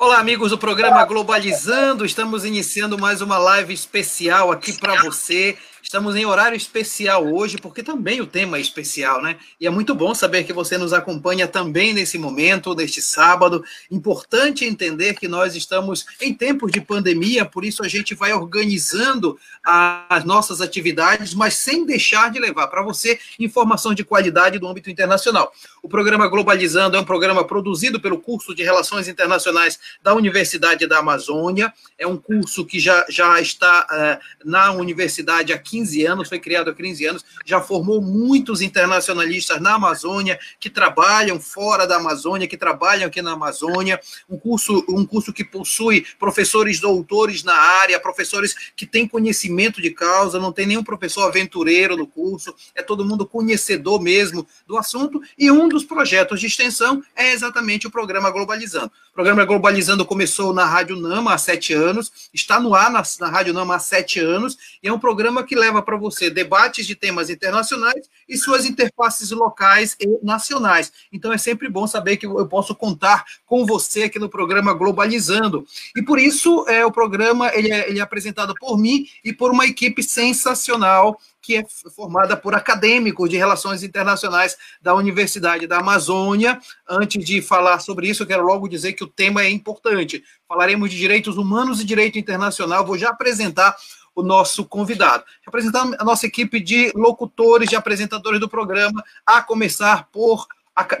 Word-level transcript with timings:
Olá, 0.00 0.18
amigos 0.18 0.48
do 0.48 0.56
programa 0.56 1.04
Globalizando. 1.04 2.06
Estamos 2.06 2.46
iniciando 2.46 2.98
mais 2.98 3.20
uma 3.20 3.36
live 3.36 3.74
especial 3.74 4.50
aqui 4.50 4.72
para 4.72 5.02
você. 5.02 5.58
Estamos 5.90 6.14
em 6.14 6.24
horário 6.24 6.56
especial 6.56 7.26
hoje, 7.34 7.58
porque 7.58 7.82
também 7.82 8.20
o 8.20 8.26
tema 8.26 8.58
é 8.58 8.60
especial, 8.60 9.20
né? 9.20 9.36
E 9.58 9.66
é 9.66 9.70
muito 9.70 9.92
bom 9.92 10.14
saber 10.14 10.44
que 10.44 10.52
você 10.52 10.78
nos 10.78 10.92
acompanha 10.92 11.48
também 11.48 11.92
nesse 11.92 12.16
momento, 12.16 12.76
neste 12.76 13.02
sábado. 13.02 13.64
Importante 13.90 14.64
entender 14.64 15.14
que 15.14 15.26
nós 15.26 15.56
estamos 15.56 16.06
em 16.20 16.32
tempos 16.32 16.70
de 16.70 16.80
pandemia, 16.80 17.44
por 17.44 17.64
isso 17.64 17.84
a 17.84 17.88
gente 17.88 18.14
vai 18.14 18.32
organizando 18.32 19.36
as 19.64 20.24
nossas 20.24 20.60
atividades, 20.60 21.34
mas 21.34 21.54
sem 21.54 21.84
deixar 21.84 22.30
de 22.30 22.38
levar 22.38 22.68
para 22.68 22.84
você 22.84 23.18
informação 23.36 23.92
de 23.92 24.04
qualidade 24.04 24.60
do 24.60 24.68
âmbito 24.68 24.90
internacional. 24.90 25.52
O 25.82 25.88
programa 25.88 26.28
Globalizando 26.28 26.96
é 26.96 27.00
um 27.00 27.04
programa 27.04 27.44
produzido 27.44 27.98
pelo 27.98 28.20
curso 28.20 28.54
de 28.54 28.62
Relações 28.62 29.08
Internacionais 29.08 29.80
da 30.04 30.14
Universidade 30.14 30.86
da 30.86 30.98
Amazônia. 30.98 31.74
É 31.98 32.06
um 32.06 32.16
curso 32.16 32.64
que 32.64 32.78
já, 32.78 33.04
já 33.08 33.40
está 33.40 33.86
uh, 33.90 34.48
na 34.48 34.70
universidade 34.70 35.52
há 35.52 35.58
15 35.80 36.06
anos, 36.06 36.28
foi 36.28 36.38
criado 36.38 36.70
há 36.70 36.74
15 36.74 37.06
anos, 37.06 37.24
já 37.44 37.60
formou 37.60 38.02
muitos 38.02 38.60
internacionalistas 38.60 39.60
na 39.60 39.74
Amazônia, 39.74 40.38
que 40.58 40.68
trabalham 40.68 41.40
fora 41.40 41.86
da 41.86 41.96
Amazônia, 41.96 42.46
que 42.46 42.56
trabalham 42.56 43.06
aqui 43.06 43.22
na 43.22 43.32
Amazônia. 43.32 43.98
Um 44.28 44.38
curso, 44.38 44.84
um 44.88 45.06
curso 45.06 45.32
que 45.32 45.44
possui 45.44 46.06
professores 46.18 46.80
doutores 46.80 47.42
na 47.42 47.54
área, 47.54 47.98
professores 47.98 48.54
que 48.76 48.86
têm 48.86 49.08
conhecimento 49.08 49.80
de 49.80 49.90
causa, 49.90 50.38
não 50.38 50.52
tem 50.52 50.66
nenhum 50.66 50.84
professor 50.84 51.26
aventureiro 51.26 51.96
no 51.96 52.06
curso, 52.06 52.54
é 52.74 52.82
todo 52.82 53.04
mundo 53.04 53.26
conhecedor 53.26 54.00
mesmo 54.00 54.46
do 54.66 54.76
assunto, 54.76 55.20
e 55.38 55.50
um 55.50 55.68
dos 55.68 55.84
projetos 55.84 56.40
de 56.40 56.46
extensão 56.46 57.02
é 57.16 57.32
exatamente 57.32 57.86
o 57.86 57.90
programa 57.90 58.30
Globalizando. 58.30 58.92
Programa 59.20 59.44
Globalizando 59.44 60.06
começou 60.06 60.54
na 60.54 60.64
Rádio 60.64 60.96
Nama 60.96 61.34
há 61.34 61.36
sete 61.36 61.74
anos, 61.74 62.10
está 62.32 62.58
no 62.58 62.74
ar 62.74 62.90
na, 62.90 63.02
na 63.20 63.28
Rádio 63.28 63.52
Nama 63.52 63.74
há 63.74 63.78
sete 63.78 64.18
anos, 64.18 64.56
e 64.82 64.88
é 64.88 64.92
um 64.92 64.98
programa 64.98 65.44
que 65.44 65.54
leva 65.54 65.82
para 65.82 65.98
você 65.98 66.30
debates 66.30 66.86
de 66.86 66.94
temas 66.94 67.28
internacionais 67.28 68.08
e 68.26 68.38
suas 68.38 68.64
interfaces 68.64 69.30
locais 69.30 69.94
e 70.00 70.08
nacionais. 70.24 70.90
Então 71.12 71.34
é 71.34 71.36
sempre 71.36 71.68
bom 71.68 71.86
saber 71.86 72.16
que 72.16 72.24
eu 72.24 72.48
posso 72.48 72.74
contar 72.74 73.26
com 73.44 73.66
você 73.66 74.04
aqui 74.04 74.18
no 74.18 74.30
programa 74.30 74.72
Globalizando. 74.72 75.66
E 75.94 76.00
por 76.00 76.18
isso 76.18 76.64
é, 76.66 76.82
o 76.86 76.90
programa 76.90 77.50
ele 77.52 77.70
é, 77.70 77.90
ele 77.90 77.98
é 77.98 78.02
apresentado 78.02 78.54
por 78.58 78.78
mim 78.78 79.04
e 79.22 79.34
por 79.34 79.50
uma 79.50 79.66
equipe 79.66 80.02
sensacional 80.02 81.20
que 81.50 81.56
é 81.56 81.64
formada 81.90 82.36
por 82.36 82.54
acadêmicos 82.54 83.28
de 83.28 83.36
relações 83.36 83.82
internacionais 83.82 84.56
da 84.80 84.94
Universidade 84.94 85.66
da 85.66 85.78
Amazônia. 85.78 86.60
Antes 86.88 87.24
de 87.24 87.42
falar 87.42 87.80
sobre 87.80 88.08
isso, 88.08 88.22
eu 88.22 88.26
quero 88.28 88.44
logo 88.44 88.68
dizer 88.68 88.92
que 88.92 89.02
o 89.02 89.08
tema 89.08 89.42
é 89.42 89.50
importante. 89.50 90.22
Falaremos 90.46 90.88
de 90.88 90.96
direitos 90.96 91.36
humanos 91.36 91.80
e 91.80 91.84
direito 91.84 92.20
internacional. 92.20 92.86
Vou 92.86 92.96
já 92.96 93.08
apresentar 93.08 93.74
o 94.14 94.22
nosso 94.22 94.64
convidado. 94.64 95.24
Apresentar 95.44 95.90
a 95.98 96.04
nossa 96.04 96.24
equipe 96.24 96.60
de 96.60 96.92
locutores, 96.94 97.68
de 97.68 97.74
apresentadores 97.74 98.38
do 98.38 98.48
programa, 98.48 99.02
a 99.26 99.42
começar 99.42 100.08
por 100.12 100.46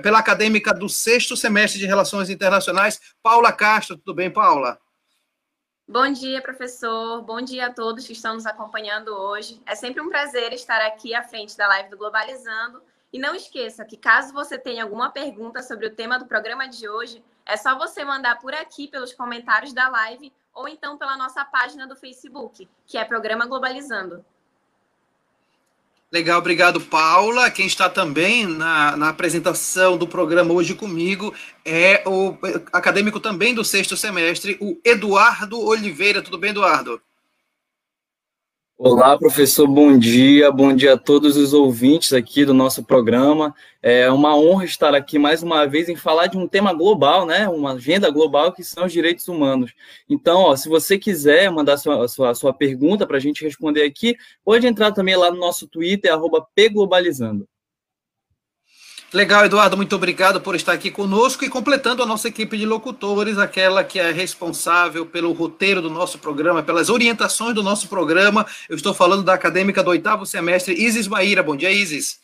pela 0.02 0.18
acadêmica 0.18 0.74
do 0.74 0.88
sexto 0.88 1.36
semestre 1.36 1.78
de 1.78 1.86
Relações 1.86 2.28
Internacionais, 2.28 3.00
Paula 3.22 3.52
Castro. 3.52 3.96
Tudo 3.96 4.16
bem, 4.16 4.28
Paula? 4.28 4.78
Bom 5.92 6.12
dia, 6.12 6.40
professor. 6.40 7.20
Bom 7.22 7.40
dia 7.40 7.66
a 7.66 7.74
todos 7.74 8.06
que 8.06 8.12
estão 8.12 8.34
nos 8.34 8.46
acompanhando 8.46 9.08
hoje. 9.08 9.60
É 9.66 9.74
sempre 9.74 10.00
um 10.00 10.08
prazer 10.08 10.52
estar 10.52 10.80
aqui 10.82 11.16
à 11.16 11.24
frente 11.24 11.56
da 11.56 11.66
live 11.66 11.90
do 11.90 11.96
Globalizando. 11.96 12.80
E 13.12 13.18
não 13.18 13.34
esqueça 13.34 13.84
que, 13.84 13.96
caso 13.96 14.32
você 14.32 14.56
tenha 14.56 14.84
alguma 14.84 15.10
pergunta 15.10 15.60
sobre 15.64 15.88
o 15.88 15.90
tema 15.92 16.16
do 16.16 16.26
programa 16.26 16.68
de 16.68 16.88
hoje, 16.88 17.24
é 17.44 17.56
só 17.56 17.76
você 17.76 18.04
mandar 18.04 18.38
por 18.38 18.54
aqui 18.54 18.86
pelos 18.86 19.12
comentários 19.12 19.72
da 19.72 19.88
live 19.88 20.32
ou 20.54 20.68
então 20.68 20.96
pela 20.96 21.16
nossa 21.16 21.44
página 21.44 21.88
do 21.88 21.96
Facebook, 21.96 22.68
que 22.86 22.96
é 22.96 23.04
Programa 23.04 23.44
Globalizando. 23.44 24.24
Legal, 26.12 26.40
obrigado, 26.40 26.80
Paula. 26.80 27.50
Quem 27.52 27.66
está 27.66 27.88
também 27.88 28.44
na, 28.44 28.96
na 28.96 29.08
apresentação 29.10 29.96
do 29.96 30.08
programa 30.08 30.52
hoje 30.52 30.74
comigo 30.74 31.32
é 31.64 32.02
o 32.04 32.36
acadêmico 32.72 33.20
também 33.20 33.54
do 33.54 33.64
sexto 33.64 33.96
semestre, 33.96 34.58
o 34.60 34.80
Eduardo 34.84 35.60
Oliveira. 35.60 36.20
Tudo 36.20 36.36
bem, 36.36 36.50
Eduardo? 36.50 37.00
Olá, 38.82 39.18
professor, 39.18 39.68
bom 39.68 39.98
dia, 39.98 40.50
bom 40.50 40.74
dia 40.74 40.94
a 40.94 40.96
todos 40.96 41.36
os 41.36 41.52
ouvintes 41.52 42.14
aqui 42.14 42.46
do 42.46 42.54
nosso 42.54 42.82
programa. 42.82 43.54
É 43.82 44.10
uma 44.10 44.34
honra 44.34 44.64
estar 44.64 44.94
aqui 44.94 45.18
mais 45.18 45.42
uma 45.42 45.66
vez 45.66 45.90
em 45.90 45.96
falar 45.96 46.28
de 46.28 46.38
um 46.38 46.48
tema 46.48 46.72
global, 46.72 47.26
né? 47.26 47.46
Uma 47.46 47.74
agenda 47.74 48.08
global 48.08 48.54
que 48.54 48.64
são 48.64 48.86
os 48.86 48.92
direitos 48.92 49.28
humanos. 49.28 49.74
Então, 50.08 50.38
ó, 50.44 50.56
se 50.56 50.66
você 50.66 50.98
quiser 50.98 51.50
mandar 51.50 51.76
sua, 51.76 52.08
sua, 52.08 52.34
sua 52.34 52.54
pergunta 52.54 53.06
para 53.06 53.18
a 53.18 53.20
gente 53.20 53.44
responder 53.44 53.82
aqui, 53.82 54.16
pode 54.42 54.66
entrar 54.66 54.92
também 54.92 55.14
lá 55.14 55.30
no 55.30 55.38
nosso 55.38 55.68
Twitter, 55.68 56.10
pglobalizando. 56.54 57.46
Legal, 59.12 59.44
Eduardo, 59.44 59.76
muito 59.76 59.96
obrigado 59.96 60.40
por 60.40 60.54
estar 60.54 60.72
aqui 60.72 60.88
conosco 60.88 61.44
e 61.44 61.50
completando 61.50 62.00
a 62.00 62.06
nossa 62.06 62.28
equipe 62.28 62.56
de 62.56 62.64
locutores, 62.64 63.38
aquela 63.38 63.82
que 63.82 63.98
é 63.98 64.12
responsável 64.12 65.04
pelo 65.04 65.32
roteiro 65.32 65.82
do 65.82 65.90
nosso 65.90 66.16
programa, 66.16 66.62
pelas 66.62 66.88
orientações 66.88 67.52
do 67.52 67.60
nosso 67.60 67.88
programa. 67.88 68.46
Eu 68.68 68.76
estou 68.76 68.94
falando 68.94 69.24
da 69.24 69.34
acadêmica 69.34 69.82
do 69.82 69.90
oitavo 69.90 70.24
semestre, 70.24 70.74
Isis 70.74 71.08
Maíra. 71.08 71.42
Bom 71.42 71.56
dia, 71.56 71.72
Isis. 71.72 72.20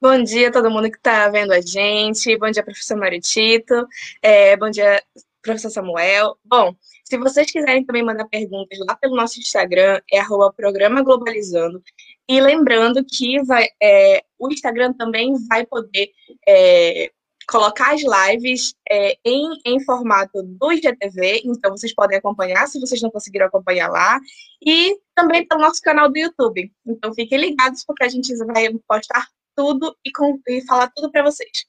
Bom 0.00 0.22
dia 0.22 0.48
a 0.48 0.52
todo 0.52 0.70
mundo 0.70 0.90
que 0.90 0.96
está 0.96 1.28
vendo 1.28 1.52
a 1.52 1.60
gente. 1.60 2.38
Bom 2.38 2.50
dia, 2.50 2.62
professor 2.62 2.96
Maritito. 2.96 3.86
É, 4.22 4.56
bom 4.56 4.70
dia, 4.70 5.02
professor 5.42 5.68
Samuel. 5.68 6.38
Bom, 6.42 6.74
se 7.04 7.18
vocês 7.18 7.50
quiserem 7.50 7.84
também 7.84 8.02
mandar 8.02 8.24
perguntas 8.24 8.78
lá 8.78 8.96
pelo 8.96 9.14
nosso 9.14 9.38
Instagram, 9.38 10.00
é 10.10 10.22
programa 10.56 11.02
Globalizando. 11.02 11.82
E 12.28 12.40
lembrando 12.40 13.04
que 13.04 13.42
vai, 13.42 13.66
é, 13.82 14.22
o 14.38 14.48
Instagram 14.48 14.92
também 14.94 15.34
vai 15.48 15.66
poder 15.66 16.10
é, 16.48 17.10
colocar 17.46 17.94
as 17.94 18.02
lives 18.02 18.74
é, 18.90 19.16
em, 19.24 19.58
em 19.64 19.84
formato 19.84 20.42
do 20.42 20.72
IGTV, 20.72 21.42
então 21.44 21.72
vocês 21.72 21.94
podem 21.94 22.18
acompanhar 22.18 22.66
se 22.66 22.80
vocês 22.80 23.02
não 23.02 23.10
conseguiram 23.10 23.46
acompanhar 23.46 23.88
lá, 23.88 24.18
e 24.64 24.96
também 25.14 25.46
pelo 25.46 25.60
nosso 25.60 25.80
canal 25.82 26.10
do 26.10 26.18
YouTube. 26.18 26.72
Então 26.86 27.12
fiquem 27.14 27.38
ligados, 27.38 27.84
porque 27.84 28.04
a 28.04 28.08
gente 28.08 28.34
vai 28.46 28.68
postar 28.88 29.28
tudo 29.54 29.94
e, 30.04 30.10
com, 30.10 30.40
e 30.48 30.64
falar 30.66 30.90
tudo 30.94 31.10
para 31.10 31.22
vocês. 31.22 31.66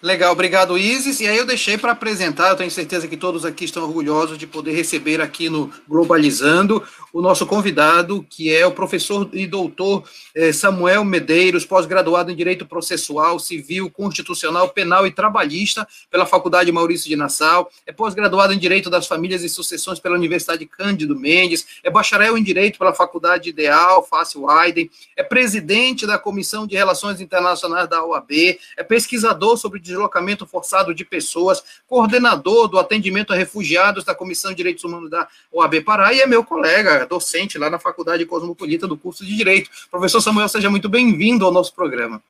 Legal, 0.00 0.32
obrigado, 0.32 0.78
Isis. 0.78 1.18
E 1.18 1.26
aí 1.26 1.36
eu 1.36 1.44
deixei 1.44 1.76
para 1.76 1.90
apresentar, 1.90 2.50
eu 2.50 2.56
tenho 2.56 2.70
certeza 2.70 3.08
que 3.08 3.16
todos 3.16 3.44
aqui 3.44 3.64
estão 3.64 3.82
orgulhosos 3.82 4.38
de 4.38 4.46
poder 4.46 4.72
receber 4.72 5.20
aqui 5.20 5.50
no 5.50 5.72
Globalizando 5.88 6.84
o 7.12 7.20
nosso 7.20 7.44
convidado, 7.46 8.24
que 8.30 8.54
é 8.54 8.64
o 8.64 8.70
professor 8.70 9.28
e 9.32 9.44
doutor 9.44 10.04
eh, 10.36 10.52
Samuel 10.52 11.04
Medeiros, 11.04 11.64
pós-graduado 11.64 12.30
em 12.30 12.36
Direito 12.36 12.64
Processual, 12.64 13.40
Civil, 13.40 13.90
Constitucional, 13.90 14.68
Penal 14.68 15.04
e 15.04 15.10
Trabalhista 15.10 15.88
pela 16.10 16.26
Faculdade 16.26 16.70
Maurício 16.70 17.08
de 17.08 17.16
Nassau, 17.16 17.68
é 17.84 17.92
pós-graduado 17.92 18.52
em 18.52 18.58
Direito 18.58 18.88
das 18.88 19.06
Famílias 19.06 19.42
e 19.42 19.48
Sucessões 19.48 19.98
pela 19.98 20.14
Universidade 20.14 20.64
Cândido 20.66 21.18
Mendes, 21.18 21.66
é 21.82 21.90
bacharel 21.90 22.38
em 22.38 22.42
Direito 22.42 22.78
pela 22.78 22.94
Faculdade 22.94 23.48
Ideal, 23.48 24.06
Fácil 24.06 24.44
Weiden, 24.44 24.88
é 25.16 25.24
presidente 25.24 26.06
da 26.06 26.18
Comissão 26.18 26.68
de 26.68 26.76
Relações 26.76 27.20
Internacionais 27.20 27.88
da 27.88 28.04
OAB, 28.04 28.60
é 28.76 28.84
pesquisador 28.84 29.56
sobre 29.56 29.67
deslocamento 29.76 30.46
forçado 30.46 30.94
de 30.94 31.04
pessoas, 31.04 31.64
coordenador 31.88 32.68
do 32.68 32.78
atendimento 32.78 33.32
a 33.32 33.36
refugiados 33.36 34.04
da 34.04 34.14
Comissão 34.14 34.52
de 34.52 34.56
Direitos 34.58 34.84
Humanos 34.84 35.10
da 35.10 35.26
OAB 35.50 35.82
Pará 35.82 36.12
e 36.12 36.20
é 36.20 36.26
meu 36.26 36.44
colega, 36.44 37.04
docente 37.06 37.58
lá 37.58 37.68
na 37.68 37.80
Faculdade 37.80 38.24
Cosmopolita 38.24 38.86
do 38.86 38.96
curso 38.96 39.26
de 39.26 39.36
Direito. 39.36 39.68
Professor 39.90 40.20
Samuel, 40.20 40.48
seja 40.48 40.70
muito 40.70 40.88
bem-vindo 40.88 41.44
ao 41.44 41.50
nosso 41.50 41.74
programa. 41.74 42.22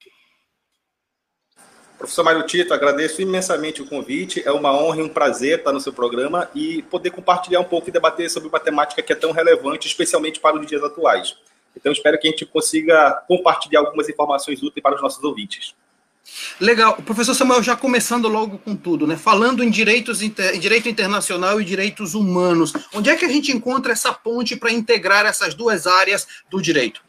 Professor 1.98 2.22
Mário 2.22 2.46
Tito, 2.46 2.72
agradeço 2.72 3.20
imensamente 3.20 3.82
o 3.82 3.86
convite. 3.86 4.40
É 4.46 4.52
uma 4.52 4.72
honra 4.72 5.00
e 5.00 5.02
um 5.02 5.08
prazer 5.08 5.58
estar 5.58 5.72
no 5.72 5.80
seu 5.80 5.92
programa 5.92 6.48
e 6.54 6.80
poder 6.82 7.10
compartilhar 7.10 7.58
um 7.58 7.64
pouco 7.64 7.88
e 7.88 7.92
debater 7.92 8.30
sobre 8.30 8.48
uma 8.48 8.60
temática 8.60 9.02
que 9.02 9.12
é 9.12 9.16
tão 9.16 9.32
relevante, 9.32 9.88
especialmente 9.88 10.38
para 10.38 10.56
os 10.56 10.64
dias 10.64 10.82
atuais. 10.84 11.36
Então, 11.76 11.90
espero 11.90 12.16
que 12.18 12.28
a 12.28 12.30
gente 12.30 12.46
consiga 12.46 13.20
compartilhar 13.26 13.80
algumas 13.80 14.08
informações 14.08 14.62
úteis 14.62 14.80
para 14.80 14.94
os 14.94 15.02
nossos 15.02 15.22
ouvintes. 15.24 15.74
Legal. 16.60 16.96
Professor 16.96 17.34
Samuel, 17.34 17.62
já 17.62 17.76
começando 17.76 18.28
logo 18.28 18.58
com 18.58 18.74
tudo, 18.74 19.06
né? 19.06 19.16
Falando 19.16 19.62
em 19.62 19.70
direitos 19.70 20.22
em 20.22 20.32
direito 20.58 20.88
internacional 20.88 21.60
e 21.60 21.64
direitos 21.64 22.14
humanos, 22.14 22.72
onde 22.94 23.10
é 23.10 23.16
que 23.16 23.24
a 23.24 23.28
gente 23.28 23.52
encontra 23.52 23.92
essa 23.92 24.12
ponte 24.12 24.56
para 24.56 24.72
integrar 24.72 25.26
essas 25.26 25.54
duas 25.54 25.86
áreas 25.86 26.26
do 26.50 26.60
direito? 26.60 27.02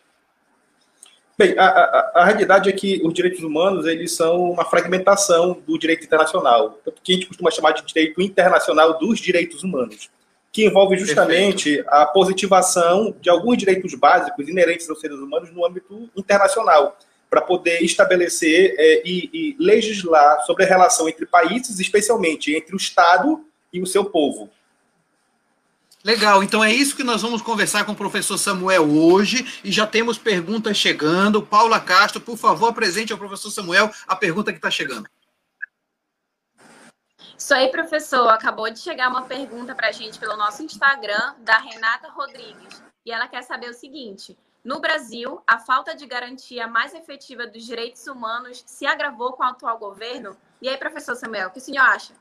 Bem, 1.37 1.57
a, 1.57 1.65
a, 1.65 2.11
a, 2.15 2.25
realidade 2.25 2.67
é 2.67 2.73
que 2.73 3.01
os 3.01 3.13
direitos 3.13 3.41
humanos 3.41 3.85
eles 3.85 4.13
são 4.13 4.51
uma 4.51 4.65
fragmentação 4.65 5.57
do 5.65 5.79
direito 5.79 6.03
internacional, 6.03 6.81
tanto 6.83 7.01
que 7.01 7.13
a 7.13 7.15
gente 7.15 7.27
costuma 7.27 7.49
chamar 7.49 7.71
de 7.71 7.85
direito 7.85 8.21
internacional 8.21 8.99
dos 8.99 9.19
direitos 9.19 9.63
humanos, 9.63 10.09
que 10.51 10.65
envolve 10.65 10.97
justamente 10.97 11.77
Perfeito. 11.77 11.89
a 11.89 12.05
positivação 12.07 13.15
de 13.21 13.29
alguns 13.29 13.57
direitos 13.57 13.93
básicos 13.95 14.49
inerentes 14.49 14.89
aos 14.89 14.99
seres 14.99 15.17
humanos 15.17 15.49
no 15.53 15.65
âmbito 15.65 16.09
internacional 16.13 16.97
para 17.29 17.41
poder 17.41 17.83
estabelecer 17.83 18.75
é, 18.77 19.01
e, 19.05 19.29
e 19.31 19.55
legislar 19.59 20.43
sobre 20.45 20.63
a 20.63 20.67
relação 20.67 21.07
entre 21.07 21.25
países, 21.25 21.79
especialmente 21.79 22.55
entre 22.55 22.73
o 22.73 22.77
Estado 22.77 23.45
e 23.71 23.81
o 23.81 23.85
seu 23.85 24.05
povo. 24.05 24.49
Legal, 26.03 26.41
então 26.41 26.63
é 26.63 26.71
isso 26.71 26.95
que 26.95 27.03
nós 27.03 27.21
vamos 27.21 27.41
conversar 27.41 27.85
com 27.85 27.91
o 27.91 27.95
professor 27.95 28.37
Samuel 28.37 28.89
hoje 28.89 29.61
e 29.63 29.71
já 29.71 29.85
temos 29.85 30.17
perguntas 30.17 30.77
chegando. 30.77 31.45
Paula 31.45 31.79
Castro, 31.79 32.21
por 32.21 32.37
favor, 32.37 32.69
apresente 32.69 33.11
ao 33.11 33.19
professor 33.19 33.51
Samuel 33.51 33.91
a 34.07 34.15
pergunta 34.15 34.51
que 34.53 34.57
está 34.57 34.71
chegando. 34.71 35.09
Isso 37.37 37.53
aí, 37.53 37.69
professor. 37.69 38.29
Acabou 38.29 38.69
de 38.69 38.79
chegar 38.79 39.09
uma 39.09 39.23
pergunta 39.23 39.75
para 39.75 39.89
a 39.89 39.91
gente 39.91 40.17
pelo 40.17 40.37
nosso 40.37 40.63
Instagram, 40.63 41.35
da 41.39 41.57
Renata 41.57 42.09
Rodrigues. 42.09 42.81
E 43.05 43.11
ela 43.11 43.27
quer 43.27 43.43
saber 43.43 43.69
o 43.69 43.73
seguinte: 43.73 44.37
no 44.63 44.79
Brasil, 44.81 45.41
a 45.47 45.57
falta 45.57 45.95
de 45.95 46.05
garantia 46.05 46.67
mais 46.67 46.93
efetiva 46.93 47.47
dos 47.47 47.65
direitos 47.65 48.05
humanos 48.07 48.63
se 48.65 48.85
agravou 48.85 49.33
com 49.33 49.43
o 49.43 49.45
atual 49.45 49.77
governo? 49.77 50.35
E 50.61 50.67
aí, 50.67 50.77
professor 50.77 51.15
Samuel, 51.15 51.47
o 51.47 51.51
que 51.51 51.59
o 51.59 51.61
senhor 51.61 51.83
acha? 51.83 52.13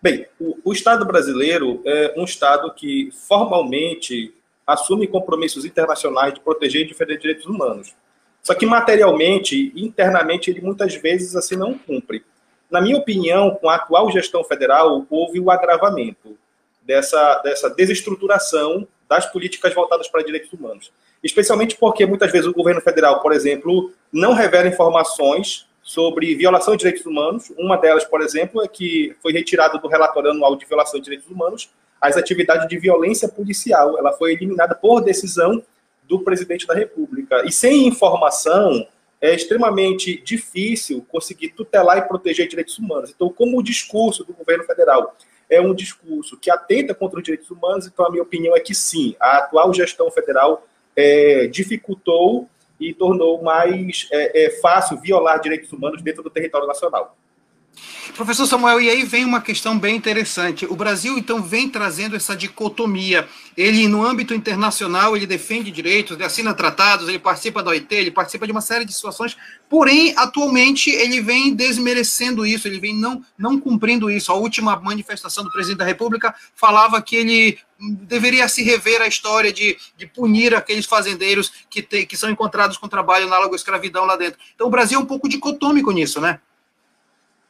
Bem, 0.00 0.26
o, 0.38 0.58
o, 0.64 0.72
Estado 0.72 1.04
brasileiro 1.06 1.82
é 1.84 2.14
um 2.16 2.24
Estado 2.24 2.72
que 2.72 3.10
formalmente 3.26 4.34
assume 4.66 5.08
compromissos 5.08 5.64
internacionais 5.64 6.34
de 6.34 6.40
proteger 6.40 6.82
e 6.82 6.88
defender 6.88 7.18
direitos 7.18 7.46
humanos. 7.46 7.96
Só 8.42 8.54
que 8.54 8.66
materialmente, 8.66 9.72
internamente, 9.74 10.50
ele 10.50 10.60
muitas 10.60 10.94
vezes 10.94 11.34
assim 11.34 11.56
não 11.56 11.76
cumpre. 11.76 12.24
Na 12.70 12.80
minha 12.80 12.98
opinião, 12.98 13.56
com 13.56 13.68
a 13.68 13.76
atual 13.76 14.10
gestão 14.12 14.44
federal, 14.44 15.06
houve 15.08 15.40
o 15.40 15.50
agravamento 15.50 16.38
dessa, 16.82 17.40
dessa 17.42 17.70
desestruturação 17.70 18.86
das 19.08 19.26
políticas 19.32 19.74
voltadas 19.74 20.08
para 20.08 20.22
direitos 20.22 20.52
humanos. 20.52 20.92
Especialmente 21.22 21.76
porque 21.76 22.04
muitas 22.06 22.30
vezes 22.30 22.46
o 22.46 22.52
governo 22.52 22.80
federal, 22.80 23.20
por 23.20 23.32
exemplo, 23.32 23.92
não 24.12 24.34
revela 24.34 24.68
informações 24.68 25.66
sobre 25.82 26.34
violação 26.34 26.74
de 26.74 26.80
direitos 26.80 27.06
humanos. 27.06 27.50
Uma 27.56 27.76
delas, 27.76 28.04
por 28.04 28.20
exemplo, 28.20 28.62
é 28.62 28.68
que 28.68 29.16
foi 29.22 29.32
retirada 29.32 29.78
do 29.78 29.88
relatório 29.88 30.30
anual 30.30 30.54
de 30.54 30.66
violação 30.66 31.00
de 31.00 31.04
direitos 31.04 31.30
humanos 31.30 31.70
as 32.00 32.16
atividades 32.16 32.68
de 32.68 32.78
violência 32.78 33.28
policial. 33.28 33.98
Ela 33.98 34.12
foi 34.12 34.32
eliminada 34.32 34.74
por 34.74 35.00
decisão 35.00 35.62
do 36.04 36.20
presidente 36.20 36.66
da 36.66 36.74
República. 36.74 37.42
E 37.44 37.52
sem 37.52 37.86
informação, 37.86 38.86
é 39.20 39.34
extremamente 39.34 40.22
difícil 40.22 41.04
conseguir 41.08 41.50
tutelar 41.50 41.98
e 41.98 42.02
proteger 42.02 42.46
direitos 42.46 42.78
humanos. 42.78 43.10
Então, 43.10 43.28
como 43.28 43.58
o 43.58 43.62
discurso 43.62 44.24
do 44.24 44.32
governo 44.32 44.64
federal 44.64 45.16
é 45.50 45.60
um 45.60 45.74
discurso 45.74 46.36
que 46.36 46.50
atenta 46.50 46.94
contra 46.94 47.18
os 47.18 47.24
direitos 47.24 47.50
humanos, 47.50 47.86
então 47.86 48.06
a 48.06 48.10
minha 48.10 48.22
opinião 48.22 48.56
é 48.56 48.60
que 48.60 48.74
sim, 48.74 49.16
a 49.20 49.38
atual 49.38 49.72
gestão 49.72 50.10
federal 50.10 50.66
é, 50.94 51.46
dificultou 51.46 52.48
e 52.78 52.92
tornou 52.92 53.42
mais 53.42 54.08
é, 54.12 54.44
é, 54.44 54.50
fácil 54.60 55.00
violar 55.00 55.40
direitos 55.40 55.72
humanos 55.72 56.02
dentro 56.02 56.22
do 56.22 56.30
território 56.30 56.66
nacional. 56.66 57.16
Professor 58.14 58.46
Samuel, 58.46 58.80
e 58.80 58.90
aí 58.90 59.04
vem 59.04 59.24
uma 59.24 59.40
questão 59.40 59.78
bem 59.78 59.94
interessante. 59.94 60.66
O 60.66 60.74
Brasil, 60.74 61.16
então, 61.16 61.42
vem 61.42 61.68
trazendo 61.68 62.16
essa 62.16 62.34
dicotomia. 62.34 63.28
Ele, 63.56 63.86
no 63.86 64.04
âmbito 64.04 64.34
internacional, 64.34 65.16
ele 65.16 65.26
defende 65.26 65.70
direitos, 65.70 66.16
ele 66.16 66.24
assina 66.24 66.52
tratados, 66.54 67.08
ele 67.08 67.18
participa 67.18 67.62
da 67.62 67.70
OIT, 67.70 67.94
ele 67.94 68.10
participa 68.10 68.46
de 68.46 68.52
uma 68.52 68.60
série 68.60 68.84
de 68.84 68.92
situações, 68.92 69.36
porém, 69.68 70.14
atualmente, 70.16 70.90
ele 70.90 71.20
vem 71.20 71.54
desmerecendo 71.54 72.44
isso, 72.44 72.66
ele 72.66 72.80
vem 72.80 72.94
não, 72.94 73.22
não 73.38 73.60
cumprindo 73.60 74.10
isso. 74.10 74.32
A 74.32 74.34
última 74.34 74.74
manifestação 74.80 75.44
do 75.44 75.52
presidente 75.52 75.78
da 75.78 75.84
República 75.84 76.34
falava 76.54 77.00
que 77.00 77.14
ele 77.14 77.58
deveria 77.80 78.48
se 78.48 78.62
rever 78.62 79.00
a 79.00 79.06
história 79.06 79.52
de, 79.52 79.76
de 79.96 80.06
punir 80.06 80.54
aqueles 80.54 80.86
fazendeiros 80.86 81.52
que, 81.70 81.80
te, 81.80 82.04
que 82.04 82.16
são 82.16 82.28
encontrados 82.28 82.76
com 82.76 82.88
trabalho 82.88 83.26
análogo 83.26 83.54
à 83.54 83.56
escravidão 83.56 84.04
lá 84.04 84.16
dentro. 84.16 84.40
Então, 84.54 84.66
o 84.66 84.70
Brasil 84.70 84.98
é 84.98 85.02
um 85.02 85.06
pouco 85.06 85.28
dicotômico 85.28 85.92
nisso, 85.92 86.20
né? 86.20 86.40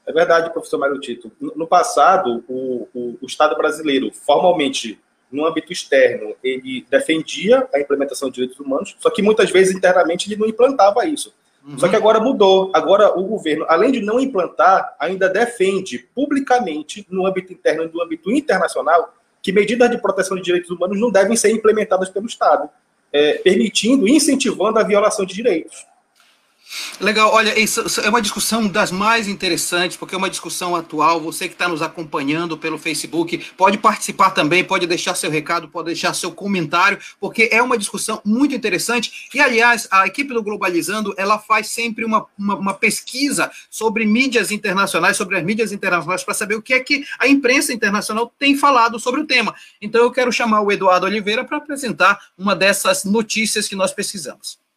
É 0.09 0.13
verdade, 0.13 0.51
professor 0.51 0.79
Mário 0.79 0.99
Tito. 0.99 1.31
No 1.39 1.67
passado, 1.67 2.43
o, 2.49 2.89
o, 2.95 3.19
o, 3.21 3.27
Estado 3.27 3.55
brasileiro, 3.55 4.11
formalmente, 4.11 4.99
no 5.31 5.45
âmbito 5.45 5.71
externo, 5.71 6.35
ele 6.43 6.87
defendia 6.89 7.69
a 7.75 7.79
implementação 7.79 8.31
de 8.31 8.37
direitos 8.37 8.59
humanos, 8.59 8.97
só 8.99 9.11
que 9.11 9.21
muitas 9.21 9.51
vezes 9.51 9.77
internamente 9.77 10.27
ele 10.27 10.41
não 10.41 10.49
implantava 10.49 11.05
isso. 11.05 11.35
Uhum. 11.63 11.79
Só 11.79 11.89
que 11.89 11.97
agora 11.97 12.19
mudou. 12.19 12.71
Agora 12.73 13.19
o 13.19 13.23
governo, 13.25 13.67
além 13.69 13.93
de 13.93 14.01
não 14.01 14.19
implantar, 14.19 14.97
ainda 14.99 15.29
defende 15.29 15.99
publicamente, 16.15 17.07
no 17.11 17.27
âmbito 17.27 17.53
interno 17.53 17.85
e 17.85 17.93
no 17.93 18.03
âmbito 18.03 18.31
internacional, 18.31 19.13
que 19.43 19.53
medidas 19.53 19.91
de 19.91 19.99
proteção 19.99 20.39
de 20.39 20.43
direitos 20.43 20.71
humanos 20.71 20.99
não 20.99 21.11
devem 21.11 21.37
ser 21.37 21.51
implementadas 21.51 22.09
pelo 22.09 22.25
Estado, 22.25 22.71
é, 23.13 23.35
permitindo, 23.35 24.09
incentivando 24.09 24.79
a 24.79 24.83
violação 24.83 25.27
de 25.27 25.35
direitos. 25.35 25.87
Legal, 27.01 27.33
olha, 27.33 27.59
isso 27.59 27.83
é 28.03 28.09
uma 28.11 28.21
discussão 28.21 28.67
das 28.67 28.91
mais 28.91 29.27
interessantes, 29.27 29.97
porque 29.97 30.15
é 30.15 30.19
uma 30.19 30.29
discussão 30.29 30.77
atual. 30.77 31.21
Você 31.21 31.49
que 31.49 31.55
está 31.55 31.67
nos 31.67 31.81
acompanhando 31.81 32.59
pelo 32.59 32.79
Facebook 32.79 33.39
pode 33.57 33.79
participar 33.79 34.31
também, 34.31 34.63
pode 34.63 34.87
deixar 34.87 35.15
seu 35.15 35.31
recado, 35.31 35.69
pode 35.69 35.87
deixar 35.87 36.13
seu 36.13 36.31
comentário, 36.31 36.99
porque 37.19 37.49
é 37.51 37.63
uma 37.63 37.79
discussão 37.79 38.21
muito 38.25 38.55
interessante. 38.55 39.29
E, 39.33 39.41
aliás, 39.41 39.89
a 39.91 40.07
equipe 40.07 40.35
do 40.35 40.43
Globalizando 40.43 41.15
ela 41.17 41.39
faz 41.39 41.69
sempre 41.69 42.05
uma, 42.05 42.27
uma, 42.39 42.57
uma 42.57 42.75
pesquisa 42.75 43.51
sobre 43.71 44.05
mídias 44.05 44.51
internacionais, 44.51 45.17
sobre 45.17 45.39
as 45.39 45.45
mídias 45.45 45.73
internacionais, 45.73 46.23
para 46.23 46.35
saber 46.35 46.57
o 46.57 46.63
que 46.63 46.75
é 46.75 46.81
que 46.81 47.05
a 47.19 47.27
imprensa 47.27 47.73
internacional 47.73 48.33
tem 48.39 48.57
falado 48.57 48.99
sobre 48.99 49.21
o 49.21 49.27
tema. 49.27 49.55
Então, 49.81 50.03
eu 50.03 50.11
quero 50.11 50.31
chamar 50.31 50.61
o 50.61 50.71
Eduardo 50.71 51.07
Oliveira 51.07 51.45
para 51.45 51.57
apresentar 51.57 52.21
uma 52.37 52.55
dessas 52.55 53.05
notícias 53.05 53.67
que 53.67 53.77
nós 53.77 53.93
pesquisamos. 53.93 54.68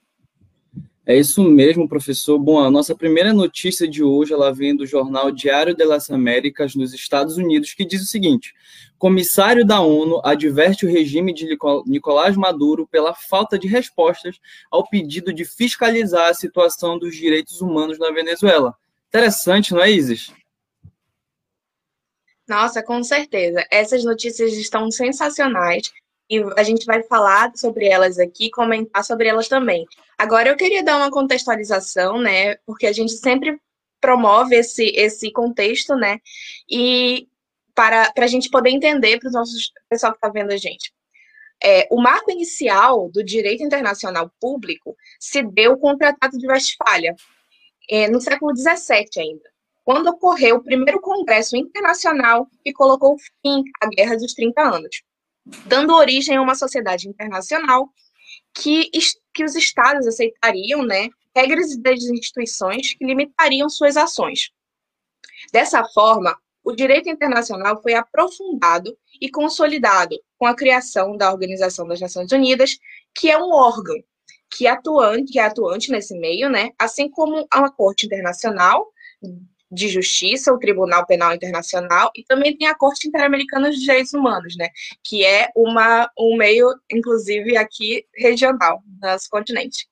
É 1.06 1.18
isso 1.18 1.44
mesmo, 1.44 1.89
professor. 1.89 2.38
Bom, 2.38 2.59
a 2.59 2.69
nossa 2.69 2.94
primeira 2.94 3.33
notícia 3.33 3.88
de 3.88 4.03
hoje 4.03 4.33
ela 4.33 4.53
vem 4.53 4.75
do 4.75 4.86
jornal 4.86 5.31
Diário 5.31 5.75
de 5.75 5.83
las 5.83 6.12
Américas, 6.12 6.75
nos 6.75 6.94
Estados 6.94 7.38
Unidos, 7.38 7.74
que 7.74 7.83
diz 7.83 8.03
o 8.03 8.06
seguinte: 8.06 8.53
comissário 9.00 9.65
da 9.65 9.81
ONU 9.81 10.21
adverte 10.24 10.86
o 10.86 10.92
regime 10.92 11.33
de 11.33 11.57
Nicolás 11.88 12.38
Maduro 12.38 12.88
pela 12.88 13.15
falta 13.15 13.57
de 13.57 13.68
respostas 13.68 14.39
ao 14.69 14.88
pedido 14.88 15.33
de 15.33 15.44
fiscalizar 15.44 16.30
a 16.30 16.36
situação 16.36 17.00
dos 17.00 17.15
direitos 17.15 17.62
humanos 17.62 17.98
na 17.98 18.12
Venezuela. 18.12 18.75
Interessante, 19.07 19.74
não 19.74 19.81
é, 19.81 19.89
Isis? 19.89 20.31
Nossa, 22.48 22.83
com 22.83 23.03
certeza. 23.03 23.65
Essas 23.71 24.03
notícias 24.03 24.53
estão 24.53 24.92
sensacionais 24.92 25.92
e 26.31 26.42
a 26.56 26.63
gente 26.63 26.86
vai 26.86 27.04
falar 27.04 27.51
sobre 27.57 27.88
elas 27.88 28.18
aqui, 28.18 28.50
comentar 28.50 29.04
sobre 29.04 29.28
elas 29.28 29.50
também. 29.50 29.86
Agora, 30.18 30.48
eu 30.48 30.56
queria 30.56 30.81
dar 30.81 30.95
uma 30.95 31.12
contextualização, 31.12 32.22
né, 32.22 32.56
porque 32.66 32.88
a 32.88 32.94
gente 32.94 33.12
sempre 33.12 33.60
promove 34.00 34.56
esse, 34.56 34.86
esse 34.95 35.30
contexto, 35.30 35.94
né, 35.94 36.20
e 36.70 37.27
para, 37.75 38.13
para 38.13 38.24
a 38.24 38.27
gente 38.29 38.50
poder 38.50 38.70
entender 38.70 39.20
para 39.20 39.27
o 39.27 39.34
nosso 39.34 39.51
pessoal 39.89 40.13
que 40.13 40.20
está 40.20 40.29
vendo 40.29 40.53
a 40.53 40.58
gente. 40.58 40.94
É, 41.62 41.86
o 41.91 42.01
marco 42.01 42.32
inicial 42.32 43.10
do 43.10 43.22
direito 43.22 43.62
internacional 43.62 44.32
público 44.39 44.96
se 45.20 45.44
deu 45.44 45.77
com 45.77 45.91
o 45.91 45.98
Tratado 45.98 46.38
de 46.38 46.48
Westfália, 46.48 47.13
é, 47.89 48.08
no 48.08 48.22
século 48.22 48.55
XVII 48.55 49.05
ainda, 49.17 49.51
quando 49.84 50.08
ocorreu 50.08 50.55
o 50.55 50.63
primeiro 50.63 51.01
congresso 51.01 51.58
internacional 51.58 52.48
que 52.63 52.72
colocou 52.72 53.17
fim 53.41 53.63
à 53.82 53.88
Guerra 53.88 54.15
dos 54.15 54.34
30 54.34 54.62
Anos 54.62 55.03
dando 55.65 55.95
origem 55.95 56.36
a 56.36 56.41
uma 56.41 56.55
sociedade 56.55 57.07
internacional 57.07 57.89
que, 58.53 58.89
que 59.33 59.43
os 59.43 59.55
estados 59.55 60.07
aceitariam, 60.07 60.83
né, 60.83 61.10
regras 61.36 61.77
das 61.77 62.03
instituições 62.03 62.93
que 62.93 63.05
limitariam 63.05 63.69
suas 63.69 63.98
ações. 63.98 64.51
Dessa 65.51 65.83
forma, 65.86 66.38
o 66.63 66.74
direito 66.74 67.10
internacional 67.10 67.81
foi 67.81 67.93
aprofundado 67.93 68.95
e 69.19 69.29
consolidado 69.29 70.15
com 70.38 70.45
a 70.45 70.55
criação 70.55 71.17
da 71.17 71.31
Organização 71.31 71.88
das 71.88 72.00
Nações 72.00 72.31
Unidas, 72.31 72.77
que 73.15 73.31
é 73.31 73.38
um 73.38 73.51
órgão 73.51 73.98
que 74.50 74.67
atuante, 74.67 75.31
que 75.31 75.39
é 75.39 75.43
atuante 75.43 75.91
nesse 75.91 76.17
meio, 76.19 76.50
né, 76.50 76.69
assim 76.77 77.10
como 77.10 77.48
a 77.50 77.69
Corte 77.71 78.05
Internacional 78.05 78.91
de 79.72 79.88
Justiça, 79.88 80.54
o 80.54 80.60
Tribunal 80.60 81.06
Penal 81.06 81.34
Internacional, 81.34 82.12
e 82.16 82.24
também 82.24 82.56
tem 82.58 82.68
a 82.68 82.75
Corte 82.75 83.08
Interamericana 83.08 83.72
de 83.72 83.80
Direitos 83.80 84.13
Humanos, 84.13 84.56
né, 84.58 84.70
que 85.04 85.25
é 85.25 85.50
uma, 85.56 86.10
um 86.18 86.36
meio, 86.36 86.68
inclusive, 86.92 87.56
aqui 87.56 88.06
regional, 88.16 88.84
no 88.86 89.10
nosso 89.10 89.30
continente. 89.30 89.90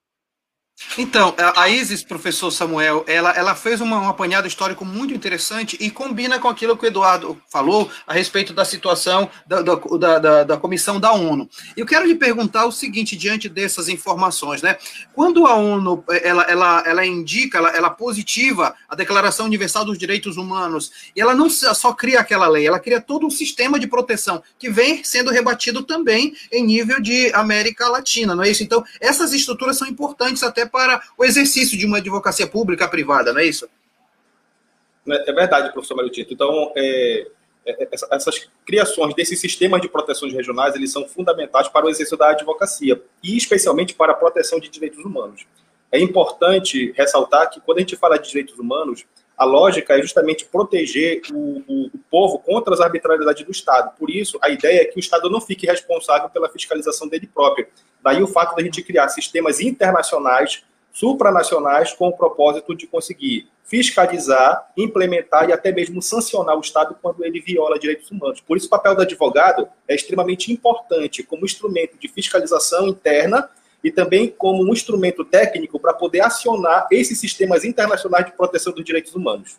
Então, 0.97 1.35
a 1.55 1.69
Isis, 1.69 2.03
professor 2.03 2.51
Samuel, 2.51 3.03
ela, 3.07 3.31
ela 3.31 3.55
fez 3.55 3.81
uma, 3.81 3.99
um 3.99 4.09
apanhado 4.09 4.47
histórico 4.47 4.85
muito 4.85 5.13
interessante 5.13 5.77
e 5.79 5.91
combina 5.91 6.39
com 6.39 6.47
aquilo 6.47 6.75
que 6.77 6.85
o 6.85 6.87
Eduardo 6.87 7.39
falou 7.49 7.89
a 8.07 8.13
respeito 8.13 8.53
da 8.53 8.63
situação 8.63 9.29
da, 9.45 9.61
da, 9.61 10.19
da, 10.19 10.43
da 10.43 10.57
comissão 10.57 10.99
da 10.99 11.11
ONU. 11.11 11.49
Eu 11.75 11.85
quero 11.85 12.05
lhe 12.05 12.15
perguntar 12.15 12.65
o 12.65 12.71
seguinte, 12.71 13.15
diante 13.15 13.49
dessas 13.49 13.89
informações, 13.89 14.61
né? 14.61 14.77
Quando 15.13 15.45
a 15.45 15.55
ONU 15.55 16.03
ela, 16.23 16.43
ela, 16.43 16.83
ela 16.85 17.05
indica, 17.05 17.57
ela, 17.57 17.69
ela 17.69 17.89
positiva 17.89 18.73
a 18.87 18.95
Declaração 18.95 19.45
Universal 19.45 19.85
dos 19.85 19.97
Direitos 19.97 20.37
Humanos, 20.37 20.91
e 21.15 21.21
ela 21.21 21.35
não 21.35 21.49
só 21.49 21.93
cria 21.93 22.19
aquela 22.19 22.47
lei, 22.47 22.65
ela 22.65 22.79
cria 22.79 23.01
todo 23.01 23.25
um 23.25 23.29
sistema 23.29 23.79
de 23.79 23.87
proteção 23.87 24.41
que 24.57 24.69
vem 24.69 25.03
sendo 25.03 25.31
rebatido 25.31 25.83
também 25.83 26.33
em 26.51 26.65
nível 26.65 27.01
de 27.01 27.31
América 27.33 27.87
Latina, 27.87 28.33
não 28.33 28.43
é 28.43 28.49
isso? 28.49 28.63
Então, 28.63 28.83
essas 29.01 29.33
estruturas 29.33 29.77
são 29.77 29.87
importantes 29.87 30.43
até 30.43 30.68
para 30.69 31.01
o 31.17 31.25
exercício 31.25 31.77
de 31.77 31.85
uma 31.85 31.97
advocacia 31.97 32.47
pública 32.47 32.87
privada, 32.87 33.33
não 33.33 33.41
é 33.41 33.45
isso? 33.45 33.67
É, 35.07 35.29
é 35.29 35.33
verdade, 35.33 35.71
professor 35.71 35.95
Mário 35.95 36.11
Tito. 36.11 36.33
Então, 36.33 36.71
é, 36.75 37.27
é, 37.65 37.87
essas 38.11 38.49
criações 38.65 39.13
desses 39.13 39.39
sistemas 39.39 39.81
de 39.81 39.89
proteções 39.89 40.33
regionais, 40.33 40.75
eles 40.75 40.91
são 40.91 41.07
fundamentais 41.07 41.67
para 41.67 41.85
o 41.85 41.89
exercício 41.89 42.17
da 42.17 42.29
advocacia 42.29 43.01
e 43.23 43.37
especialmente 43.37 43.93
para 43.93 44.13
a 44.13 44.15
proteção 44.15 44.59
de 44.59 44.69
direitos 44.69 45.03
humanos. 45.03 45.45
É 45.91 45.99
importante 45.99 46.93
ressaltar 46.95 47.49
que 47.49 47.59
quando 47.61 47.77
a 47.77 47.81
gente 47.81 47.95
fala 47.95 48.17
de 48.17 48.29
direitos 48.29 48.57
humanos, 48.59 49.05
a 49.39 49.45
lógica 49.45 49.97
é 49.97 50.01
justamente 50.01 50.43
proteger 50.43 51.21
o, 51.31 51.63
o, 51.65 51.85
o, 51.93 51.99
povo 52.11 52.39
contra 52.39 52.73
as 52.73 52.81
arbitrariedades 52.81 53.45
do 53.45 53.51
Estado. 53.51 53.95
Por 53.97 54.09
isso, 54.09 54.37
a 54.41 54.49
ideia 54.49 54.81
é 54.81 54.85
que 54.85 54.97
o 54.97 54.99
Estado 54.99 55.29
não 55.29 55.39
fique 55.39 55.65
responsável 55.65 56.29
pela 56.29 56.49
fiscalização 56.49 57.07
dele 57.07 57.25
próprio. 57.25 57.65
Daí 58.03 58.21
o 58.21 58.27
fato 58.27 58.53
da 58.53 58.61
gente 58.61 58.83
criar 58.83 59.07
sistemas 59.07 59.61
internacionais, 59.61 60.61
supranacionais, 60.91 61.93
com 61.93 62.09
o 62.09 62.17
propósito 62.17 62.75
de 62.75 62.85
conseguir 62.85 63.47
fiscalizar, 63.63 64.71
implementar 64.75 65.47
e 65.47 65.53
até 65.53 65.71
mesmo 65.71 66.01
sancionar 66.01 66.57
o 66.57 66.61
Estado 66.61 66.97
quando 67.01 67.23
ele 67.23 67.39
viola 67.39 67.79
direitos 67.79 68.11
humanos. 68.11 68.41
Por 68.41 68.57
isso, 68.57 68.67
o 68.67 68.69
papel 68.69 68.93
do 68.93 69.03
advogado 69.03 69.69
é 69.87 69.95
extremamente 69.95 70.51
importante 70.51 71.23
como 71.23 71.45
instrumento 71.45 71.97
de 71.97 72.09
fiscalização 72.09 72.89
interna 72.89 73.49
e 73.83 73.91
também 73.91 74.33
como 74.37 74.63
um 74.63 74.73
instrumento 74.73 75.23
técnico 75.23 75.79
para 75.79 75.93
poder 75.93 76.21
acionar 76.21 76.87
esses 76.91 77.19
sistemas 77.19 77.63
internacionais 77.63 78.25
de 78.25 78.33
proteção 78.33 78.73
dos 78.73 78.83
direitos 78.83 79.15
humanos. 79.15 79.57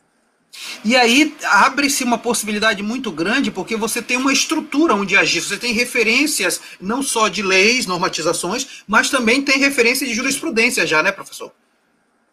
E 0.85 0.97
aí 0.97 1.35
abre-se 1.45 2.03
uma 2.03 2.19
possibilidade 2.19 2.83
muito 2.83 3.11
grande, 3.11 3.51
porque 3.51 3.77
você 3.77 4.03
tem 4.03 4.17
uma 4.17 4.33
estrutura 4.33 4.95
onde 4.95 5.17
agir, 5.17 5.41
você 5.41 5.57
tem 5.57 5.73
referências 5.73 6.61
não 6.81 7.03
só 7.03 7.29
de 7.29 7.43
leis, 7.43 7.87
normatizações, 7.87 8.83
mas 8.87 9.11
também 9.11 9.43
tem 9.43 9.59
referência 9.59 10.07
de 10.07 10.13
jurisprudência 10.13 10.87
já, 10.87 11.03
né, 11.03 11.13
professor? 11.13 11.53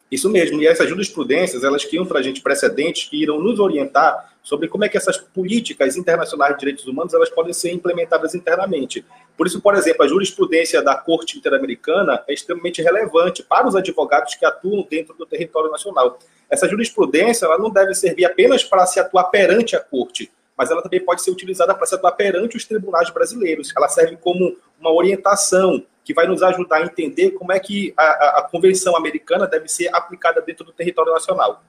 Isso 0.09 0.29
mesmo, 0.29 0.61
e 0.61 0.67
essas 0.67 0.87
jurisprudências, 0.87 1.63
elas 1.63 1.83
criam 1.83 2.05
para 2.05 2.19
a 2.19 2.21
gente 2.21 2.41
precedentes 2.41 3.09
que 3.09 3.21
irão 3.21 3.41
nos 3.41 3.59
orientar 3.59 4.33
sobre 4.41 4.69
como 4.69 4.85
é 4.85 4.89
que 4.89 4.95
essas 4.95 5.17
políticas 5.17 5.97
internacionais 5.97 6.53
de 6.53 6.59
direitos 6.59 6.87
humanos 6.87 7.13
elas 7.13 7.29
podem 7.29 7.51
ser 7.51 7.71
implementadas 7.71 8.33
internamente. 8.33 9.03
Por 9.35 9.45
isso, 9.45 9.59
por 9.59 9.75
exemplo, 9.75 10.03
a 10.03 10.07
jurisprudência 10.07 10.81
da 10.81 10.95
Corte 10.95 11.37
Interamericana 11.37 12.23
é 12.25 12.33
extremamente 12.33 12.81
relevante 12.81 13.43
para 13.43 13.67
os 13.67 13.75
advogados 13.75 14.35
que 14.35 14.45
atuam 14.45 14.87
dentro 14.89 15.13
do 15.13 15.25
território 15.25 15.69
nacional. 15.69 16.17
Essa 16.49 16.69
jurisprudência 16.69 17.45
ela 17.45 17.57
não 17.57 17.69
deve 17.69 17.93
servir 17.93 18.23
apenas 18.23 18.63
para 18.63 18.85
se 18.85 19.01
atuar 19.01 19.25
perante 19.25 19.75
a 19.75 19.81
Corte, 19.81 20.31
mas 20.57 20.71
ela 20.71 20.81
também 20.81 21.03
pode 21.03 21.21
ser 21.21 21.31
utilizada 21.31 21.75
para 21.75 21.85
se 21.85 21.95
atuar 21.95 22.13
perante 22.13 22.55
os 22.55 22.63
tribunais 22.63 23.09
brasileiros. 23.09 23.73
Ela 23.75 23.89
serve 23.89 24.15
como 24.15 24.55
uma 24.79 24.93
orientação 24.93 25.83
que 26.07 26.13
vai 26.13 26.25
nos 26.25 26.41
ajudar 26.41 26.77
a 26.77 26.85
entender 26.85 27.31
como 27.31 27.51
é 27.51 27.59
que 27.59 27.93
a, 27.97 28.39
a, 28.39 28.47
Convenção 28.49 28.95
Americana 28.95 29.45
deve 29.45 29.67
ser 29.67 29.93
aplicada 29.93 30.41
dentro 30.41 30.63
do 30.63 30.71
território 30.71 31.11
nacional. 31.11 31.61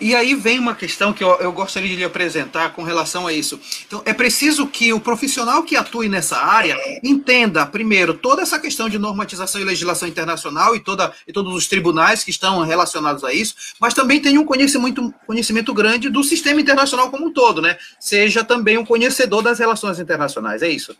E 0.00 0.14
aí 0.14 0.34
vem 0.34 0.58
uma 0.58 0.74
questão 0.74 1.12
que 1.12 1.22
eu, 1.22 1.34
eu, 1.34 1.52
gostaria 1.52 1.88
de 1.90 1.96
lhe 1.96 2.02
apresentar 2.02 2.72
com 2.72 2.82
relação 2.82 3.26
a 3.26 3.32
isso. 3.32 3.60
Então, 3.86 4.00
é 4.06 4.14
preciso 4.14 4.66
que 4.66 4.90
o 4.90 4.98
profissional 4.98 5.62
que 5.64 5.76
atue 5.76 6.08
nessa 6.08 6.38
área 6.38 6.78
entenda, 7.04 7.66
primeiro, 7.66 8.14
toda 8.14 8.40
essa 8.40 8.58
questão 8.58 8.88
de 8.88 8.98
normatização 8.98 9.60
e 9.60 9.64
legislação 9.64 10.08
internacional 10.08 10.74
e, 10.74 10.80
toda, 10.80 11.12
e 11.28 11.32
todos 11.32 11.54
os 11.54 11.68
tribunais 11.68 12.24
que 12.24 12.30
estão 12.30 12.62
relacionados 12.62 13.22
a 13.22 13.34
isso, 13.34 13.54
mas 13.78 13.92
também 13.92 14.18
tenha 14.18 14.40
um 14.40 14.46
conhecimento, 14.46 15.14
conhecimento 15.26 15.74
grande 15.74 16.08
do 16.08 16.24
sistema 16.24 16.58
internacional 16.58 17.10
como 17.10 17.26
um 17.26 17.32
todo, 17.32 17.60
né? 17.60 17.76
Seja 18.00 18.42
também 18.42 18.78
um 18.78 18.84
conhecedor 18.84 19.42
das 19.42 19.58
relações 19.58 20.00
internacionais, 20.00 20.62
é 20.62 20.70
isso? 20.70 20.96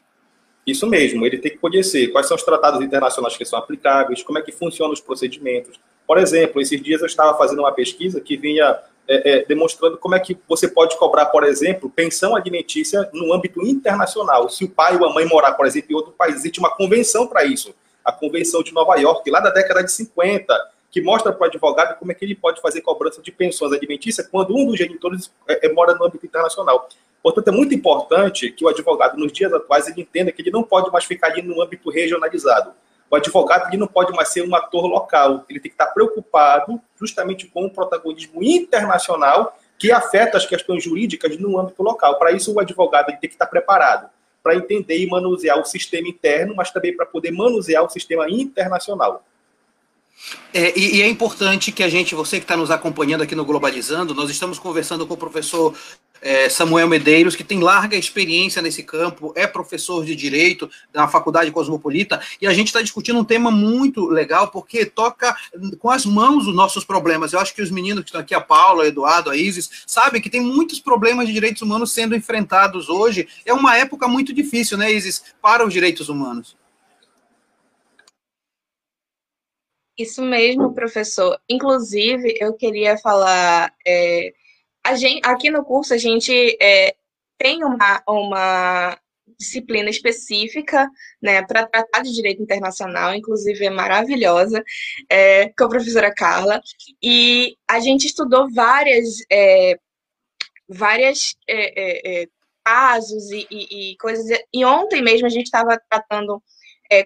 Isso 0.66 0.86
mesmo, 0.86 1.26
ele 1.26 1.38
tem 1.38 1.50
que 1.50 1.58
conhecer 1.58 2.08
quais 2.08 2.26
são 2.28 2.36
os 2.36 2.42
tratados 2.42 2.80
internacionais 2.80 3.36
que 3.36 3.44
são 3.44 3.58
aplicáveis, 3.58 4.22
como 4.22 4.38
é 4.38 4.42
que 4.42 4.52
funcionam 4.52 4.92
os 4.92 5.00
procedimentos. 5.00 5.78
Por 6.06 6.18
exemplo, 6.18 6.60
esses 6.60 6.80
dias 6.80 7.00
eu 7.00 7.06
estava 7.06 7.36
fazendo 7.36 7.60
uma 7.60 7.72
pesquisa 7.72 8.20
que 8.20 8.36
vinha 8.36 8.78
é, 9.08 9.30
é, 9.38 9.44
demonstrando 9.44 9.98
como 9.98 10.14
é 10.14 10.20
que 10.20 10.38
você 10.48 10.68
pode 10.68 10.96
cobrar, 10.96 11.26
por 11.26 11.42
exemplo, 11.42 11.90
pensão 11.90 12.36
alimentícia 12.36 13.08
no 13.12 13.32
âmbito 13.32 13.60
internacional. 13.66 14.48
Se 14.48 14.64
o 14.64 14.70
pai 14.70 14.96
ou 14.96 15.04
a 15.04 15.12
mãe 15.12 15.26
morar, 15.26 15.54
por 15.54 15.66
exemplo, 15.66 15.90
em 15.90 15.94
outro 15.94 16.12
país, 16.12 16.36
existe 16.36 16.60
uma 16.60 16.70
convenção 16.70 17.26
para 17.26 17.44
isso. 17.44 17.74
A 18.04 18.12
Convenção 18.12 18.62
de 18.62 18.72
Nova 18.72 18.96
York, 18.96 19.28
lá 19.30 19.40
da 19.40 19.50
década 19.50 19.82
de 19.82 19.92
50, 19.92 20.54
que 20.90 21.00
mostra 21.00 21.32
para 21.32 21.44
o 21.44 21.48
advogado 21.48 21.98
como 21.98 22.12
é 22.12 22.14
que 22.14 22.24
ele 22.24 22.34
pode 22.34 22.60
fazer 22.60 22.80
cobrança 22.80 23.22
de 23.22 23.32
pensões 23.32 23.72
alimentícias 23.72 24.26
quando 24.26 24.56
um 24.56 24.66
dos 24.66 24.78
genitores 24.78 25.32
é, 25.48 25.66
é 25.66 25.72
mora 25.72 25.94
no 25.94 26.04
âmbito 26.04 26.26
internacional. 26.26 26.88
Portanto, 27.22 27.48
é 27.48 27.52
muito 27.52 27.74
importante 27.74 28.50
que 28.50 28.64
o 28.64 28.68
advogado, 28.68 29.16
nos 29.16 29.32
dias 29.32 29.52
atuais, 29.52 29.86
ele 29.86 30.02
entenda 30.02 30.32
que 30.32 30.42
ele 30.42 30.50
não 30.50 30.62
pode 30.62 30.90
mais 30.90 31.04
ficar 31.04 31.28
ali 31.28 31.40
no 31.40 31.62
âmbito 31.62 31.88
regionalizado. 31.88 32.72
O 33.08 33.14
advogado 33.14 33.68
ele 33.68 33.76
não 33.76 33.86
pode 33.86 34.12
mais 34.12 34.28
ser 34.28 34.42
um 34.42 34.54
ator 34.54 34.86
local. 34.86 35.44
Ele 35.48 35.60
tem 35.60 35.70
que 35.70 35.74
estar 35.74 35.86
preocupado 35.88 36.80
justamente 36.98 37.46
com 37.46 37.66
o 37.66 37.70
protagonismo 37.70 38.42
internacional 38.42 39.56
que 39.78 39.92
afeta 39.92 40.38
as 40.38 40.46
questões 40.46 40.82
jurídicas 40.82 41.36
no 41.38 41.58
âmbito 41.58 41.82
local. 41.82 42.18
Para 42.18 42.32
isso, 42.32 42.52
o 42.52 42.58
advogado 42.58 43.10
ele 43.10 43.18
tem 43.18 43.28
que 43.28 43.34
estar 43.34 43.46
preparado 43.46 44.08
para 44.42 44.56
entender 44.56 44.98
e 44.98 45.06
manusear 45.06 45.58
o 45.60 45.64
sistema 45.64 46.08
interno, 46.08 46.54
mas 46.56 46.70
também 46.70 46.96
para 46.96 47.06
poder 47.06 47.30
manusear 47.30 47.84
o 47.84 47.88
sistema 47.90 48.28
internacional. 48.30 49.24
É, 50.54 50.78
e, 50.78 50.96
e, 50.96 51.02
é 51.02 51.08
importante 51.08 51.72
que 51.72 51.82
a 51.82 51.88
gente, 51.88 52.14
você 52.14 52.38
que 52.38 52.44
está 52.44 52.56
nos 52.56 52.70
acompanhando 52.70 53.22
aqui 53.22 53.34
no 53.34 53.44
Globalizando, 53.44 54.14
nós 54.14 54.30
estamos 54.30 54.58
conversando 54.58 55.06
com 55.06 55.14
o 55.14 55.16
professor 55.16 55.74
é, 56.22 56.48
Samuel 56.48 56.86
Medeiros, 56.86 57.34
que 57.34 57.42
tem 57.42 57.58
larga 57.58 57.96
experiência 57.96 58.62
nesse 58.62 58.82
campo, 58.82 59.32
é 59.34 59.46
professor 59.46 60.04
de 60.04 60.14
Direito 60.14 60.70
na 60.94 61.08
Faculdade 61.08 61.50
Cosmopolita, 61.50 62.22
e 62.40 62.46
a 62.46 62.52
gente 62.54 62.68
está 62.68 62.80
discutindo 62.80 63.18
um 63.18 63.24
tema 63.24 63.50
muito 63.50 64.06
legal, 64.06 64.48
porque 64.48 64.86
toca 64.86 65.36
com 65.78 65.90
as 65.90 66.06
mãos 66.06 66.46
os 66.46 66.54
nossos 66.54 66.84
problemas. 66.84 67.32
Eu 67.32 67.40
acho 67.40 67.54
que 67.54 67.62
os 67.62 67.70
meninos 67.70 68.04
que 68.04 68.10
estão 68.10 68.20
aqui, 68.20 68.34
a 68.34 68.40
Paula, 68.40 68.84
a 68.84 68.86
Eduardo, 68.86 69.30
a 69.30 69.36
Isis, 69.36 69.82
sabem 69.86 70.22
que 70.22 70.30
tem 70.30 70.40
muitos 70.40 70.78
problemas 70.78 71.26
de 71.26 71.32
direitos 71.32 71.62
humanos 71.62 71.90
sendo 71.90 72.14
enfrentados 72.14 72.88
hoje. 72.88 73.26
É 73.44 73.52
uma 73.52 73.76
época 73.76 74.06
muito 74.06 74.32
difícil, 74.32 74.78
né, 74.78 74.92
Isis, 74.92 75.24
para 75.42 75.66
os 75.66 75.72
direitos 75.72 76.08
humanos. 76.08 76.56
Isso 79.96 80.22
mesmo, 80.22 80.74
professor. 80.74 81.38
Inclusive, 81.48 82.36
eu 82.40 82.54
queria 82.54 82.96
falar. 82.96 83.72
É, 83.86 84.32
a 84.84 84.94
gente, 84.96 85.20
aqui 85.24 85.50
no 85.50 85.64
curso, 85.64 85.94
a 85.94 85.98
gente 85.98 86.56
é, 86.60 86.94
tem 87.38 87.62
uma, 87.64 88.02
uma 88.08 88.98
disciplina 89.38 89.90
específica 89.90 90.88
né, 91.20 91.42
para 91.42 91.66
tratar 91.66 92.02
de 92.02 92.12
direito 92.12 92.42
internacional, 92.42 93.14
inclusive 93.14 93.66
é 93.66 93.70
maravilhosa, 93.70 94.62
é, 95.10 95.48
com 95.50 95.64
a 95.64 95.68
professora 95.68 96.14
Carla. 96.14 96.60
E 97.02 97.56
a 97.68 97.80
gente 97.80 98.06
estudou 98.06 98.50
várias, 98.52 99.18
é, 99.30 99.78
várias 100.68 101.36
é, 101.48 102.20
é, 102.20 102.22
é, 102.22 102.26
casos 102.64 103.30
e, 103.30 103.46
e, 103.50 103.92
e, 103.92 103.96
coisas. 103.98 104.38
E 104.52 104.64
ontem 104.64 105.02
mesmo 105.02 105.26
a 105.26 105.30
gente 105.30 105.46
estava 105.46 105.80
tratando 105.90 106.42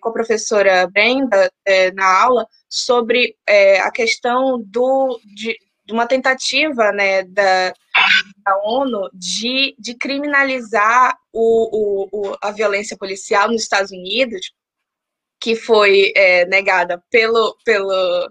com 0.00 0.08
a 0.08 0.12
professora 0.12 0.86
Brenda 0.86 1.50
na 1.94 2.22
aula 2.22 2.46
sobre 2.68 3.36
é, 3.46 3.80
a 3.80 3.90
questão 3.90 4.60
do, 4.60 5.20
de, 5.24 5.56
de 5.84 5.92
uma 5.92 6.06
tentativa 6.06 6.92
né, 6.92 7.22
da, 7.22 7.72
da 8.44 8.58
ONU 8.64 9.08
de, 9.14 9.74
de 9.78 9.94
criminalizar 9.94 11.16
o, 11.32 11.70
o, 11.72 12.08
o, 12.12 12.36
a 12.42 12.50
violência 12.50 12.96
policial 12.96 13.48
nos 13.48 13.62
Estados 13.62 13.92
Unidos, 13.92 14.52
que 15.40 15.54
foi 15.54 16.12
é, 16.16 16.44
negada 16.46 17.02
pelo, 17.10 17.56
pelo, 17.64 18.30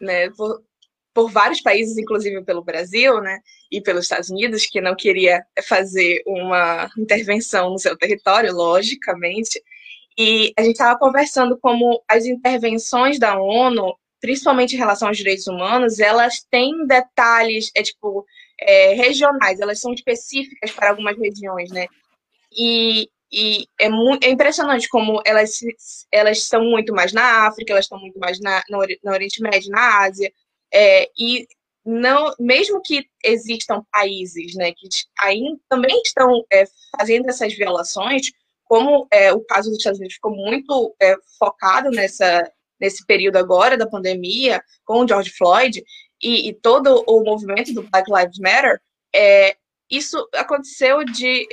né, 0.00 0.30
por, 0.30 0.62
por, 1.14 1.30
vários 1.30 1.60
países, 1.60 1.96
inclusive 1.96 2.42
pelo 2.44 2.64
Brasil, 2.64 3.20
né, 3.20 3.38
e 3.70 3.80
pelos 3.80 4.04
Estados 4.04 4.30
Unidos, 4.30 4.66
que 4.66 4.80
não 4.80 4.96
queria 4.96 5.44
fazer 5.62 6.22
uma 6.26 6.90
intervenção 6.98 7.70
no 7.70 7.78
seu 7.78 7.96
território, 7.96 8.52
logicamente, 8.52 9.62
e 10.22 10.52
a 10.54 10.60
gente 10.60 10.72
estava 10.72 10.98
conversando 10.98 11.56
como 11.56 12.04
as 12.06 12.26
intervenções 12.26 13.18
da 13.18 13.40
ONU, 13.40 13.96
principalmente 14.20 14.74
em 14.74 14.78
relação 14.78 15.08
aos 15.08 15.16
direitos 15.16 15.46
humanos, 15.46 15.98
elas 15.98 16.44
têm 16.50 16.86
detalhes, 16.86 17.70
é 17.74 17.82
tipo, 17.82 18.26
é, 18.60 18.92
regionais, 18.92 19.60
elas 19.60 19.80
são 19.80 19.94
específicas 19.94 20.72
para 20.72 20.90
algumas 20.90 21.16
regiões, 21.16 21.70
né? 21.70 21.86
E, 22.54 23.08
e 23.32 23.66
é, 23.80 23.88
muito, 23.88 24.22
é 24.26 24.28
impressionante 24.28 24.90
como 24.90 25.22
elas, 25.24 25.58
elas 26.12 26.36
estão 26.36 26.64
muito 26.64 26.92
mais 26.92 27.14
na 27.14 27.46
África, 27.46 27.72
elas 27.72 27.86
estão 27.86 27.98
muito 27.98 28.18
mais 28.18 28.38
na, 28.40 28.62
no, 28.68 28.80
no 29.02 29.12
Oriente 29.12 29.40
Médio, 29.40 29.70
na 29.70 30.02
Ásia, 30.02 30.30
é, 30.70 31.08
e 31.18 31.48
não, 31.82 32.34
mesmo 32.38 32.82
que 32.84 33.06
existam 33.24 33.82
países 33.90 34.54
né, 34.54 34.72
que 34.72 34.86
ainda 35.18 35.58
também 35.66 35.98
estão 36.04 36.44
é, 36.52 36.66
fazendo 36.94 37.26
essas 37.30 37.54
violações, 37.54 38.30
como 38.70 39.08
é, 39.10 39.32
o 39.32 39.40
caso 39.40 39.68
dos 39.68 39.78
Estados 39.78 39.98
Unidos 39.98 40.14
ficou 40.14 40.30
muito 40.30 40.94
é, 41.02 41.16
focado 41.36 41.90
nessa, 41.90 42.48
nesse 42.80 43.04
período 43.04 43.34
agora 43.34 43.76
da 43.76 43.84
pandemia, 43.84 44.62
com 44.84 45.00
o 45.00 45.08
George 45.08 45.32
Floyd, 45.36 45.82
e, 46.22 46.48
e 46.48 46.54
todo 46.54 47.02
o 47.04 47.24
movimento 47.24 47.74
do 47.74 47.82
Black 47.82 48.08
Lives 48.08 48.38
Matter, 48.38 48.80
é, 49.12 49.56
isso 49.90 50.24
aconteceu 50.36 51.04
de 51.04 51.48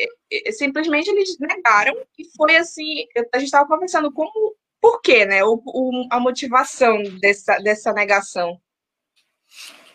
simplesmente 0.52 1.10
eles 1.10 1.40
negaram 1.40 1.96
e 2.20 2.26
foi 2.38 2.56
assim 2.56 3.08
a 3.34 3.40
gente 3.40 3.48
estava 3.48 3.68
conversando 3.68 4.12
como 4.14 4.56
por 4.80 5.02
quê, 5.02 5.26
né? 5.26 5.44
O, 5.44 5.60
o, 5.66 6.08
a 6.12 6.20
motivação 6.20 7.02
dessa, 7.20 7.58
dessa 7.58 7.92
negação. 7.94 8.62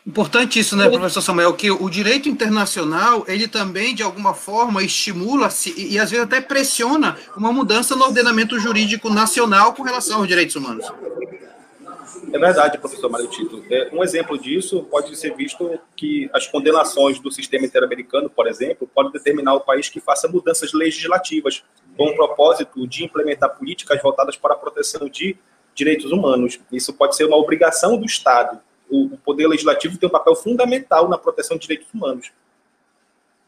Importante 0.05 0.59
isso, 0.59 0.77
né, 0.77 0.89
professor 0.89 1.23
Samuel, 1.23 1.55
que 1.55 1.71
o 1.71 1.89
direito 1.89 2.29
internacional, 2.29 3.25
ele 3.29 3.47
também, 3.47 3.95
de 3.95 4.03
alguma 4.03 4.35
forma, 4.35 4.83
estimula 4.83 5.49
e, 5.65 5.95
e, 5.95 5.99
às 5.99 6.11
vezes 6.11 6.25
até 6.25 6.41
pressiona 6.41 7.17
uma 7.37 7.53
mudança 7.53 7.95
no 7.95 8.05
ordenamento 8.05 8.59
jurídico 8.59 9.09
nacional 9.09 9.73
com 9.75 9.85
relação 9.85 10.19
aos 10.19 10.27
direitos 10.27 10.57
humanos. 10.57 10.91
É 12.33 12.39
verdade, 12.39 12.79
professor 12.79 13.09
Mário 13.09 13.29
Tito. 13.29 13.65
É, 13.71 13.91
um 13.93 14.03
exemplo 14.03 14.37
disso 14.37 14.83
pode 14.91 15.15
ser 15.17 15.37
visto 15.37 15.79
que 15.95 16.29
as 16.33 16.49
condenações 16.49 17.21
do 17.21 17.31
sistema 17.31 17.65
interamericano, 17.65 18.29
por 18.29 18.49
exemplo, 18.49 18.91
podem 18.93 19.13
determinar 19.13 19.55
o 19.55 19.61
país 19.61 19.89
que 19.89 20.01
faça 20.01 20.27
mudanças 20.27 20.73
legislativas 20.73 21.63
com 21.97 22.07
o 22.07 22.17
propósito 22.17 22.89
de 22.89 23.05
implementar 23.05 23.57
políticas 23.57 24.03
voltadas 24.03 24.37
para 24.37 24.55
a 24.55 24.57
proteção 24.57 25.09
de 25.09 25.37
direitos 25.77 26.11
humanos. 26.11 26.59
Isso 26.73 26.93
pode 26.93 27.15
ser 27.15 27.25
uma 27.25 27.37
obrigação 27.37 27.97
do 27.97 28.05
Estado 28.05 28.59
o, 28.93 29.17
poder 29.19 29.47
legislativo 29.47 29.97
tem 29.97 30.09
um 30.09 30.13
papel 30.13 30.35
fundamental 30.35 31.09
na 31.09 31.17
proteção 31.17 31.57
de 31.57 31.63
direitos 31.63 31.89
humanos. 31.93 32.31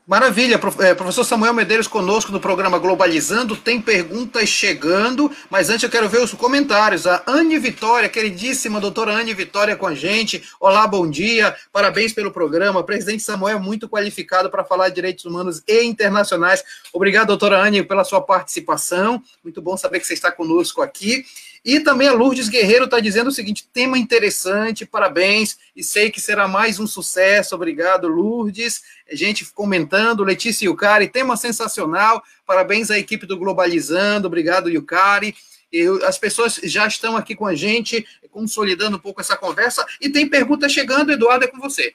Maravilha, 0.07 0.61
é, 0.81 0.95
professor 0.95 1.25
Samuel 1.25 1.55
Medeiros 1.55 1.89
conosco 1.89 2.31
no 2.31 2.39
programa 2.39 2.79
Globalizando, 2.79 3.57
tem 3.57 3.81
perguntas 3.81 4.51
chegando, 4.51 5.33
mas 5.49 5.71
antes 5.71 5.83
eu 5.83 5.89
quero 5.89 6.11
ver 6.11 6.21
os 6.21 6.35
comentários. 6.35 7.07
A 7.07 7.23
Anne 7.27 7.59
Vitória, 7.59 8.07
queridíssima 8.07 8.79
doutora 8.79 9.13
Anne 9.13 9.33
Vitória 9.33 9.75
com 9.77 9.87
a 9.87 9.95
gente. 9.95 10.45
Olá, 10.61 10.87
bom 10.87 11.09
dia, 11.09 11.57
parabéns 11.73 12.13
pelo 12.13 12.31
programa. 12.31 12.85
Presidente 12.85 13.23
Samuel, 13.23 13.59
muito 13.59 13.89
qualificado 13.89 14.51
para 14.51 14.63
falar 14.63 14.91
de 14.91 14.97
direitos 14.97 15.25
humanos 15.25 15.63
e 15.67 15.85
internacionais. 15.85 16.63
Obrigado, 16.93 17.29
doutora 17.29 17.59
Anne, 17.63 17.83
pela 17.83 18.05
sua 18.05 18.21
participação. 18.21 19.23
Muito 19.43 19.63
bom 19.63 19.75
saber 19.75 20.01
que 20.01 20.07
você 20.07 20.13
está 20.13 20.31
conosco 20.31 20.83
aqui. 20.83 21.25
E 21.65 21.81
também 21.81 22.07
a 22.09 22.13
Lourdes 22.13 22.49
Guerreiro 22.51 22.85
está 22.85 23.01
dizendo 23.01 23.29
o 23.29 23.33
seguinte: 23.33 23.67
tema 23.73 23.97
interessante, 23.97 24.85
parabéns, 24.85 25.57
e 25.75 25.83
sei 25.83 26.11
que 26.11 26.21
será 26.21 26.47
mais 26.47 26.79
um 26.79 26.87
sucesso. 26.87 27.55
Obrigado, 27.55 28.07
Lourdes. 28.07 28.83
Gente 29.11 29.47
comentando, 29.53 30.23
Letícia 30.23 30.67
Yucari, 30.67 31.09
tema 31.09 31.37
sensacional. 31.37 32.23
Parabéns 32.47 32.91
à 32.91 32.99
equipe 32.99 33.25
do 33.25 33.39
Globalizando, 33.39 34.27
obrigado, 34.27 34.69
Yucari. 34.69 35.35
Eu, 35.73 36.05
as 36.07 36.19
pessoas 36.19 36.61
já 36.63 36.87
estão 36.87 37.17
aqui 37.17 37.35
com 37.35 37.47
a 37.47 37.55
gente, 37.55 38.07
consolidando 38.31 38.97
um 38.97 39.01
pouco 39.01 39.23
essa 39.23 39.37
conversa. 39.37 39.85
E 40.01 40.11
tem 40.11 40.29
pergunta 40.29 40.69
chegando, 40.69 41.13
Eduardo, 41.13 41.47
é 41.47 41.49
com 41.49 41.59
você. 41.59 41.95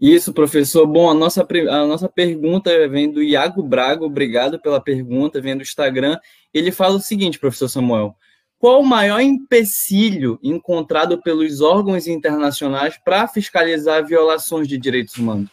Isso, 0.00 0.32
professor. 0.32 0.86
Bom, 0.86 1.08
a 1.08 1.14
nossa, 1.14 1.42
a 1.42 1.86
nossa 1.86 2.08
pergunta 2.08 2.88
vem 2.88 3.10
do 3.10 3.22
Iago 3.22 3.62
Braga, 3.62 4.04
obrigado 4.04 4.58
pela 4.58 4.80
pergunta, 4.80 5.40
vem 5.40 5.56
do 5.56 5.62
Instagram. 5.62 6.18
Ele 6.52 6.72
fala 6.72 6.96
o 6.96 7.00
seguinte, 7.00 7.38
professor 7.38 7.68
Samuel: 7.68 8.16
qual 8.58 8.80
o 8.80 8.86
maior 8.86 9.20
empecilho 9.20 10.38
encontrado 10.42 11.20
pelos 11.20 11.60
órgãos 11.60 12.06
internacionais 12.06 12.98
para 13.02 13.28
fiscalizar 13.28 14.04
violações 14.06 14.66
de 14.66 14.78
direitos 14.78 15.16
humanos? 15.16 15.50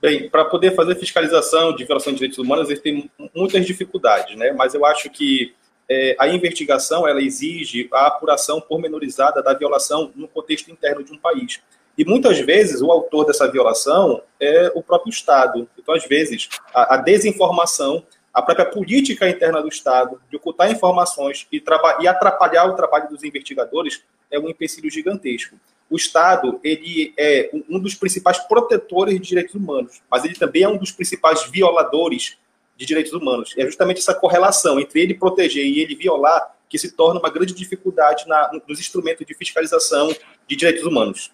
Bem, 0.00 0.28
para 0.28 0.44
poder 0.44 0.74
fazer 0.74 0.94
fiscalização 0.94 1.74
de 1.74 1.84
violação 1.84 2.12
de 2.12 2.18
direitos 2.18 2.38
humanos, 2.38 2.68
eles 2.68 2.82
têm 2.82 3.10
muitas 3.34 3.66
dificuldades, 3.66 4.36
né? 4.36 4.52
Mas 4.52 4.74
eu 4.74 4.84
acho 4.84 5.10
que 5.10 5.54
é, 5.88 6.14
a 6.18 6.28
investigação 6.28 7.08
ela 7.08 7.22
exige 7.22 7.88
a 7.92 8.08
apuração 8.08 8.60
pormenorizada 8.60 9.42
da 9.42 9.54
violação 9.54 10.12
no 10.14 10.28
contexto 10.28 10.70
interno 10.70 11.02
de 11.02 11.12
um 11.12 11.18
país. 11.18 11.60
E 11.96 12.04
muitas 12.04 12.38
vezes 12.40 12.82
o 12.82 12.90
autor 12.90 13.24
dessa 13.24 13.50
violação 13.50 14.22
é 14.38 14.70
o 14.74 14.82
próprio 14.82 15.10
Estado. 15.10 15.68
Então, 15.78 15.94
às 15.94 16.04
vezes, 16.04 16.48
a, 16.74 16.94
a 16.94 16.96
desinformação, 16.98 18.04
a 18.32 18.42
própria 18.42 18.66
política 18.66 19.28
interna 19.28 19.62
do 19.62 19.68
Estado 19.68 20.20
de 20.30 20.36
ocultar 20.36 20.70
informações 20.70 21.46
e, 21.50 21.62
e 22.00 22.08
atrapalhar 22.08 22.66
o 22.66 22.74
trabalho 22.74 23.08
dos 23.08 23.24
investigadores 23.24 24.02
é 24.30 24.38
um 24.38 24.48
empecilho 24.48 24.90
gigantesco. 24.90 25.56
O 25.88 25.96
Estado 25.96 26.60
ele 26.62 27.14
é 27.16 27.48
um 27.68 27.78
dos 27.78 27.94
principais 27.94 28.38
protetores 28.40 29.14
de 29.14 29.20
direitos 29.20 29.54
humanos, 29.54 30.02
mas 30.10 30.24
ele 30.24 30.34
também 30.34 30.64
é 30.64 30.68
um 30.68 30.76
dos 30.76 30.90
principais 30.90 31.44
violadores 31.44 32.36
de 32.76 32.84
direitos 32.84 33.12
humanos. 33.12 33.54
É 33.56 33.64
justamente 33.64 34.00
essa 34.00 34.12
correlação 34.12 34.78
entre 34.78 35.00
ele 35.00 35.14
proteger 35.14 35.64
e 35.64 35.80
ele 35.80 35.94
violar 35.94 36.54
que 36.68 36.78
se 36.78 36.92
torna 36.92 37.20
uma 37.20 37.30
grande 37.30 37.54
dificuldade 37.54 38.26
na, 38.26 38.50
nos 38.68 38.80
instrumentos 38.80 39.24
de 39.24 39.34
fiscalização 39.34 40.14
de 40.46 40.56
direitos 40.56 40.84
humanos. 40.84 41.30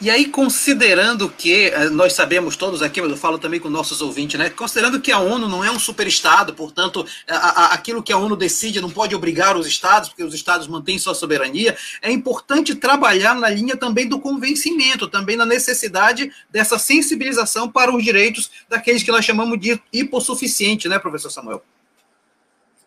E 0.00 0.10
aí, 0.10 0.26
considerando 0.26 1.28
que, 1.28 1.66
eh, 1.66 1.90
nós 1.90 2.12
sabemos 2.12 2.56
todos 2.56 2.82
aqui, 2.82 3.00
mas 3.00 3.10
eu 3.10 3.16
falo 3.16 3.38
também 3.38 3.60
com 3.60 3.68
nossos 3.68 4.00
ouvintes, 4.00 4.38
né? 4.38 4.48
Considerando 4.48 5.00
que 5.00 5.12
a 5.12 5.18
ONU 5.18 5.48
não 5.48 5.64
é 5.64 5.70
um 5.70 5.78
superestado, 5.78 6.54
portanto, 6.54 7.06
a, 7.28 7.34
a, 7.36 7.74
aquilo 7.74 8.02
que 8.02 8.12
a 8.12 8.16
ONU 8.16 8.34
decide 8.36 8.80
não 8.80 8.90
pode 8.90 9.14
obrigar 9.14 9.56
os 9.56 9.66
estados, 9.66 10.08
porque 10.08 10.24
os 10.24 10.34
estados 10.34 10.66
mantêm 10.66 10.98
sua 10.98 11.14
soberania, 11.14 11.76
é 12.00 12.10
importante 12.10 12.74
trabalhar 12.74 13.34
na 13.34 13.48
linha 13.48 13.76
também 13.76 14.08
do 14.08 14.18
convencimento, 14.18 15.06
também 15.06 15.36
na 15.36 15.46
necessidade 15.46 16.32
dessa 16.48 16.78
sensibilização 16.78 17.70
para 17.70 17.94
os 17.94 18.02
direitos 18.02 18.50
daqueles 18.68 19.02
que 19.02 19.12
nós 19.12 19.24
chamamos 19.24 19.60
de 19.60 19.80
hipossuficiente, 19.92 20.88
né, 20.88 20.98
professor 20.98 21.30
Samuel? 21.30 21.62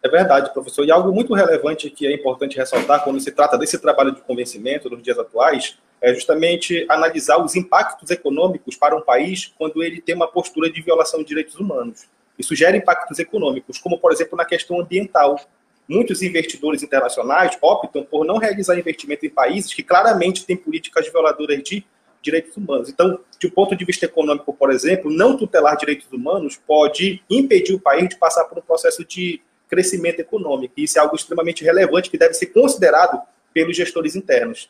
É 0.02 0.10
verdade, 0.10 0.52
professor. 0.52 0.84
E 0.84 0.92
algo 0.92 1.14
muito 1.14 1.34
relevante 1.34 1.90
que 1.90 2.06
é 2.06 2.14
importante 2.14 2.58
ressaltar 2.58 3.04
quando 3.04 3.22
se 3.22 3.32
trata 3.32 3.58
desse 3.58 3.80
trabalho 3.80 4.12
de 4.14 4.20
convencimento 4.22 4.90
nos 4.90 5.02
dias 5.02 5.18
atuais 5.18 5.78
é 6.04 6.14
justamente 6.14 6.86
analisar 6.90 7.38
os 7.38 7.56
impactos 7.56 8.12
econômicos 8.12 8.76
para 8.76 8.94
um 8.94 9.02
país 9.02 9.54
quando 9.58 9.82
ele 9.82 10.02
tem 10.02 10.14
uma 10.14 10.28
postura 10.28 10.70
de 10.70 10.82
violação 10.82 11.22
de 11.22 11.26
direitos 11.26 11.56
humanos. 11.56 12.04
Isso 12.38 12.54
gera 12.54 12.76
impactos 12.76 13.20
econômicos, 13.20 13.78
como, 13.78 13.98
por 13.98 14.12
exemplo, 14.12 14.38
na 14.38 14.44
questão 14.44 14.82
ambiental. 14.82 15.40
Muitos 15.88 16.22
investidores 16.22 16.84
internacionais 16.84 17.58
optam 17.62 18.04
por 18.04 18.26
não 18.26 18.38
realizar 18.38 18.78
investimento 18.78 19.26
em 19.26 19.30
países 19.30 19.74
que 19.74 19.82
claramente 19.82 20.46
têm 20.46 20.58
políticas 20.58 21.10
violadoras 21.10 21.64
de 21.64 21.86
direitos 22.22 22.58
humanos. 22.58 22.90
Então, 22.90 23.20
de 23.40 23.48
um 23.48 23.52
ponto 23.52 23.74
de 23.74 23.86
vista 23.86 24.06
econômico, 24.06 24.54
por 24.54 24.72
exemplo, 24.72 25.10
não 25.10 25.38
tutelar 25.38 25.78
direitos 25.78 26.12
humanos 26.12 26.60
pode 26.68 27.24
impedir 27.30 27.76
o 27.76 27.80
país 27.80 28.10
de 28.10 28.18
passar 28.18 28.44
por 28.44 28.58
um 28.58 28.62
processo 28.62 29.06
de 29.06 29.42
crescimento 29.70 30.20
econômico. 30.20 30.74
Isso 30.76 30.98
é 30.98 31.02
algo 31.02 31.16
extremamente 31.16 31.64
relevante 31.64 32.10
que 32.10 32.18
deve 32.18 32.34
ser 32.34 32.48
considerado 32.48 33.22
pelos 33.54 33.78
gestores 33.78 34.18
internos. 34.18 34.70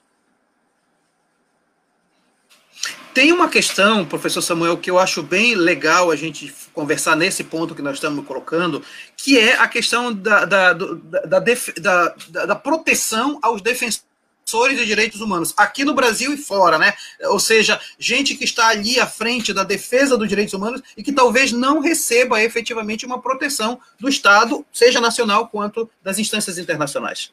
Tem 3.14 3.32
uma 3.32 3.48
questão, 3.48 4.04
professor 4.06 4.42
Samuel, 4.42 4.78
que 4.78 4.90
eu 4.90 4.98
acho 4.98 5.22
bem 5.22 5.54
legal 5.54 6.10
a 6.10 6.16
gente 6.16 6.52
conversar 6.74 7.16
nesse 7.16 7.44
ponto 7.44 7.76
que 7.76 7.82
nós 7.82 7.96
estamos 7.96 8.26
colocando, 8.26 8.84
que 9.16 9.38
é 9.38 9.56
a 9.60 9.68
questão 9.68 10.12
da, 10.12 10.46
da, 10.46 10.74
da, 10.74 11.40
da, 11.40 12.46
da 12.48 12.56
proteção 12.56 13.38
aos 13.44 13.62
defensores 13.62 14.78
de 14.78 14.86
direitos 14.86 15.22
humanos, 15.22 15.54
aqui 15.56 15.86
no 15.86 15.94
Brasil 15.94 16.34
e 16.34 16.38
fora, 16.38 16.80
né? 16.80 16.96
Ou 17.26 17.40
seja, 17.40 17.80
gente 18.00 18.36
que 18.36 18.46
está 18.46 18.70
ali 18.70 19.00
à 19.00 19.06
frente 19.06 19.54
da 19.54 19.64
defesa 19.64 20.18
dos 20.18 20.28
direitos 20.28 20.56
humanos 20.56 20.82
e 20.98 21.04
que 21.04 21.12
talvez 21.12 21.52
não 21.52 21.80
receba 21.80 22.42
efetivamente 22.42 23.06
uma 23.06 23.22
proteção 23.22 23.80
do 24.00 24.10
Estado, 24.10 24.66
seja 24.74 25.00
nacional 25.00 25.48
quanto 25.50 25.88
das 26.02 26.18
instâncias 26.18 26.58
internacionais. 26.58 27.32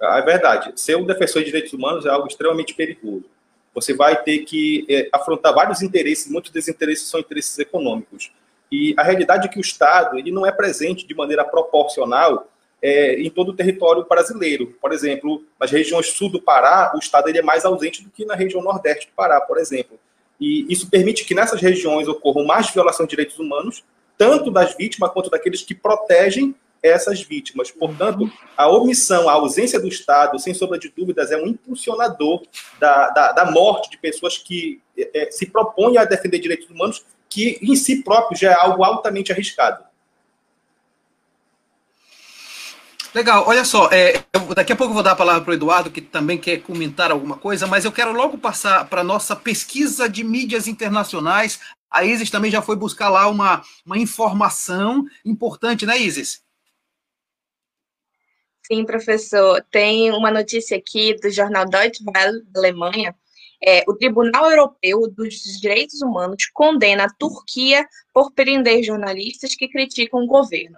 É 0.00 0.22
verdade. 0.22 0.72
Ser 0.76 0.96
um 0.96 1.04
defensor 1.04 1.40
de 1.42 1.46
direitos 1.46 1.72
humanos 1.72 2.06
é 2.06 2.10
algo 2.10 2.28
extremamente 2.28 2.74
perigoso 2.74 3.31
você 3.74 3.94
vai 3.94 4.22
ter 4.22 4.40
que 4.40 4.84
é, 4.88 5.08
afrontar 5.12 5.54
vários 5.54 5.82
interesses, 5.82 6.30
muitos 6.30 6.50
desses 6.50 6.74
interesses 6.74 7.08
são 7.08 7.20
interesses 7.20 7.58
econômicos. 7.58 8.30
E 8.70 8.94
a 8.96 9.02
realidade 9.02 9.46
é 9.46 9.50
que 9.50 9.58
o 9.58 9.60
Estado 9.60 10.18
ele 10.18 10.30
não 10.30 10.46
é 10.46 10.52
presente 10.52 11.06
de 11.06 11.14
maneira 11.14 11.44
proporcional 11.44 12.48
é, 12.80 13.20
em 13.20 13.30
todo 13.30 13.50
o 13.50 13.54
território 13.54 14.04
brasileiro. 14.08 14.74
Por 14.80 14.92
exemplo, 14.92 15.44
nas 15.60 15.70
regiões 15.70 16.08
sul 16.08 16.30
do 16.30 16.40
Pará, 16.40 16.92
o 16.94 16.98
Estado 16.98 17.28
ele 17.28 17.38
é 17.38 17.42
mais 17.42 17.64
ausente 17.64 18.02
do 18.02 18.10
que 18.10 18.24
na 18.24 18.34
região 18.34 18.62
nordeste 18.62 19.06
do 19.06 19.12
Pará, 19.14 19.40
por 19.40 19.58
exemplo. 19.58 19.98
E 20.40 20.66
isso 20.72 20.90
permite 20.90 21.24
que 21.24 21.34
nessas 21.34 21.60
regiões 21.60 22.08
ocorram 22.08 22.44
mais 22.44 22.70
violação 22.70 23.06
de 23.06 23.10
direitos 23.10 23.38
humanos, 23.38 23.84
tanto 24.18 24.50
das 24.50 24.74
vítimas 24.74 25.12
quanto 25.12 25.30
daqueles 25.30 25.62
que 25.62 25.74
protegem 25.74 26.54
essas 26.82 27.22
vítimas. 27.22 27.70
Portanto, 27.70 28.30
a 28.56 28.68
omissão, 28.68 29.28
a 29.28 29.32
ausência 29.32 29.78
do 29.78 29.86
Estado, 29.86 30.38
sem 30.38 30.52
sombra 30.52 30.78
de 30.78 30.88
dúvidas, 30.88 31.30
é 31.30 31.36
um 31.36 31.46
impulsionador 31.46 32.42
da, 32.78 33.10
da, 33.10 33.32
da 33.32 33.50
morte 33.50 33.90
de 33.90 33.98
pessoas 33.98 34.36
que 34.36 34.80
é, 34.98 35.30
se 35.30 35.46
propõem 35.46 35.96
a 35.98 36.04
defender 36.04 36.38
direitos 36.38 36.68
humanos, 36.68 37.04
que 37.28 37.58
em 37.62 37.76
si 37.76 38.02
próprio 38.02 38.38
já 38.38 38.50
é 38.50 38.54
algo 38.54 38.84
altamente 38.84 39.32
arriscado. 39.32 39.84
Legal, 43.14 43.44
olha 43.46 43.62
só, 43.62 43.90
é, 43.92 44.24
daqui 44.54 44.72
a 44.72 44.76
pouco 44.76 44.90
eu 44.90 44.94
vou 44.94 45.02
dar 45.02 45.12
a 45.12 45.16
palavra 45.16 45.42
para 45.42 45.50
o 45.50 45.54
Eduardo, 45.54 45.90
que 45.90 46.00
também 46.00 46.38
quer 46.38 46.62
comentar 46.62 47.10
alguma 47.10 47.36
coisa, 47.36 47.66
mas 47.66 47.84
eu 47.84 47.92
quero 47.92 48.10
logo 48.10 48.38
passar 48.38 48.88
para 48.88 49.02
a 49.02 49.04
nossa 49.04 49.36
pesquisa 49.36 50.08
de 50.08 50.24
mídias 50.24 50.66
internacionais. 50.66 51.60
A 51.90 52.04
Isis 52.04 52.30
também 52.30 52.50
já 52.50 52.62
foi 52.62 52.74
buscar 52.74 53.10
lá 53.10 53.28
uma, 53.28 53.62
uma 53.84 53.98
informação 53.98 55.04
importante, 55.26 55.84
né, 55.84 55.98
Isis? 55.98 56.40
Sim, 58.66 58.84
professor. 58.84 59.64
Tem 59.70 60.10
uma 60.12 60.30
notícia 60.30 60.76
aqui 60.76 61.14
do 61.16 61.30
jornal 61.30 61.68
Deutsche 61.68 62.04
Welle, 62.04 62.42
da 62.44 62.60
Alemanha. 62.60 63.14
É, 63.64 63.84
o 63.86 63.94
Tribunal 63.94 64.50
Europeu 64.50 65.08
dos 65.08 65.34
Direitos 65.60 66.02
Humanos 66.02 66.46
condena 66.52 67.04
a 67.04 67.14
Turquia 67.16 67.86
por 68.12 68.32
prender 68.32 68.82
jornalistas 68.82 69.54
que 69.54 69.68
criticam 69.68 70.24
o 70.24 70.26
governo. 70.26 70.76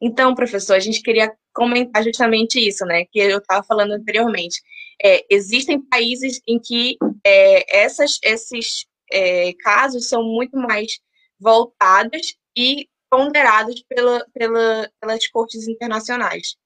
Então, 0.00 0.34
professor, 0.34 0.74
a 0.74 0.80
gente 0.80 1.00
queria 1.00 1.32
comentar 1.52 2.02
justamente 2.02 2.58
isso, 2.58 2.84
né, 2.84 3.04
que 3.04 3.20
eu 3.20 3.38
estava 3.38 3.62
falando 3.62 3.92
anteriormente. 3.92 4.60
É, 5.02 5.24
existem 5.30 5.80
países 5.80 6.40
em 6.46 6.58
que 6.58 6.96
é, 7.24 7.82
essas, 7.82 8.18
esses 8.22 8.86
é, 9.12 9.52
casos 9.54 10.08
são 10.08 10.24
muito 10.24 10.56
mais 10.56 10.98
voltados 11.38 12.36
e 12.56 12.88
ponderados 13.08 13.82
pela, 13.88 14.26
pela, 14.34 14.90
pelas 15.00 15.26
cortes 15.28 15.68
internacionais. 15.68 16.56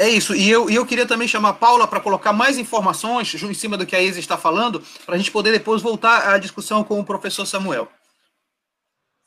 É 0.00 0.08
isso. 0.08 0.34
E 0.34 0.50
eu, 0.50 0.70
eu 0.70 0.86
queria 0.86 1.06
também 1.06 1.28
chamar 1.28 1.50
a 1.50 1.52
Paula 1.52 1.86
para 1.86 2.00
colocar 2.00 2.32
mais 2.32 2.56
informações 2.56 3.34
em 3.34 3.52
cima 3.52 3.76
do 3.76 3.84
que 3.84 3.94
a 3.94 4.00
Isa 4.00 4.18
está 4.18 4.38
falando, 4.38 4.82
para 5.04 5.14
a 5.14 5.18
gente 5.18 5.30
poder 5.30 5.52
depois 5.52 5.82
voltar 5.82 6.26
à 6.30 6.38
discussão 6.38 6.82
com 6.82 6.98
o 6.98 7.04
professor 7.04 7.44
Samuel. 7.44 7.86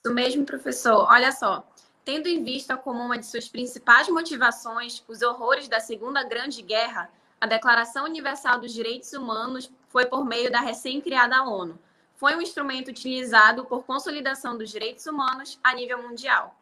Isso 0.03 0.11
mesmo, 0.15 0.43
professor. 0.43 1.05
Olha 1.11 1.31
só. 1.31 1.63
Tendo 2.03 2.27
em 2.27 2.43
vista 2.43 2.75
como 2.75 3.03
uma 3.03 3.19
de 3.19 3.27
suas 3.27 3.47
principais 3.47 4.09
motivações 4.09 5.03
os 5.07 5.21
horrores 5.21 5.67
da 5.67 5.79
Segunda 5.79 6.23
Grande 6.23 6.63
Guerra, 6.63 7.07
a 7.39 7.45
Declaração 7.45 8.05
Universal 8.05 8.59
dos 8.59 8.73
Direitos 8.73 9.13
Humanos 9.13 9.71
foi 9.89 10.07
por 10.07 10.25
meio 10.25 10.51
da 10.51 10.59
recém-criada 10.59 11.43
ONU. 11.43 11.77
Foi 12.15 12.35
um 12.35 12.41
instrumento 12.41 12.87
utilizado 12.87 13.63
por 13.65 13.83
consolidação 13.83 14.57
dos 14.57 14.71
direitos 14.71 15.05
humanos 15.05 15.59
a 15.63 15.71
nível 15.75 16.01
mundial. 16.01 16.57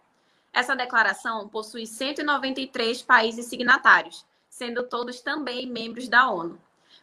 Essa 0.54 0.76
declaração 0.76 1.48
possui 1.48 1.86
193 1.86 3.02
países 3.02 3.46
signatários, 3.46 4.26
sendo 4.50 4.84
todos 4.84 5.22
também 5.22 5.66
membros 5.66 6.10
da 6.10 6.30
ONU. 6.30 6.60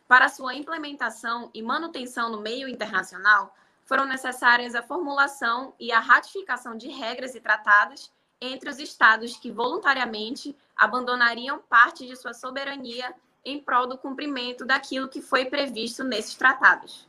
Para 0.07 0.29
sua 0.29 0.55
implementação 0.55 1.51
e 1.55 1.63
manutenção 1.63 2.31
no 2.31 2.41
meio 2.41 2.69
internacional, 2.69 3.55
foram 3.85 4.05
necessárias 4.05 4.75
a 4.75 4.83
formulação 4.83 5.75
e 5.81 5.91
a 5.91 5.99
ratificação 5.99 6.77
de 6.77 6.89
regras 6.89 7.35
e 7.35 7.41
tratados 7.41 8.13
entre 8.39 8.69
os 8.69 8.79
estados 8.79 9.37
que 9.39 9.51
voluntariamente 9.51 10.55
abandonariam 10.77 11.59
parte 11.59 12.07
de 12.07 12.15
sua 12.15 12.35
soberania 12.35 13.15
em 13.43 13.59
prol 13.59 13.87
do 13.87 13.97
cumprimento 13.97 14.67
daquilo 14.67 15.09
que 15.09 15.23
foi 15.23 15.47
previsto 15.47 16.05
nesses 16.05 16.35
tratados. 16.35 17.08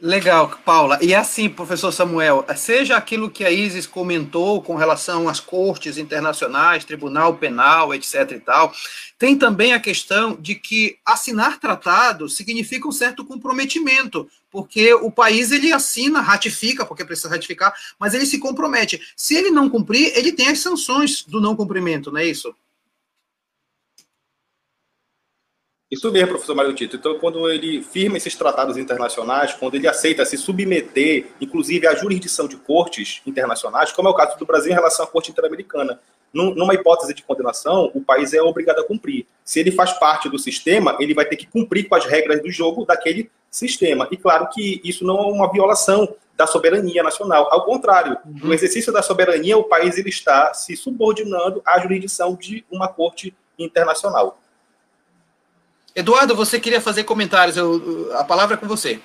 Legal, 0.00 0.58
Paula. 0.64 0.98
E 1.00 1.14
assim, 1.14 1.48
professor 1.48 1.90
Samuel, 1.90 2.44
seja 2.56 2.96
aquilo 2.96 3.30
que 3.30 3.44
a 3.44 3.50
Isis 3.50 3.86
comentou 3.86 4.60
com 4.60 4.74
relação 4.74 5.28
às 5.28 5.40
cortes 5.40 5.96
internacionais, 5.96 6.84
tribunal 6.84 7.36
penal, 7.36 7.94
etc. 7.94 8.32
e 8.32 8.40
tal, 8.40 8.72
tem 9.18 9.38
também 9.38 9.72
a 9.72 9.80
questão 9.80 10.36
de 10.38 10.56
que 10.56 10.98
assinar 11.06 11.58
tratado 11.58 12.28
significa 12.28 12.86
um 12.86 12.92
certo 12.92 13.24
comprometimento, 13.24 14.28
porque 14.50 14.92
o 14.94 15.10
país 15.10 15.52
ele 15.52 15.72
assina, 15.72 16.20
ratifica, 16.20 16.84
porque 16.84 17.04
precisa 17.04 17.28
ratificar, 17.28 17.72
mas 17.98 18.12
ele 18.14 18.26
se 18.26 18.38
compromete. 18.38 19.00
Se 19.16 19.34
ele 19.34 19.50
não 19.50 19.70
cumprir, 19.70 20.12
ele 20.16 20.32
tem 20.32 20.48
as 20.48 20.58
sanções 20.58 21.24
do 21.24 21.40
não 21.40 21.56
cumprimento, 21.56 22.12
não 22.12 22.20
é 22.20 22.26
isso? 22.26 22.54
Isso 25.94 26.10
mesmo, 26.10 26.30
professor 26.30 26.56
Mário 26.56 26.74
Tito. 26.74 26.96
Então, 26.96 27.18
quando 27.18 27.48
ele 27.48 27.80
firma 27.80 28.16
esses 28.16 28.34
tratados 28.34 28.76
internacionais, 28.76 29.54
quando 29.54 29.76
ele 29.76 29.86
aceita 29.86 30.24
se 30.24 30.36
submeter, 30.36 31.26
inclusive, 31.40 31.86
à 31.86 31.94
jurisdição 31.94 32.48
de 32.48 32.56
cortes 32.56 33.22
internacionais, 33.24 33.92
como 33.92 34.08
é 34.08 34.10
o 34.10 34.14
caso 34.14 34.36
do 34.36 34.44
Brasil 34.44 34.72
em 34.72 34.74
relação 34.74 35.04
à 35.04 35.08
Corte 35.08 35.30
Interamericana, 35.30 36.00
numa 36.32 36.74
hipótese 36.74 37.14
de 37.14 37.22
condenação, 37.22 37.92
o 37.94 38.00
país 38.00 38.34
é 38.34 38.42
obrigado 38.42 38.80
a 38.80 38.84
cumprir. 38.84 39.24
Se 39.44 39.60
ele 39.60 39.70
faz 39.70 39.92
parte 39.92 40.28
do 40.28 40.36
sistema, 40.36 40.96
ele 40.98 41.14
vai 41.14 41.24
ter 41.24 41.36
que 41.36 41.46
cumprir 41.46 41.88
com 41.88 41.94
as 41.94 42.04
regras 42.04 42.42
do 42.42 42.50
jogo 42.50 42.84
daquele 42.84 43.30
sistema. 43.48 44.08
E 44.10 44.16
claro 44.16 44.48
que 44.52 44.80
isso 44.82 45.04
não 45.04 45.16
é 45.16 45.26
uma 45.26 45.52
violação 45.52 46.12
da 46.36 46.44
soberania 46.44 47.04
nacional. 47.04 47.48
Ao 47.52 47.64
contrário, 47.64 48.18
uhum. 48.26 48.48
no 48.48 48.52
exercício 48.52 48.92
da 48.92 49.00
soberania, 49.00 49.56
o 49.56 49.62
país 49.62 49.96
ele 49.96 50.08
está 50.08 50.52
se 50.52 50.76
subordinando 50.76 51.62
à 51.64 51.78
jurisdição 51.78 52.34
de 52.34 52.64
uma 52.68 52.88
corte 52.88 53.32
internacional. 53.56 54.40
Eduardo, 55.94 56.34
você 56.34 56.58
queria 56.58 56.80
fazer 56.80 57.04
comentários, 57.04 57.56
eu, 57.56 58.10
a 58.14 58.24
palavra 58.24 58.54
é 58.54 58.58
com 58.58 58.66
você. 58.66 59.00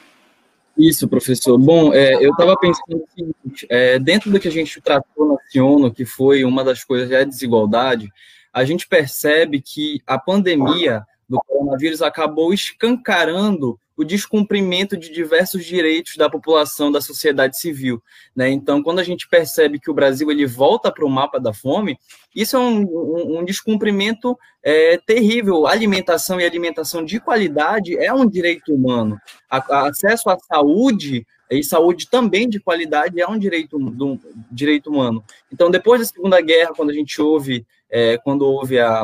Isso, 0.77 1.07
professor. 1.07 1.57
Bom, 1.57 1.93
é, 1.93 2.15
eu 2.15 2.31
estava 2.31 2.55
pensando 2.57 3.03
o 3.03 3.07
seguinte, 3.13 3.67
é, 3.69 3.99
dentro 3.99 4.31
do 4.31 4.39
que 4.39 4.47
a 4.47 4.51
gente 4.51 4.81
tratou 4.81 5.33
na 5.33 5.37
Ciono, 5.51 5.93
que 5.93 6.05
foi 6.05 6.43
uma 6.43 6.63
das 6.63 6.83
coisas, 6.83 7.11
é 7.11 7.21
a 7.21 7.25
desigualdade, 7.25 8.11
a 8.53 8.63
gente 8.63 8.87
percebe 8.87 9.61
que 9.61 10.01
a 10.07 10.17
pandemia 10.17 11.03
do 11.27 11.39
coronavírus 11.45 12.01
acabou 12.01 12.53
escancarando 12.53 13.79
o 13.99 14.05
descumprimento 14.05 14.95
de 14.95 15.11
diversos 15.11 15.65
direitos 15.65 16.15
da 16.15 16.29
população, 16.29 16.89
da 16.89 17.01
sociedade 17.01 17.59
civil. 17.59 18.01
Né? 18.33 18.49
Então, 18.49 18.81
quando 18.81 18.99
a 18.99 19.03
gente 19.03 19.27
percebe 19.27 19.77
que 19.77 19.91
o 19.91 19.93
Brasil 19.93 20.31
ele 20.31 20.45
volta 20.45 20.89
para 20.89 21.05
o 21.05 21.09
mapa 21.09 21.37
da 21.37 21.51
fome, 21.51 21.99
isso 22.33 22.55
é 22.55 22.59
um, 22.59 22.83
um, 22.83 23.39
um 23.39 23.43
descumprimento 23.43 24.39
é, 24.63 24.97
terrível. 25.05 25.67
Alimentação 25.67 26.39
e 26.39 26.45
alimentação 26.45 27.03
de 27.03 27.19
qualidade 27.19 27.97
é 27.97 28.13
um 28.13 28.25
direito 28.25 28.73
humano. 28.73 29.19
A, 29.49 29.57
a 29.57 29.89
acesso 29.89 30.29
à 30.29 30.39
saúde 30.39 31.27
e 31.51 31.61
saúde 31.61 32.09
também 32.09 32.47
de 32.47 32.57
qualidade 32.57 33.19
é 33.19 33.27
um 33.27 33.37
direito, 33.37 33.75
um 33.75 34.17
direito 34.49 34.89
humano. 34.89 35.21
Então, 35.51 35.69
depois 35.69 35.99
da 35.99 36.07
Segunda 36.07 36.39
Guerra, 36.39 36.71
quando 36.73 36.91
a 36.91 36.93
gente 36.93 37.21
ouve, 37.21 37.65
é, 37.89 38.17
quando 38.17 38.43
houve 38.43 38.79
a 38.79 39.03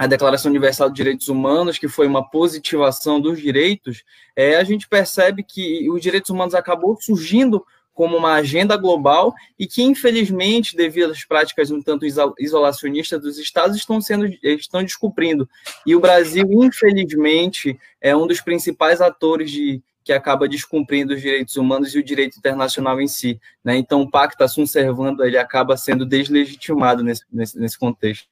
a 0.00 0.06
Declaração 0.06 0.48
Universal 0.48 0.88
de 0.88 0.96
Direitos 0.96 1.28
Humanos, 1.28 1.76
que 1.76 1.86
foi 1.86 2.06
uma 2.06 2.26
positivação 2.26 3.20
dos 3.20 3.38
direitos, 3.38 4.02
é, 4.34 4.56
a 4.56 4.64
gente 4.64 4.88
percebe 4.88 5.42
que 5.42 5.90
os 5.90 6.00
direitos 6.00 6.30
humanos 6.30 6.54
acabou 6.54 6.96
surgindo 6.98 7.62
como 7.92 8.16
uma 8.16 8.32
agenda 8.32 8.78
global 8.78 9.34
e 9.58 9.66
que, 9.66 9.82
infelizmente, 9.82 10.74
devido 10.74 11.10
às 11.10 11.22
práticas 11.26 11.70
um 11.70 11.82
tanto 11.82 12.06
isolacionistas 12.38 13.20
dos 13.20 13.36
estados, 13.38 13.76
estão 13.76 14.00
sendo 14.00 14.26
estão 14.42 14.82
descumprindo. 14.82 15.46
E 15.84 15.94
o 15.94 16.00
Brasil, 16.00 16.46
infelizmente, 16.50 17.78
é 18.00 18.16
um 18.16 18.26
dos 18.26 18.40
principais 18.40 19.02
atores 19.02 19.50
de 19.50 19.82
que 20.02 20.14
acaba 20.14 20.48
descumprindo 20.48 21.12
os 21.12 21.20
direitos 21.20 21.56
humanos 21.56 21.94
e 21.94 21.98
o 21.98 22.02
direito 22.02 22.38
internacional 22.38 22.98
em 23.02 23.06
si. 23.06 23.38
Né? 23.62 23.76
Então, 23.76 24.00
o 24.00 24.10
Pacta 24.10 24.48
Sunt 24.48 24.66
Servanda 24.66 25.26
ele 25.26 25.36
acaba 25.36 25.76
sendo 25.76 26.06
deslegitimado 26.06 27.04
nesse, 27.04 27.22
nesse, 27.30 27.58
nesse 27.58 27.78
contexto. 27.78 28.26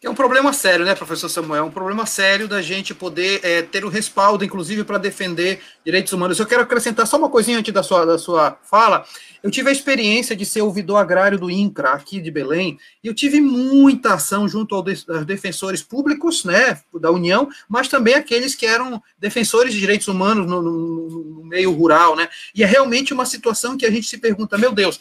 É 0.00 0.08
um 0.08 0.14
problema 0.14 0.52
sério, 0.52 0.84
né, 0.84 0.94
professor 0.94 1.28
Samuel? 1.28 1.64
É 1.64 1.66
um 1.66 1.72
problema 1.72 2.06
sério 2.06 2.46
da 2.46 2.62
gente 2.62 2.94
poder 2.94 3.40
é, 3.42 3.62
ter 3.62 3.84
o 3.84 3.88
respaldo, 3.88 4.44
inclusive, 4.44 4.84
para 4.84 4.96
defender 4.96 5.58
direitos 5.84 6.12
humanos. 6.12 6.38
Eu 6.38 6.46
quero 6.46 6.62
acrescentar 6.62 7.04
só 7.04 7.16
uma 7.16 7.28
coisinha 7.28 7.58
antes 7.58 7.74
da 7.74 7.82
sua, 7.82 8.06
da 8.06 8.16
sua 8.16 8.56
fala. 8.62 9.04
Eu 9.42 9.50
tive 9.50 9.70
a 9.70 9.72
experiência 9.72 10.36
de 10.36 10.46
ser 10.46 10.62
ouvidor 10.62 10.98
agrário 10.98 11.36
do 11.36 11.50
INCRA, 11.50 11.90
aqui 11.94 12.20
de 12.20 12.30
Belém, 12.30 12.78
e 13.02 13.08
eu 13.08 13.14
tive 13.14 13.40
muita 13.40 14.14
ação 14.14 14.48
junto 14.48 14.72
aos 14.74 15.04
defensores 15.24 15.82
públicos, 15.82 16.44
né, 16.44 16.80
da 17.00 17.10
União, 17.10 17.48
mas 17.68 17.88
também 17.88 18.14
aqueles 18.14 18.54
que 18.54 18.66
eram 18.66 19.02
defensores 19.18 19.72
de 19.72 19.80
direitos 19.80 20.06
humanos 20.06 20.46
no, 20.46 20.62
no, 20.62 21.08
no 21.10 21.44
meio 21.44 21.72
rural, 21.72 22.14
né? 22.14 22.28
E 22.54 22.62
é 22.62 22.66
realmente 22.66 23.12
uma 23.12 23.24
situação 23.24 23.76
que 23.76 23.86
a 23.86 23.90
gente 23.90 24.06
se 24.06 24.18
pergunta, 24.18 24.58
meu 24.58 24.70
Deus, 24.72 25.00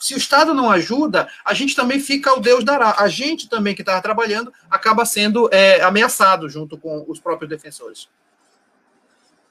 se 0.00 0.14
o 0.14 0.18
Estado 0.18 0.52
não 0.52 0.70
ajuda, 0.70 1.28
a 1.44 1.54
gente 1.54 1.74
também 1.74 2.00
fica 2.00 2.32
o 2.32 2.40
Deus 2.40 2.64
dará. 2.64 2.96
A 2.98 3.08
gente 3.08 3.48
também 3.48 3.74
que 3.74 3.82
estava 3.82 4.02
trabalhando 4.02 4.33
trabalhando, 4.34 4.52
acaba 4.68 5.04
sendo 5.04 5.48
é, 5.52 5.80
ameaçado 5.82 6.48
junto 6.48 6.76
com 6.76 7.04
os 7.06 7.20
próprios 7.20 7.48
defensores. 7.48 8.08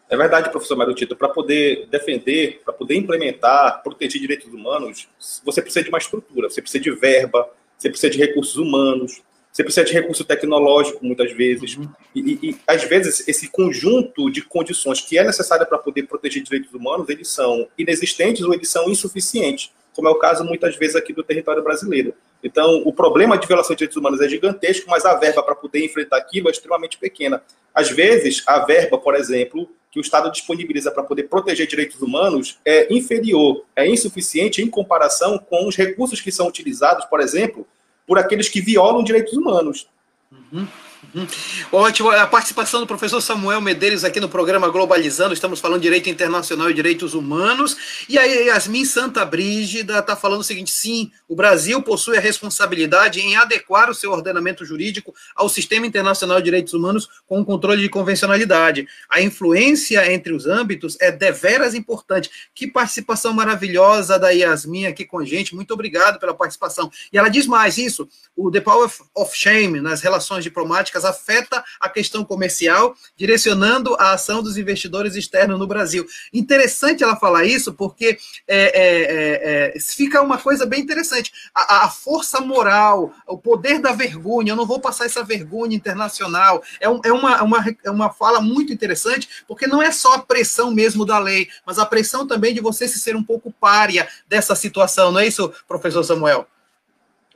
É 0.10 0.18
verdade, 0.18 0.52
professor 0.52 0.76
Mário 0.76 0.94
Tito. 0.94 1.16
Para 1.16 1.30
poder 1.30 1.88
defender, 1.90 2.62
para 2.64 2.74
poder 2.74 2.96
implementar, 2.96 3.82
proteger 3.82 4.22
direitos 4.22 4.54
humanos, 4.54 5.08
você 5.44 5.62
precisa 5.62 5.84
de 5.84 5.90
uma 5.90 5.98
estrutura, 5.98 6.50
você 6.50 6.62
precisa 6.62 6.84
de 6.84 6.92
verba, 6.92 7.50
você 7.78 7.90
precisa 7.90 8.12
de 8.12 8.20
recursos 8.20 8.58
humanos, 8.58 9.24
você 9.52 9.64
precisa 9.64 9.86
de 9.86 9.94
recurso 9.94 10.24
tecnológico, 10.24 11.04
muitas 11.04 11.32
vezes. 11.32 11.78
Uhum. 11.78 11.90
E, 12.14 12.20
e, 12.20 12.50
e, 12.50 12.58
às 12.68 12.84
vezes, 12.84 13.28
esse 13.28 13.48
conjunto 13.50 14.30
de 14.30 14.42
condições 14.42 15.02
que 15.02 15.18
é 15.18 15.24
necessário 15.24 15.66
para 15.66 15.78
poder 15.78 16.04
proteger 16.04 16.44
direitos 16.44 16.74
humanos, 16.74 17.10
eles 17.10 17.30
são 17.30 17.68
inexistentes 17.78 18.44
ou 18.44 18.54
eles 18.54 18.70
são 18.70 18.90
insuficientes, 18.90 19.72
como 19.94 20.08
é 20.08 20.12
o 20.12 20.20
caso, 20.20 20.44
muitas 20.44 20.76
vezes, 20.76 20.96
aqui 20.96 21.14
do 21.14 21.24
território 21.24 21.64
brasileiro. 21.64 22.14
Então, 22.44 22.84
o 22.86 22.92
problema 22.92 23.38
de 23.38 23.48
violação 23.48 23.74
de 23.74 23.80
direitos 23.80 23.98
humanos 23.98 24.20
é 24.20 24.28
gigantesco, 24.28 24.90
mas 24.90 25.06
a 25.06 25.16
verba 25.16 25.42
para 25.42 25.56
poder 25.56 25.86
enfrentar 25.86 26.18
aquilo 26.18 26.50
é 26.50 26.52
extremamente 26.52 26.98
pequena. 26.98 27.42
Às 27.74 27.90
vezes, 27.90 28.44
a 28.46 28.60
verba, 28.60 28.98
por 28.98 29.16
exemplo, 29.16 29.70
que 29.90 30.00
o 30.00 30.02
Estado 30.02 30.30
disponibiliza 30.32 30.92
para 30.92 31.04
poder 31.04 31.24
proteger 31.24 31.68
direitos 31.68 32.02
humanos 32.02 32.60
é 32.66 32.94
inferior, 32.94 33.64
é 33.76 33.88
insuficiente 33.88 34.62
em 34.62 34.68
comparação 34.68 35.38
com 35.38 35.68
os 35.68 35.76
recursos 35.76 36.20
que 36.20 36.32
são 36.32 36.48
utilizados, 36.48 37.06
por 37.06 37.22
exemplo, 37.22 37.66
por 38.06 38.18
aqueles 38.18 38.50
que 38.50 38.60
violam 38.60 39.04
direitos 39.04 39.34
humanos. 39.34 39.88
Uhum. 40.32 40.68
Uhum. 41.14 41.28
Ótimo. 41.72 42.10
A 42.10 42.26
participação 42.26 42.80
do 42.80 42.88
professor 42.88 43.22
Samuel 43.22 43.62
Medeiros 43.62 44.04
aqui 44.04 44.20
no 44.20 44.28
programa 44.28 44.70
Globalizando. 44.70 45.34
Estamos 45.34 45.60
falando 45.60 45.82
direito 45.82 46.10
internacional 46.10 46.72
e 46.72 46.74
direitos 46.74 47.14
humanos. 47.14 47.78
E 48.10 48.18
aí, 48.18 48.48
Yasmin 48.48 48.84
Santa 48.86 49.24
Brígida 49.24 50.00
está 50.00 50.16
falando 50.16 50.42
o 50.42 50.44
seguinte: 50.44 50.72
sim, 50.72 51.12
o 51.28 51.36
Brasil 51.36 51.82
possui 51.84 52.18
a 52.18 52.20
responsabilidade 52.20 53.20
em 53.20 53.36
adequar 53.36 53.90
o 53.90 53.94
seu 53.94 54.12
ordenamento 54.12 54.66
jurídico 54.66 55.14
ao 55.36 55.48
sistema 55.50 55.86
internacional 55.86 56.38
de 56.38 56.46
direitos 56.46 56.74
humanos 56.74 57.08
com 57.28 57.42
o 57.42 57.46
controle 57.46 57.82
de 57.82 57.90
convencionalidade. 57.90 58.88
A 59.10 59.22
influência 59.22 60.12
entre 60.12 60.34
os 60.34 60.48
âmbitos 60.48 60.98
é 61.00 61.12
deveras 61.12 61.76
importante. 61.76 62.30
Que 62.56 62.68
participação 62.68 63.34
maravilhosa 63.34 64.18
da 64.18 64.30
Yasmin 64.30 64.88
aqui 64.88 65.06
com 65.06 65.20
a 65.20 65.26
gente. 65.26 65.54
Muito 65.54 65.74
obrigado 65.74 66.20
pela 66.20 66.34
participação. 66.34 66.92
E 67.12 67.18
ela 67.18 67.30
diz 67.30 67.46
mais 67.46 67.78
isso: 67.78 68.08
o 68.36 68.50
The 68.50 68.62
Power 68.62 68.90
of 69.14 69.38
Shame 69.38 69.80
nas 69.80 70.02
relações 70.02 70.44
diplomáticas 70.44 70.93
afeta 71.04 71.64
a 71.80 71.90
questão 71.90 72.24
comercial, 72.24 72.96
direcionando 73.18 73.96
a 74.00 74.14
ação 74.14 74.44
dos 74.44 74.58
investidores 74.58 75.16
externos 75.16 75.60
no 75.60 75.68
Brasil. 75.68 76.06
Interessante 76.32 77.04
ela 77.04 77.16
falar 77.16 77.46
isso, 77.46 77.74
porque 77.74 78.18
é, 78.48 78.58
é, 78.58 79.74
é, 79.74 79.76
é 79.76 79.80
fica 79.80 80.22
uma 80.22 80.38
coisa 80.38 80.66
bem 80.66 80.82
interessante. 80.82 81.32
A, 81.54 81.86
a, 81.86 81.90
força 81.90 82.40
moral, 82.40 83.12
o 83.28 83.38
poder 83.38 83.80
da 83.80 83.92
vergonha, 83.92 84.52
eu 84.52 84.56
não 84.56 84.66
vou 84.66 84.80
passar 84.80 85.06
essa 85.06 85.24
vergonha 85.24 85.76
internacional, 85.76 86.64
é, 86.80 86.90
um, 86.90 87.02
é, 87.04 87.12
uma, 87.12 87.42
uma, 87.42 87.76
é 87.84 87.92
uma 87.92 88.12
fala 88.12 88.40
muito 88.42 88.72
interessante, 88.72 89.28
porque 89.48 89.68
não 89.68 89.82
é 89.82 89.92
só 89.92 90.14
a 90.14 90.20
pressão 90.20 90.72
mesmo 90.72 91.06
da 91.06 91.18
lei, 91.18 91.48
mas 91.66 91.80
a 91.80 91.86
pressão 91.86 92.28
também 92.28 92.54
de 92.54 92.62
você 92.62 92.88
se 92.88 93.00
ser 93.00 93.16
um 93.16 93.24
pouco 93.24 93.52
párea 93.52 94.08
dessa 94.28 94.56
situação, 94.56 95.12
não 95.12 95.20
é 95.20 95.28
isso, 95.28 95.52
professor 95.68 96.04
Samuel? 96.04 96.48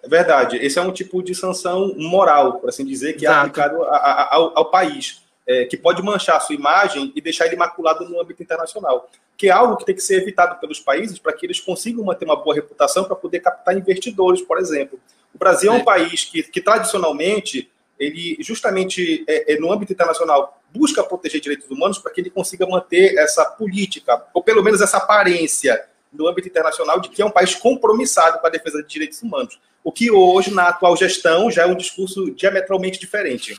É 0.07 0.09
verdade. 0.09 0.57
Esse 0.57 0.79
é 0.79 0.81
um 0.81 0.91
tipo 0.91 1.21
de 1.21 1.35
sanção 1.35 1.93
moral, 1.97 2.59
por 2.59 2.69
assim 2.69 2.85
dizer, 2.85 3.13
que 3.13 3.27
é 3.27 3.29
Exato. 3.29 3.39
é 3.39 3.41
aplicado 3.41 3.83
a, 3.83 3.97
a, 3.97 4.35
ao, 4.35 4.57
ao, 4.57 4.71
país, 4.71 5.21
é, 5.45 5.65
que 5.65 5.75
pode 5.75 6.01
manchar 6.01 6.37
a 6.37 6.39
sua 6.39 6.55
imagem 6.55 7.11
e 7.13 7.19
deixar 7.19 7.45
ele 7.45 7.57
maculado 7.57 8.07
no 8.07 8.19
âmbito 8.19 8.41
internacional, 8.41 9.09
que 9.37 9.49
é 9.49 9.51
algo 9.51 9.75
que 9.75 9.85
tem 9.85 9.93
que 9.93 10.01
ser 10.01 10.21
evitado 10.21 10.59
pelos 10.61 10.79
países 10.79 11.19
para 11.19 11.33
que 11.33 11.45
eles 11.45 11.59
consigam 11.59 12.05
manter 12.05 12.23
uma 12.23 12.37
boa 12.37 12.55
reputação 12.55 13.03
para 13.03 13.17
poder 13.17 13.41
captar 13.41 13.77
investidores, 13.77 14.41
por 14.41 14.57
exemplo. 14.57 14.97
O 15.35 15.37
Brasil 15.37 15.71
é 15.71 15.75
um 15.75 15.79
é. 15.79 15.83
país 15.83 16.23
que, 16.23 16.41
que 16.41 16.61
tradicionalmente 16.61 17.69
ele 17.99 18.37
justamente 18.39 19.25
é, 19.27 19.53
é, 19.53 19.59
no 19.59 19.71
âmbito 19.71 19.91
internacional 19.91 20.61
busca 20.73 21.03
proteger 21.03 21.41
direitos 21.41 21.69
humanos 21.69 21.97
para 21.97 22.13
que 22.13 22.21
ele 22.21 22.29
consiga 22.29 22.65
manter 22.65 23.17
essa 23.17 23.43
política, 23.43 24.23
ou 24.33 24.41
pelo 24.41 24.63
menos 24.63 24.79
essa 24.79 24.97
aparência 24.97 25.83
no 26.13 26.27
âmbito 26.27 26.47
internacional 26.47 27.01
de 27.01 27.09
que 27.09 27.21
é 27.21 27.25
um 27.25 27.31
país 27.31 27.55
compromissado 27.55 28.39
com 28.39 28.47
a 28.47 28.49
defesa 28.49 28.81
de 28.81 28.87
direitos 28.87 29.21
humanos. 29.21 29.59
O 29.87 29.91
que 29.93 30.11
hoje, 30.11 30.53
na 30.53 30.67
atual 30.67 30.97
gestão, 30.97 31.49
já 31.49 31.63
é 31.63 31.65
um 31.65 31.73
discurso 31.73 32.29
diametralmente 32.31 32.99
diferente. 32.99 33.55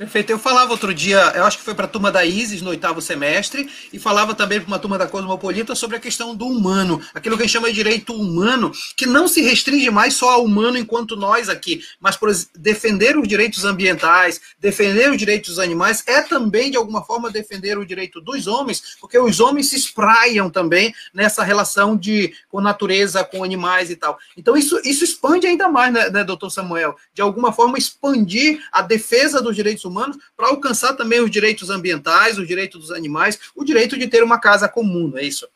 Perfeito. 0.00 0.30
Eu 0.30 0.38
falava 0.38 0.72
outro 0.72 0.94
dia, 0.94 1.18
eu 1.36 1.44
acho 1.44 1.58
que 1.58 1.62
foi 1.62 1.74
para 1.74 1.84
a 1.84 1.88
turma 1.88 2.10
da 2.10 2.24
ISIS 2.24 2.62
no 2.62 2.70
oitavo 2.70 3.02
semestre, 3.02 3.68
e 3.92 3.98
falava 3.98 4.34
também 4.34 4.58
para 4.58 4.66
uma 4.66 4.78
turma 4.78 4.96
da 4.96 5.06
Cosmopolita 5.06 5.74
sobre 5.74 5.98
a 5.98 6.00
questão 6.00 6.34
do 6.34 6.46
humano, 6.46 7.02
aquilo 7.12 7.36
que 7.36 7.42
a 7.42 7.44
gente 7.44 7.52
chama 7.52 7.68
de 7.68 7.74
direito 7.74 8.14
humano, 8.14 8.72
que 8.96 9.04
não 9.04 9.28
se 9.28 9.42
restringe 9.42 9.90
mais 9.90 10.14
só 10.14 10.30
ao 10.30 10.44
humano 10.46 10.78
enquanto 10.78 11.16
nós 11.16 11.50
aqui, 11.50 11.82
mas 12.00 12.16
por 12.16 12.30
defender 12.56 13.18
os 13.18 13.28
direitos 13.28 13.66
ambientais, 13.66 14.40
defender 14.58 15.10
os 15.10 15.18
direitos 15.18 15.50
dos 15.50 15.58
animais, 15.58 16.02
é 16.06 16.22
também, 16.22 16.70
de 16.70 16.78
alguma 16.78 17.04
forma, 17.04 17.30
defender 17.30 17.76
o 17.76 17.84
direito 17.84 18.22
dos 18.22 18.46
homens, 18.46 18.96
porque 19.02 19.18
os 19.18 19.38
homens 19.38 19.68
se 19.68 19.76
espraiam 19.76 20.48
também 20.48 20.94
nessa 21.12 21.44
relação 21.44 21.94
de 21.94 22.32
com 22.48 22.62
natureza, 22.62 23.22
com 23.22 23.44
animais 23.44 23.90
e 23.90 23.96
tal. 23.96 24.18
Então, 24.34 24.56
isso, 24.56 24.80
isso 24.82 25.04
expande 25.04 25.46
ainda 25.46 25.68
mais, 25.68 25.92
né, 25.92 26.08
né 26.08 26.24
doutor 26.24 26.48
Samuel? 26.48 26.96
De 27.12 27.20
alguma 27.20 27.52
forma, 27.52 27.76
expandir 27.76 28.64
a 28.72 28.80
defesa 28.80 29.42
dos 29.42 29.54
direitos 29.54 29.84
humanos 29.84 29.89
para 30.36 30.48
alcançar 30.48 30.94
também 30.94 31.20
os 31.20 31.30
direitos 31.30 31.70
ambientais, 31.70 32.38
os 32.38 32.46
direitos 32.46 32.80
dos 32.80 32.90
animais, 32.90 33.38
o 33.54 33.64
direito 33.64 33.98
de 33.98 34.06
ter 34.08 34.22
uma 34.22 34.38
casa 34.38 34.68
comum, 34.68 35.08
não 35.08 35.18
é 35.18 35.24
isso? 35.24 35.48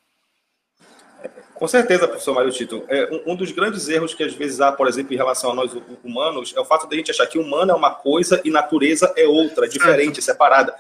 Com 1.55 1.69
certeza, 1.69 2.09
professor 2.09 2.35
Mário 2.35 2.51
Tito. 2.51 2.85
É, 2.89 3.09
um, 3.11 3.33
um, 3.33 3.37
dos 3.37 3.53
grandes 3.53 3.89
erros 3.89 4.13
que 4.13 4.25
às 4.25 4.35
vezes 4.35 4.61
há, 4.61 4.73
por 4.73 4.89
exemplo, 4.89 5.15
em 5.15 5.17
relação 5.17 5.53
a 5.53 5.55
nós 5.55 5.71
humanos, 6.03 6.53
é 6.57 6.61
o 6.61 6.65
fato 6.65 6.89
de 6.89 6.95
a 6.95 6.99
gente 6.99 7.11
achar 7.13 7.27
que 7.27 7.39
humano 7.39 7.71
é 7.71 7.75
uma 7.75 7.95
coisa 7.95 8.41
e 8.45 8.51
natureza 8.51 9.13
é 9.17 9.25
outra, 9.25 9.69
diferente, 9.69 10.21
separada. 10.21 10.75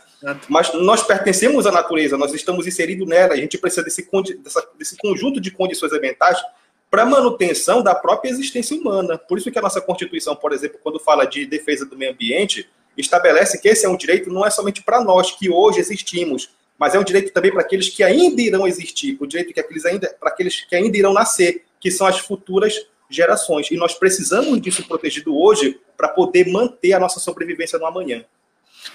Mas 0.48 0.74
nós 0.74 1.02
pertencemos 1.02 1.66
à 1.66 1.72
natureza, 1.72 2.18
nós 2.18 2.34
estamos 2.34 2.66
inseridos 2.66 3.06
nela, 3.06 3.34
a 3.34 3.36
gente 3.36 3.56
precisa 3.56 3.84
desse, 3.84 4.08
desse 4.76 4.96
conjunto 4.96 5.40
de 5.40 5.50
condições 5.50 5.92
ambientais 5.92 6.38
para 6.90 7.04
manutenção 7.04 7.82
da 7.82 7.94
própria 7.94 8.30
existência 8.30 8.76
humana. 8.76 9.16
Por 9.16 9.38
isso 9.38 9.50
que 9.50 9.58
a 9.58 9.62
nossa 9.62 9.80
Constituição, 9.80 10.34
por 10.34 10.52
exemplo, 10.52 10.78
quando 10.82 10.98
fala 10.98 11.24
de 11.24 11.46
defesa 11.46 11.84
do 11.84 11.96
meio 11.96 12.12
ambiente, 12.12 12.68
estabelece 12.96 13.60
que 13.60 13.68
esse 13.68 13.84
é 13.84 13.88
um 13.88 13.96
direito 13.96 14.30
não 14.30 14.44
é 14.44 14.50
somente 14.50 14.82
para 14.82 15.02
nós 15.02 15.32
que 15.32 15.50
hoje 15.50 15.80
existimos, 15.80 16.50
mas 16.78 16.94
é 16.94 16.98
um 16.98 17.04
direito 17.04 17.32
também 17.32 17.52
para 17.52 17.60
aqueles 17.60 17.88
que 17.88 18.02
ainda 18.02 18.40
irão 18.40 18.66
existir, 18.66 19.16
o 19.20 19.26
direito 19.26 19.52
que 19.52 19.60
aqueles 19.60 19.84
ainda 19.84 20.14
para 20.18 20.30
aqueles 20.30 20.60
que 20.64 20.74
ainda 20.74 20.96
irão 20.96 21.12
nascer, 21.12 21.64
que 21.80 21.90
são 21.90 22.06
as 22.06 22.18
futuras 22.18 22.86
gerações. 23.08 23.70
E 23.70 23.76
nós 23.76 23.94
precisamos 23.94 24.60
disso 24.60 24.86
protegido 24.86 25.36
hoje 25.36 25.80
para 25.96 26.08
poder 26.08 26.48
manter 26.50 26.92
a 26.92 26.98
nossa 26.98 27.20
sobrevivência 27.20 27.78
no 27.78 27.86
amanhã. 27.86 28.24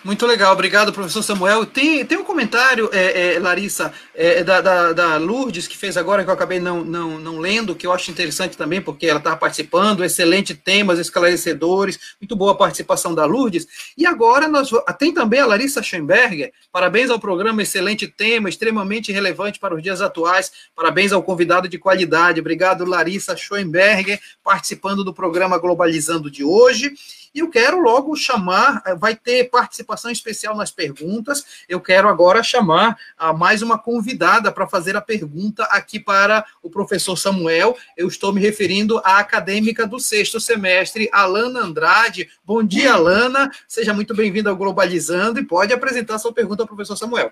Muito 0.04 0.26
legal, 0.26 0.54
obrigado, 0.54 0.94
professor 0.94 1.22
Samuel. 1.22 1.66
Tem, 1.66 2.06
tem 2.06 2.18
um 2.18 2.24
comentário, 2.24 2.90
é, 2.94 3.34
é, 3.34 3.40
Larissa, 3.40 3.92
é, 4.16 4.44
da, 4.44 4.62
da, 4.62 4.94
da, 4.94 5.18
Lourdes, 5.18 5.68
que 5.68 5.78
fez 5.78 5.98
agora, 5.98 6.24
que 6.24 6.30
eu 6.30 6.34
acabei 6.34 6.60
não, 6.60 6.84
não, 6.84 7.20
não 7.20 7.40
lendo, 7.40 7.76
que 7.76 7.86
eu 7.86 7.92
acho 7.92 8.10
interessante 8.10 8.56
também, 8.56 8.82
porque 8.82 9.08
ela 9.08 9.20
estava 9.20 9.36
participando, 9.36 10.04
excelente 10.04 10.56
temas, 10.56 11.00
esclarecedores, 11.00 12.00
muito 12.22 12.36
boa 12.36 12.54
a 12.54 12.56
participação 12.56 13.14
da 13.14 13.26
Lourdes. 13.26 13.68
E 13.98 14.06
agora 14.06 14.48
nós 14.48 14.70
tem 14.98 15.14
também 15.14 15.42
a 15.42 15.46
Larissa 15.46 15.84
Schemberger, 15.84 16.54
parabéns 16.72 17.10
ao 17.10 17.20
programa, 17.20 17.62
excelente 17.62 18.08
tema, 18.08 18.48
extremamente 18.48 19.12
relevante 19.12 19.60
para 19.60 19.76
os 19.76 19.84
dias 19.84 20.02
atuais, 20.02 20.52
parabéns 20.76 21.12
ao 21.12 21.22
convidado 21.22 21.68
de 21.68 21.78
qualidade. 21.78 22.40
Obrigado, 22.40 22.86
Larissa 22.86 23.36
Schoenberger, 23.36 24.20
participando 24.44 25.04
do 25.04 25.14
programa 25.14 25.58
Globalizando 25.58 26.32
de 26.32 26.44
hoje. 26.44 26.94
E 27.34 27.40
eu 27.40 27.50
quero 27.50 27.80
logo 27.80 28.16
chamar, 28.16 28.82
eh, 28.86 28.96
vai 28.96 29.16
ter 29.16 29.50
participação 29.50 30.10
especial 30.10 30.56
nas 30.56 30.72
perguntas. 30.72 31.66
Eu 31.68 31.80
quero 31.80 32.08
agora 32.08 32.42
chamar 32.42 32.98
a 33.18 33.34
mais 33.34 33.62
uma 33.62 33.78
convidada 33.78 34.52
para 34.52 34.68
fazer 34.68 34.96
a 34.96 35.02
pergunta 35.02 35.64
aqui 35.66 36.00
para 36.00 36.46
o 36.62 36.70
professor 36.70 37.16
Samuel. 37.16 37.78
Eu 37.96 38.08
estou 38.08 38.34
me 38.34 38.42
referindo 38.42 39.00
à 39.00 39.20
acadêmica 39.20 39.86
do 39.86 40.00
sexto 40.00 40.40
semestre, 40.40 41.10
Alana 41.12 41.62
Andrade. 41.62 42.30
Bom 42.44 42.64
dia, 42.64 42.94
Alana. 42.94 43.50
Seja 43.68 43.94
muito 43.94 44.16
bem-vinda 44.16 44.50
ao 44.50 44.56
Globalizando 44.56 45.40
e 45.40 45.46
pode 45.46 45.74
apresentar 45.74 46.20
sua 46.20 46.34
pergunta 46.34 46.64
ao 46.64 46.68
professor 46.68 46.96
Samuel. 46.96 47.32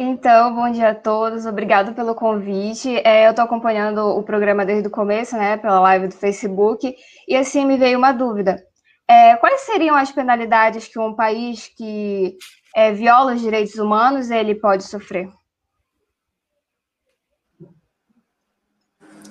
Então, 0.00 0.54
bom 0.54 0.70
dia 0.70 0.90
a 0.90 0.94
todos, 0.94 1.44
obrigado 1.44 1.92
pelo 1.92 2.14
convite. 2.14 3.02
É, 3.04 3.26
eu 3.26 3.30
estou 3.30 3.44
acompanhando 3.44 3.98
o 3.98 4.22
programa 4.22 4.64
desde 4.64 4.86
o 4.86 4.90
começo, 4.92 5.36
né, 5.36 5.56
pela 5.56 5.80
live 5.80 6.06
do 6.06 6.14
Facebook, 6.14 6.94
e 7.26 7.34
assim 7.34 7.66
me 7.66 7.76
veio 7.76 7.98
uma 7.98 8.12
dúvida. 8.12 8.64
É, 9.10 9.36
quais 9.36 9.62
seriam 9.62 9.96
as 9.96 10.12
penalidades 10.12 10.86
que 10.86 10.98
um 10.98 11.14
país 11.14 11.68
que 11.74 12.36
é, 12.76 12.92
viola 12.92 13.34
os 13.34 13.40
direitos 13.40 13.76
humanos 13.76 14.30
ele 14.30 14.54
pode 14.54 14.84
sofrer? 14.84 15.30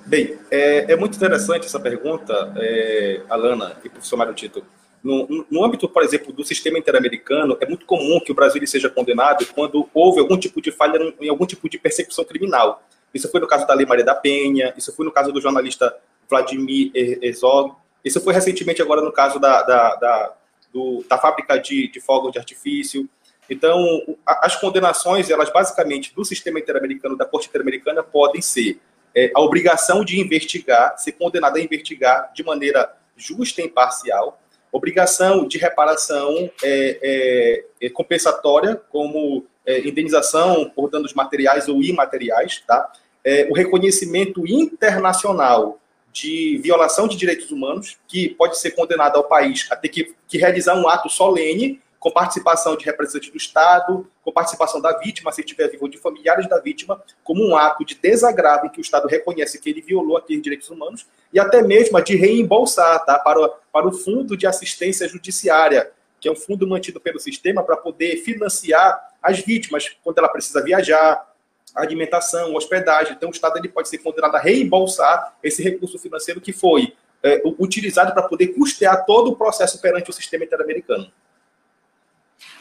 Bem, 0.04 0.36
é, 0.50 0.92
é 0.92 0.96
muito 0.96 1.16
interessante 1.16 1.66
essa 1.66 1.78
pergunta, 1.78 2.52
é, 2.56 3.22
Alana 3.28 3.76
e 3.84 3.88
professor 3.88 4.16
Mário 4.16 4.34
Tito. 4.34 4.64
No, 5.04 5.46
no, 5.48 5.64
âmbito, 5.64 5.88
por 5.88 6.02
exemplo, 6.02 6.32
do 6.32 6.42
sistema 6.44 6.76
interamericano, 6.76 7.56
é 7.60 7.66
muito 7.66 7.86
comum 7.86 8.18
que 8.18 8.32
o 8.32 8.34
Brasil 8.34 8.66
seja 8.66 8.90
condenado 8.90 9.46
quando 9.54 9.88
houve 9.94 10.18
algum 10.18 10.36
tipo 10.36 10.60
de 10.60 10.72
falha 10.72 11.14
em 11.20 11.28
algum 11.28 11.46
tipo 11.46 11.68
de 11.68 11.78
persecução 11.78 12.24
criminal. 12.24 12.82
Isso 13.14 13.30
foi 13.30 13.38
no 13.38 13.46
caso 13.46 13.66
da 13.66 13.74
Lei 13.74 13.86
Maria 13.86 14.04
da 14.04 14.14
Penha, 14.14 14.74
isso 14.76 14.92
foi 14.92 15.06
no 15.06 15.12
caso 15.12 15.30
do 15.30 15.40
jornalista 15.40 15.94
Vladimir 16.28 16.90
Herzog, 16.94 17.74
isso 18.04 18.20
foi 18.20 18.32
recentemente 18.32 18.80
agora 18.80 19.00
no 19.00 19.12
caso 19.12 19.38
da, 19.38 19.62
da, 19.62 19.94
da, 19.96 20.34
do, 20.72 21.04
da 21.08 21.18
fábrica 21.18 21.58
de, 21.58 21.88
de 21.88 22.00
fogos 22.00 22.32
de 22.32 22.38
artifício. 22.38 23.08
Então, 23.50 23.82
as 24.26 24.56
condenações, 24.56 25.30
elas 25.30 25.50
basicamente, 25.50 26.14
do 26.14 26.24
sistema 26.24 26.58
interamericano, 26.58 27.16
da 27.16 27.24
Corte 27.24 27.48
Interamericana, 27.48 28.02
podem 28.02 28.42
ser 28.42 28.78
é, 29.14 29.30
a 29.34 29.40
obrigação 29.40 30.04
de 30.04 30.20
investigar, 30.20 30.98
ser 30.98 31.12
condenado 31.12 31.56
a 31.56 31.60
investigar 31.60 32.30
de 32.34 32.44
maneira 32.44 32.94
justa 33.16 33.62
e 33.62 33.64
imparcial, 33.64 34.40
obrigação 34.70 35.48
de 35.48 35.58
reparação 35.58 36.50
é, 36.62 36.98
é, 37.80 37.86
é 37.86 37.90
compensatória, 37.90 38.76
como 38.90 39.46
é, 39.66 39.80
indenização 39.80 40.70
por 40.70 40.90
danos 40.90 41.14
materiais 41.14 41.68
ou 41.68 41.82
imateriais, 41.82 42.62
tá? 42.66 42.92
É, 43.24 43.48
o 43.50 43.54
reconhecimento 43.54 44.46
internacional 44.46 45.80
de 46.12 46.58
violação 46.62 47.06
de 47.06 47.16
direitos 47.16 47.50
humanos, 47.50 47.98
que 48.06 48.30
pode 48.30 48.58
ser 48.58 48.72
condenado 48.72 49.16
ao 49.16 49.24
país 49.24 49.66
a 49.70 49.76
ter 49.76 49.88
que, 49.88 50.14
que 50.26 50.38
realizar 50.38 50.74
um 50.74 50.88
ato 50.88 51.08
solene 51.08 51.80
com 51.98 52.10
participação 52.10 52.76
de 52.76 52.84
representantes 52.84 53.30
do 53.30 53.36
Estado, 53.36 54.08
com 54.22 54.32
participação 54.32 54.80
da 54.80 54.96
vítima, 54.98 55.32
se 55.32 55.40
estiver 55.40 55.68
vivo, 55.68 55.88
de 55.88 55.98
familiares 55.98 56.48
da 56.48 56.60
vítima, 56.60 57.02
como 57.24 57.44
um 57.44 57.56
ato 57.56 57.84
de 57.84 57.94
desagravo 57.96 58.66
em 58.66 58.70
que 58.70 58.78
o 58.78 58.82
Estado 58.82 59.08
reconhece 59.08 59.60
que 59.60 59.68
ele 59.68 59.80
violou 59.80 60.16
aqueles 60.16 60.42
direitos 60.42 60.70
humanos, 60.70 61.06
e 61.32 61.40
até 61.40 61.60
mesmo 61.62 61.98
a 61.98 62.00
de 62.00 62.16
reembolsar 62.16 63.04
tá, 63.04 63.18
para, 63.18 63.48
para 63.72 63.88
o 63.88 63.92
Fundo 63.92 64.36
de 64.36 64.46
Assistência 64.46 65.08
Judiciária, 65.08 65.90
que 66.20 66.28
é 66.28 66.32
um 66.32 66.36
fundo 66.36 66.66
mantido 66.66 67.00
pelo 67.00 67.18
sistema 67.18 67.62
para 67.62 67.76
poder 67.76 68.16
financiar 68.18 69.08
as 69.22 69.40
vítimas 69.40 69.96
quando 70.02 70.18
ela 70.18 70.28
precisa 70.28 70.62
viajar, 70.62 71.26
alimentação, 71.74 72.54
hospedagem. 72.54 73.14
Então, 73.14 73.28
o 73.28 73.32
Estado 73.32 73.58
ele 73.58 73.68
pode 73.68 73.88
ser 73.88 73.98
condenado 73.98 74.34
a 74.34 74.40
reembolsar 74.40 75.36
esse 75.42 75.62
recurso 75.62 75.98
financeiro 75.98 76.40
que 76.40 76.52
foi 76.52 76.94
é, 77.22 77.42
utilizado 77.58 78.12
para 78.12 78.22
poder 78.22 78.48
custear 78.48 79.04
todo 79.04 79.30
o 79.30 79.36
processo 79.36 79.80
perante 79.80 80.10
o 80.10 80.12
sistema 80.12 80.44
interamericano. 80.44 81.10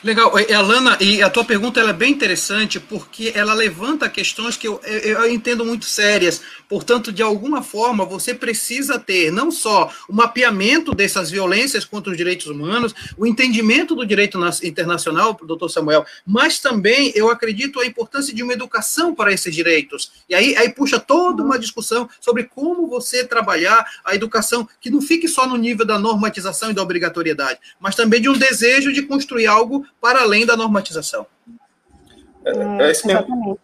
Legal, 0.03 0.31
Alana, 0.55 0.95
e 1.01 1.23
a 1.23 1.29
tua 1.29 1.43
pergunta 1.43 1.79
é 1.79 1.91
bem 1.91 2.11
interessante 2.11 2.79
porque 2.79 3.31
ela 3.33 3.55
levanta 3.55 4.07
questões 4.07 4.55
que 4.55 4.67
eu, 4.67 4.79
eu, 4.83 5.27
entendo 5.27 5.65
muito 5.65 5.85
sérias. 5.85 6.39
Portanto, 6.69 7.11
de 7.11 7.23
alguma 7.23 7.63
forma, 7.63 8.05
você 8.05 8.31
precisa 8.31 8.99
ter 8.99 9.31
não 9.31 9.49
só 9.49 9.91
o 10.07 10.13
mapeamento 10.13 10.93
dessas 10.93 11.31
violências 11.31 11.83
contra 11.83 12.11
os 12.11 12.17
direitos 12.17 12.45
humanos, 12.45 12.93
o 13.17 13.25
entendimento 13.25 13.95
do 13.95 14.05
direito 14.05 14.37
internacional, 14.63 15.35
doutor 15.43 15.67
Samuel, 15.67 16.05
mas 16.23 16.59
também 16.59 17.11
eu 17.15 17.31
acredito 17.31 17.79
a 17.79 17.85
importância 17.85 18.35
de 18.35 18.43
uma 18.43 18.53
educação 18.53 19.15
para 19.15 19.33
esses 19.33 19.53
direitos. 19.53 20.11
E 20.29 20.35
aí, 20.35 20.55
aí 20.57 20.69
puxa 20.69 20.99
toda 20.99 21.41
uma 21.41 21.57
discussão 21.57 22.07
sobre 22.21 22.43
como 22.43 22.87
você 22.87 23.25
trabalhar 23.25 23.83
a 24.05 24.13
educação 24.13 24.69
que 24.79 24.91
não 24.91 25.01
fique 25.01 25.27
só 25.27 25.47
no 25.47 25.57
nível 25.57 25.87
da 25.87 25.97
normatização 25.97 26.69
e 26.69 26.73
da 26.73 26.83
obrigatoriedade, 26.83 27.59
mas 27.79 27.95
também 27.95 28.21
de 28.21 28.29
um 28.29 28.37
desejo 28.37 28.93
de 28.93 29.01
construir 29.01 29.47
algo 29.47 29.86
para 30.01 30.21
além 30.21 30.45
da 30.45 30.55
normatização. 30.55 31.25
É, 32.45 32.85
é 32.85 32.91
esse, 32.91 33.05
mesmo. 33.05 33.59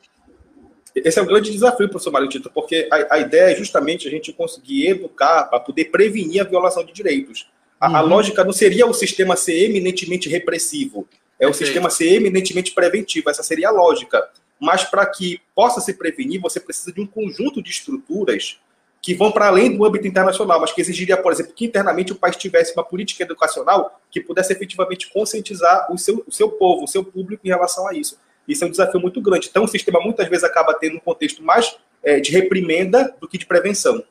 esse 0.95 1.19
é 1.19 1.21
o 1.21 1.25
grande 1.25 1.51
desafio, 1.51 1.89
professor 1.89 2.11
Mário 2.11 2.27
Tito, 2.27 2.49
porque 2.53 2.87
a, 2.91 3.15
a, 3.15 3.19
ideia 3.19 3.51
é 3.51 3.55
justamente 3.55 4.07
a 4.07 4.11
gente 4.11 4.33
conseguir 4.33 4.89
educar 4.89 5.45
para 5.45 5.59
poder 5.59 5.85
prevenir 5.85 6.41
a 6.41 6.43
violação 6.43 6.83
de 6.83 6.91
direitos. 6.91 7.49
A, 7.79 7.89
uhum. 7.89 7.95
a, 7.95 8.01
lógica 8.01 8.43
não 8.43 8.53
seria 8.53 8.85
o 8.85 8.93
sistema 8.93 9.35
ser 9.35 9.69
eminentemente 9.69 10.27
repressivo, 10.29 11.07
é 11.39 11.47
o 11.47 11.53
sistema 11.53 11.89
ser 11.89 12.13
eminentemente 12.13 12.73
preventivo, 12.73 13.29
essa 13.29 13.43
seria 13.43 13.69
a 13.69 13.71
lógica. 13.71 14.29
Mas 14.59 14.83
para 14.83 15.05
que 15.05 15.41
possa 15.53 15.81
se 15.81 15.93
prevenir, 15.93 16.39
você 16.39 16.59
precisa 16.59 16.91
de 16.91 17.01
um 17.01 17.07
conjunto 17.07 17.61
de 17.61 17.69
estruturas 17.69 18.59
que 19.03 19.13
vão 19.13 19.33
para 19.33 19.47
além 19.47 19.75
do 19.75 19.85
âmbito 19.85 20.07
internacional, 20.07 20.61
mas 20.61 20.71
que 20.71 20.79
exigiria, 20.79 21.17
por 21.17 21.33
exemplo, 21.33 21.51
que 21.53 21.65
internamente 21.65 22.13
o 22.13 22.15
país 22.15 22.37
tivesse 22.37 22.73
uma 22.73 22.85
política 22.85 23.21
educacional 23.21 23.99
que 24.09 24.21
pudesse 24.21 24.53
efetivamente 24.53 25.11
conscientizar 25.11 25.91
o 25.91 25.97
seu, 25.97 26.23
o 26.25 26.31
seu 26.31 26.49
povo, 26.49 26.85
o 26.85 26.87
seu 26.87 27.03
público 27.03 27.45
em 27.45 27.49
relação 27.49 27.85
a 27.85 27.93
isso. 27.93 28.17
Isso 28.47 28.63
é 28.63 28.67
um 28.67 28.71
desafio 28.71 29.01
muito 29.01 29.19
grande. 29.21 29.49
Então, 29.49 29.65
o 29.65 29.67
sistema 29.67 29.99
muitas 29.99 30.29
vezes 30.29 30.45
acaba 30.45 30.73
tendo 30.73 30.95
um 30.95 30.99
contexto 31.01 31.43
mais 31.43 31.75
é, 32.01 32.21
de 32.21 32.31
reprimenda 32.31 33.13
do 33.19 33.27
que 33.27 33.37
de 33.37 33.45
prevenção. 33.45 34.01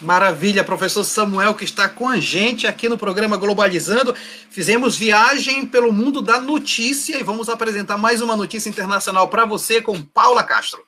Maravilha, 0.00 0.64
professor 0.64 1.04
Samuel, 1.04 1.54
que 1.54 1.64
está 1.64 1.88
com 1.88 2.08
a 2.08 2.18
gente 2.18 2.66
aqui 2.66 2.88
no 2.88 2.98
programa 2.98 3.36
Globalizando. 3.36 4.12
Fizemos 4.50 4.96
viagem 4.96 5.64
pelo 5.64 5.92
mundo 5.92 6.20
da 6.20 6.40
notícia 6.40 7.16
e 7.16 7.22
vamos 7.22 7.48
apresentar 7.48 7.96
mais 7.96 8.20
uma 8.20 8.36
notícia 8.36 8.68
internacional 8.68 9.28
para 9.28 9.44
você 9.44 9.80
com 9.80 10.02
Paula 10.02 10.42
Castro. 10.42 10.84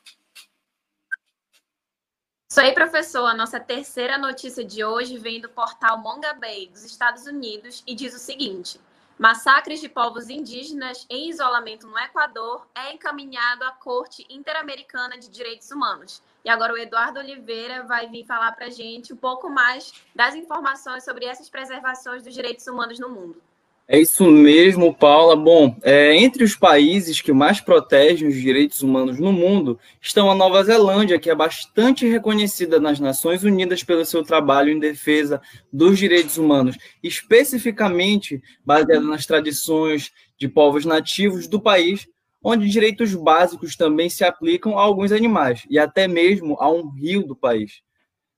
Isso 2.53 2.61
aí, 2.61 2.75
professor. 2.75 3.25
A 3.25 3.35
nossa 3.35 3.59
terceira 3.59 4.19
notícia 4.19 4.63
de 4.63 4.85
hoje 4.85 5.17
vem 5.17 5.41
do 5.41 5.49
portal 5.49 5.97
Monga 5.97 6.35
Bay, 6.35 6.69
dos 6.69 6.85
Estados 6.85 7.25
Unidos, 7.25 7.83
e 7.87 7.95
diz 7.95 8.15
o 8.15 8.19
seguinte: 8.19 8.79
massacres 9.19 9.81
de 9.81 9.89
povos 9.89 10.29
indígenas 10.29 11.07
em 11.09 11.31
isolamento 11.31 11.87
no 11.87 11.99
Equador 11.99 12.69
é 12.75 12.93
encaminhado 12.93 13.65
à 13.65 13.71
Corte 13.71 14.27
Interamericana 14.29 15.17
de 15.17 15.31
Direitos 15.31 15.71
Humanos. 15.71 16.23
E 16.45 16.51
agora 16.51 16.75
o 16.75 16.77
Eduardo 16.77 17.21
Oliveira 17.21 17.85
vai 17.85 18.07
vir 18.11 18.27
falar 18.27 18.53
para 18.53 18.67
a 18.67 18.71
gente 18.71 19.15
um 19.15 19.17
pouco 19.17 19.49
mais 19.49 19.91
das 20.15 20.35
informações 20.35 21.05
sobre 21.05 21.25
essas 21.25 21.49
preservações 21.49 22.23
dos 22.23 22.35
direitos 22.35 22.67
humanos 22.67 22.99
no 22.99 23.09
mundo. 23.09 23.43
É 23.89 23.99
isso 23.99 24.25
mesmo, 24.31 24.95
Paula. 24.95 25.35
Bom, 25.35 25.77
é, 25.83 26.17
entre 26.17 26.45
os 26.45 26.55
países 26.55 27.21
que 27.21 27.33
mais 27.33 27.61
protegem 27.61 28.29
os 28.29 28.35
direitos 28.35 28.81
humanos 28.81 29.19
no 29.19 29.33
mundo 29.33 29.79
estão 30.01 30.31
a 30.31 30.35
Nova 30.35 30.63
Zelândia, 30.63 31.19
que 31.19 31.29
é 31.29 31.35
bastante 31.35 32.07
reconhecida 32.07 32.79
nas 32.79 33.01
Nações 33.01 33.43
Unidas 33.43 33.83
pelo 33.83 34.05
seu 34.05 34.23
trabalho 34.23 34.71
em 34.71 34.79
defesa 34.79 35.43
dos 35.73 35.99
direitos 35.99 36.39
humanos, 36.39 36.79
especificamente 37.03 38.41
baseado 38.65 39.05
nas 39.05 39.27
tradições 39.27 40.13
de 40.39 40.49
povos 40.49 40.85
nativos 40.85 41.49
do 41.49 41.61
país, 41.61 42.07
onde 42.43 42.69
direitos 42.69 43.15
básicos 43.15 43.77
também 43.77 44.09
se 44.09 44.25
aplicam 44.25 44.79
a 44.79 44.83
alguns 44.83 45.13
animais 45.13 45.65
e 45.69 45.79
até 45.79 46.09
mesmo 46.09 46.57
a 46.61 46.71
um 46.71 46.89
rio 46.89 47.25
do 47.25 47.37
país. 47.37 47.83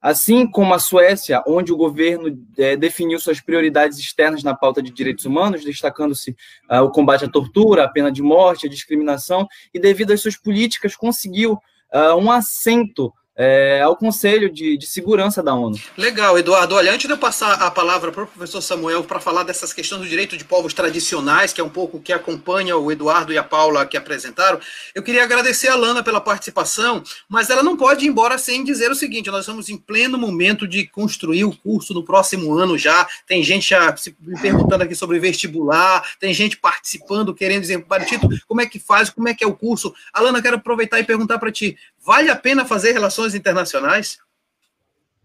Assim 0.05 0.47
como 0.47 0.75
a 0.75 0.79
Suécia, 0.79 1.43
onde 1.47 1.73
o 1.73 1.79
governo 1.79 2.39
é, 2.59 2.77
definiu 2.77 3.19
suas 3.19 3.41
prioridades 3.41 3.99
externas 3.99 4.43
na 4.43 4.55
pauta 4.55 4.83
de 4.83 4.91
direitos 4.91 5.25
humanos, 5.25 5.65
destacando-se 5.65 6.37
uh, 6.71 6.83
o 6.83 6.91
combate 6.91 7.25
à 7.25 7.29
tortura, 7.29 7.85
a 7.85 7.89
pena 7.89 8.13
de 8.13 8.21
morte, 8.21 8.67
a 8.67 8.69
discriminação, 8.69 9.49
e 9.73 9.81
devido 9.81 10.13
às 10.13 10.21
suas 10.21 10.37
políticas 10.37 10.95
conseguiu 10.95 11.55
uh, 11.55 12.17
um 12.19 12.31
assento 12.31 13.15
é, 13.37 13.81
ao 13.83 13.97
Conselho 13.97 14.51
de, 14.51 14.77
de, 14.77 14.87
Segurança 14.87 15.43
da 15.43 15.55
ONU. 15.55 15.79
Legal, 15.97 16.39
Eduardo. 16.39 16.77
Olha, 16.77 16.93
antes 16.93 17.07
de 17.07 17.13
eu 17.13 17.19
passar 17.19 17.55
a 17.55 17.71
palavra 17.71 18.13
para 18.13 18.23
o 18.23 18.27
professor 18.27 18.61
Samuel 18.61 19.03
para 19.03 19.19
falar 19.19 19.43
dessas 19.43 19.73
questões 19.73 20.03
do 20.03 20.09
direito 20.09 20.37
de 20.37 20.45
povos 20.45 20.73
tradicionais, 20.73 21.53
que 21.53 21.61
é 21.61 21.65
um 21.65 21.69
pouco 21.69 21.97
o 21.97 22.01
que 22.01 22.13
acompanha 22.13 22.77
o 22.77 22.93
Eduardo 22.93 23.33
e 23.33 23.39
a 23.39 23.43
Paula 23.43 23.85
que 23.87 23.97
apresentaram, 23.97 24.61
eu 24.95 25.03
queria 25.03 25.25
agradecer 25.25 25.69
a 25.69 25.75
Lana 25.75 26.03
pela 26.03 26.21
participação, 26.21 27.03
mas 27.29 27.51
ela 27.51 27.63
não 27.63 27.77
pode 27.77 28.05
ir 28.05 28.09
embora 28.09 28.39
sem 28.39 28.63
dizer 28.63 28.91
o 28.91 28.95
seguinte: 28.95 29.31
nós 29.31 29.41
estamos 29.41 29.69
em 29.69 29.77
pleno 29.77 30.17
momento 30.17 30.69
de 30.69 30.87
construir 30.87 31.45
o 31.45 31.57
curso 31.57 31.93
no 31.93 32.05
próximo 32.05 32.55
ano 32.55 32.79
já. 32.79 33.07
Tem 33.27 33.43
gente 33.43 33.71
já 33.71 33.97
se 33.97 34.13
perguntando 34.41 34.85
aqui 34.85 34.95
sobre 34.95 35.19
vestibular, 35.19 36.05
tem 36.21 36.33
gente 36.33 36.57
participando, 36.57 37.35
querendo 37.35 37.63
dizer, 37.63 37.85
título, 38.07 38.39
como 38.47 38.61
é 38.61 38.67
que 38.67 38.79
faz, 38.79 39.11
como 39.11 39.29
é 39.29 39.35
que 39.35 39.43
é 39.43 39.47
o 39.47 39.55
curso. 39.55 39.93
Alana, 40.13 40.41
quero 40.41 40.57
aproveitar 40.57 41.01
e 41.01 41.05
perguntar 41.05 41.39
para 41.39 41.51
ti: 41.51 41.77
vale 42.05 42.31
a 42.31 42.37
pena 42.37 42.65
fazer 42.65 42.93
relações 42.93 43.35
internacionais? 43.35 44.19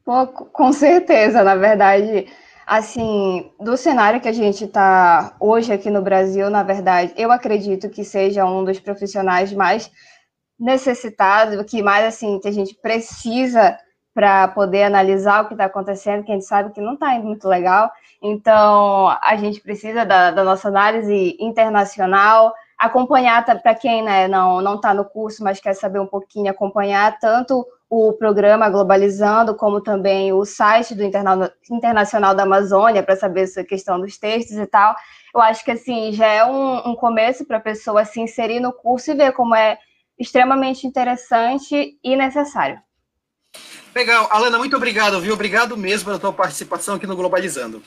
Com 0.04 0.74
certeza, 0.74 1.44
na 1.44 1.56
verdade, 1.56 2.28
assim, 2.66 3.52
do 3.60 3.78
cenário 3.78 4.20
que 4.20 4.28
a 4.28 4.34
gente 4.34 4.66
está 4.66 5.36
hoje 5.40 5.72
aqui 5.72 5.90
no 5.90 6.02
Brasil, 6.02 6.50
na 6.50 6.64
verdade, 6.64 7.14
eu 7.16 7.32
acredito 7.32 7.90
que 7.90 8.04
seja 8.04 8.46
um 8.46 8.64
dos 8.64 8.80
profissionais 8.80 9.54
mais 9.54 9.92
necessitados, 10.60 11.64
que 11.70 11.84
mais 11.84 12.06
assim 12.06 12.40
que 12.40 12.48
a 12.48 12.52
gente 12.52 12.74
precisa 12.76 13.78
para 14.14 14.48
poder 14.50 14.84
analisar 14.84 15.44
o 15.44 15.48
que 15.48 15.54
está 15.54 15.66
acontecendo, 15.66 16.24
que 16.24 16.32
a 16.32 16.36
gente 16.36 16.46
sabe 16.46 16.74
que 16.74 16.82
não 16.82 16.96
está 16.96 17.14
indo 17.14 17.28
muito 17.28 17.48
legal. 17.48 17.92
Então, 18.22 19.08
a 19.22 19.36
gente 19.38 19.62
precisa 19.62 20.04
da, 20.06 20.32
da 20.32 20.44
nossa 20.44 20.68
análise 20.68 21.38
internacional, 21.40 22.54
acompanhar 22.80 23.46
para 23.46 23.76
quem 23.76 24.02
né, 24.02 24.28
não 24.30 24.76
está 24.76 24.94
no 24.94 25.04
curso, 25.04 25.44
mas 25.44 25.60
quer 25.60 25.74
saber 25.74 26.00
um 26.00 26.08
pouquinho, 26.08 26.50
acompanhar 26.50 27.20
tanto 27.20 27.68
o 27.90 28.14
programa 28.14 28.70
Globalizando, 28.70 29.54
como 29.56 29.82
também 29.82 30.32
o 30.32 30.46
site 30.46 30.96
do 30.96 31.04
Interna 31.04 31.52
Internacional 31.70 32.34
da 32.34 32.44
Amazônia, 32.44 33.04
para 33.04 33.18
saber 33.18 33.42
essa 33.42 33.64
questão 33.64 34.00
dos 34.00 34.18
textos 34.18 34.56
e 34.56 34.66
tal. 34.66 34.96
Eu 35.36 35.42
acho 35.42 35.66
que 35.66 35.72
assim 35.72 36.14
já 36.14 36.28
é 36.28 36.46
um, 36.46 36.92
um 36.92 36.96
começo 36.96 37.46
para 37.46 37.58
a 37.58 37.62
pessoa 37.62 38.06
se 38.06 38.22
inserir 38.22 38.62
no 38.62 38.72
curso 38.72 39.12
e 39.12 39.16
ver 39.16 39.34
como 39.34 39.54
é 39.56 39.78
extremamente 40.18 40.88
interessante 40.88 41.98
e 42.02 42.16
necessário. 42.16 42.80
Legal. 43.94 44.28
Alana, 44.32 44.58
muito 44.58 44.78
obrigado, 44.78 45.20
viu? 45.20 45.34
Obrigado 45.34 45.76
mesmo 45.76 46.06
pela 46.06 46.20
tua 46.20 46.32
participação 46.32 46.96
aqui 46.96 47.08
no 47.08 47.16
Globalizando. 47.16 47.82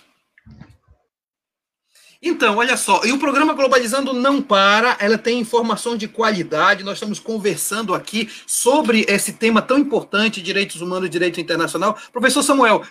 Então, 2.25 2.59
olha 2.59 2.77
só, 2.77 3.05
e 3.05 3.11
o 3.11 3.19
programa 3.19 3.53
Globalizando 3.53 4.13
não 4.13 4.41
para, 4.41 4.97
ela 5.01 5.19
tem 5.19 5.41
informação 5.41 5.97
de 5.97 6.07
qualidade. 6.07 6.85
Nós 6.85 6.95
estamos 6.95 7.19
conversando 7.19 7.97
aqui 7.97 8.31
sobre 8.47 9.05
esse 9.09 9.33
tema 9.33 9.61
tão 9.61 9.77
importante, 9.77 10.41
direitos 10.41 10.81
humanos 10.81 11.09
e 11.09 11.11
direito 11.11 11.41
internacional. 11.41 11.99
Professor 12.13 12.45
Samuel, 12.45 12.83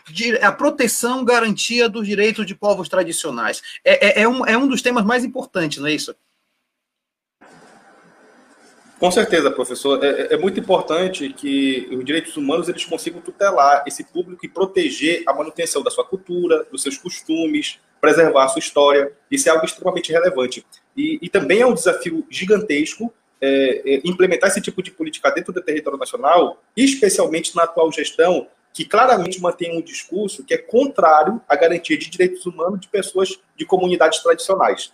a 0.41 0.51
proteção, 0.51 1.23
garantia 1.23 1.87
dos 1.87 2.05
direitos 2.05 2.45
de 2.45 2.53
povos 2.53 2.89
tradicionais. 2.89 3.61
É, 3.85 4.19
é, 4.19 4.23
é, 4.23 4.27
um, 4.27 4.45
é 4.45 4.57
um 4.57 4.67
dos 4.67 4.81
temas 4.81 5.05
mais 5.05 5.23
importantes, 5.23 5.77
não 5.77 5.87
é 5.87 5.93
isso? 5.93 6.13
Com 8.99 9.09
certeza, 9.09 9.49
professor. 9.49 10.03
É, 10.03 10.09
é, 10.09 10.33
é, 10.33 10.37
muito 10.37 10.59
importante 10.59 11.31
que 11.31 11.87
os 11.89 12.03
direitos 12.03 12.35
humanos 12.35 12.67
eles 12.67 12.83
consigam 12.83 13.21
tutelar 13.21 13.83
esse 13.87 14.03
público 14.03 14.45
e 14.45 14.49
proteger 14.49 15.23
a 15.25 15.33
manutenção 15.33 15.81
da 15.81 15.89
sua 15.89 16.03
cultura, 16.03 16.67
dos 16.69 16.83
seus 16.83 16.97
costumes, 16.97 17.79
preservar 18.01 18.45
a 18.45 18.47
sua 18.49 18.59
história. 18.59 19.13
Isso 19.29 19.47
é 19.47 19.51
algo 19.51 19.63
extremamente 19.63 20.11
relevante. 20.11 20.65
E, 20.97 21.19
e 21.21 21.29
também 21.29 21.61
é 21.61 21.65
um 21.65 21.73
desafio 21.73 22.25
gigantesco 22.29 23.13
é, 23.39 23.95
é, 23.95 24.01
implementar 24.03 24.49
esse 24.49 24.61
tipo 24.61 24.83
de 24.83 24.91
política 24.91 25.31
dentro 25.31 25.53
do 25.53 25.61
território 25.61 25.97
nacional, 25.97 26.61
especialmente 26.75 27.55
na 27.55 27.63
atual 27.63 27.91
gestão, 27.91 28.47
que 28.73 28.85
claramente 28.85 29.41
mantém 29.41 29.77
um 29.77 29.81
discurso 29.81 30.43
que 30.43 30.53
é 30.53 30.57
contrário 30.57 31.41
à 31.47 31.55
garantia 31.55 31.97
de 31.97 32.09
direitos 32.09 32.45
humanos 32.45 32.79
de 32.79 32.87
pessoas 32.87 33.39
de 33.55 33.65
comunidades 33.65 34.19
tradicionais. 34.19 34.93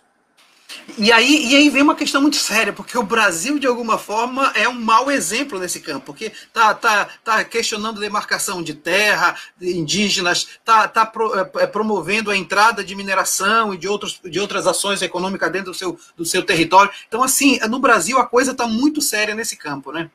E 0.98 1.12
aí, 1.12 1.46
e 1.46 1.56
aí 1.56 1.70
vem 1.70 1.82
uma 1.82 1.94
questão 1.94 2.20
muito 2.20 2.36
séria, 2.36 2.72
porque 2.72 2.98
o 2.98 3.02
Brasil, 3.02 3.58
de 3.58 3.66
alguma 3.66 3.96
forma, 3.96 4.52
é 4.54 4.68
um 4.68 4.78
mau 4.78 5.10
exemplo 5.10 5.58
nesse 5.58 5.80
campo, 5.80 6.06
porque 6.06 6.32
tá, 6.52 6.74
tá, 6.74 7.08
tá 7.24 7.44
questionando 7.44 8.00
demarcação 8.00 8.62
de 8.62 8.74
terra, 8.74 9.36
de 9.56 9.76
indígenas, 9.76 10.48
tá, 10.64 10.86
tá 10.88 11.06
pro, 11.06 11.32
é, 11.58 11.66
promovendo 11.66 12.30
a 12.30 12.36
entrada 12.36 12.84
de 12.84 12.94
mineração 12.94 13.72
e 13.72 13.78
de, 13.78 13.88
outros, 13.88 14.20
de 14.24 14.40
outras 14.40 14.66
ações 14.66 15.00
econômicas 15.00 15.50
dentro 15.52 15.72
do 15.72 15.78
seu, 15.78 15.98
do 16.16 16.24
seu 16.24 16.42
território. 16.42 16.90
Então, 17.06 17.22
assim, 17.22 17.58
no 17.68 17.78
Brasil 17.78 18.18
a 18.18 18.26
coisa 18.26 18.50
está 18.50 18.66
muito 18.66 19.00
séria 19.00 19.34
nesse 19.34 19.56
campo, 19.56 19.92
né? 19.92 20.10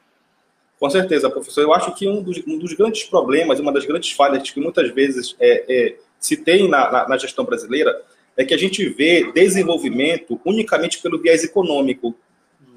Com 0.79 0.89
certeza, 0.89 1.29
professor. 1.29 1.61
Eu 1.61 1.73
acho 1.73 1.93
que 1.95 2.07
um 2.07 2.21
dos, 2.21 2.43
um 2.45 2.59
dos 2.59 2.73
grandes 2.73 3.05
problemas, 3.05 3.59
uma 3.59 3.71
das 3.71 3.85
grandes 3.85 4.11
falhas 4.11 4.51
que 4.51 4.59
muitas 4.59 4.93
vezes 4.93 5.35
é, 5.39 5.63
é, 5.67 5.95
se 6.19 6.35
tem 6.35 6.67
na, 6.67 6.91
na, 6.91 7.09
na 7.09 7.17
gestão 7.17 7.45
brasileira 7.45 8.03
é 8.35 8.43
que 8.43 8.53
a 8.53 8.57
gente 8.57 8.87
vê 8.89 9.31
desenvolvimento 9.31 10.39
unicamente 10.45 11.01
pelo 11.01 11.21
viés 11.21 11.43
econômico. 11.43 12.15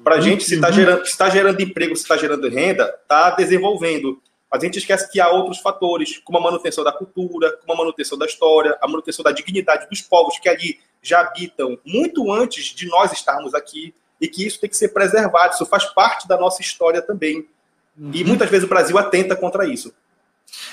Para 0.03 0.15
a 0.15 0.21
gente, 0.21 0.43
se 0.43 0.55
está 0.55 0.67
uhum. 0.67 0.73
gerando, 0.73 1.03
tá 1.17 1.29
gerando 1.29 1.61
emprego, 1.61 1.95
se 1.95 2.03
está 2.03 2.15
gerando 2.15 2.47
renda, 2.49 2.93
está 3.01 3.31
desenvolvendo. 3.31 4.21
Mas 4.51 4.61
a 4.61 4.65
gente 4.65 4.77
esquece 4.77 5.11
que 5.11 5.19
há 5.19 5.29
outros 5.29 5.59
fatores, 5.59 6.19
como 6.19 6.37
a 6.37 6.41
manutenção 6.41 6.83
da 6.83 6.91
cultura, 6.91 7.51
como 7.57 7.73
a 7.73 7.75
manutenção 7.75 8.17
da 8.17 8.25
história, 8.25 8.77
a 8.81 8.87
manutenção 8.87 9.23
da 9.23 9.31
dignidade 9.31 9.89
dos 9.89 10.01
povos 10.01 10.39
que 10.39 10.47
ali 10.47 10.79
já 11.01 11.21
habitam 11.21 11.77
muito 11.85 12.31
antes 12.31 12.65
de 12.65 12.87
nós 12.87 13.11
estarmos 13.11 13.53
aqui, 13.53 13.93
e 14.19 14.27
que 14.27 14.45
isso 14.45 14.59
tem 14.59 14.69
que 14.69 14.77
ser 14.77 14.89
preservado, 14.89 15.53
isso 15.53 15.65
faz 15.65 15.85
parte 15.85 16.27
da 16.27 16.37
nossa 16.37 16.61
história 16.61 17.01
também. 17.01 17.47
Uhum. 17.97 18.11
E 18.13 18.23
muitas 18.23 18.49
vezes 18.49 18.65
o 18.65 18.69
Brasil 18.69 18.97
atenta 18.97 19.35
contra 19.35 19.65
isso. 19.67 19.93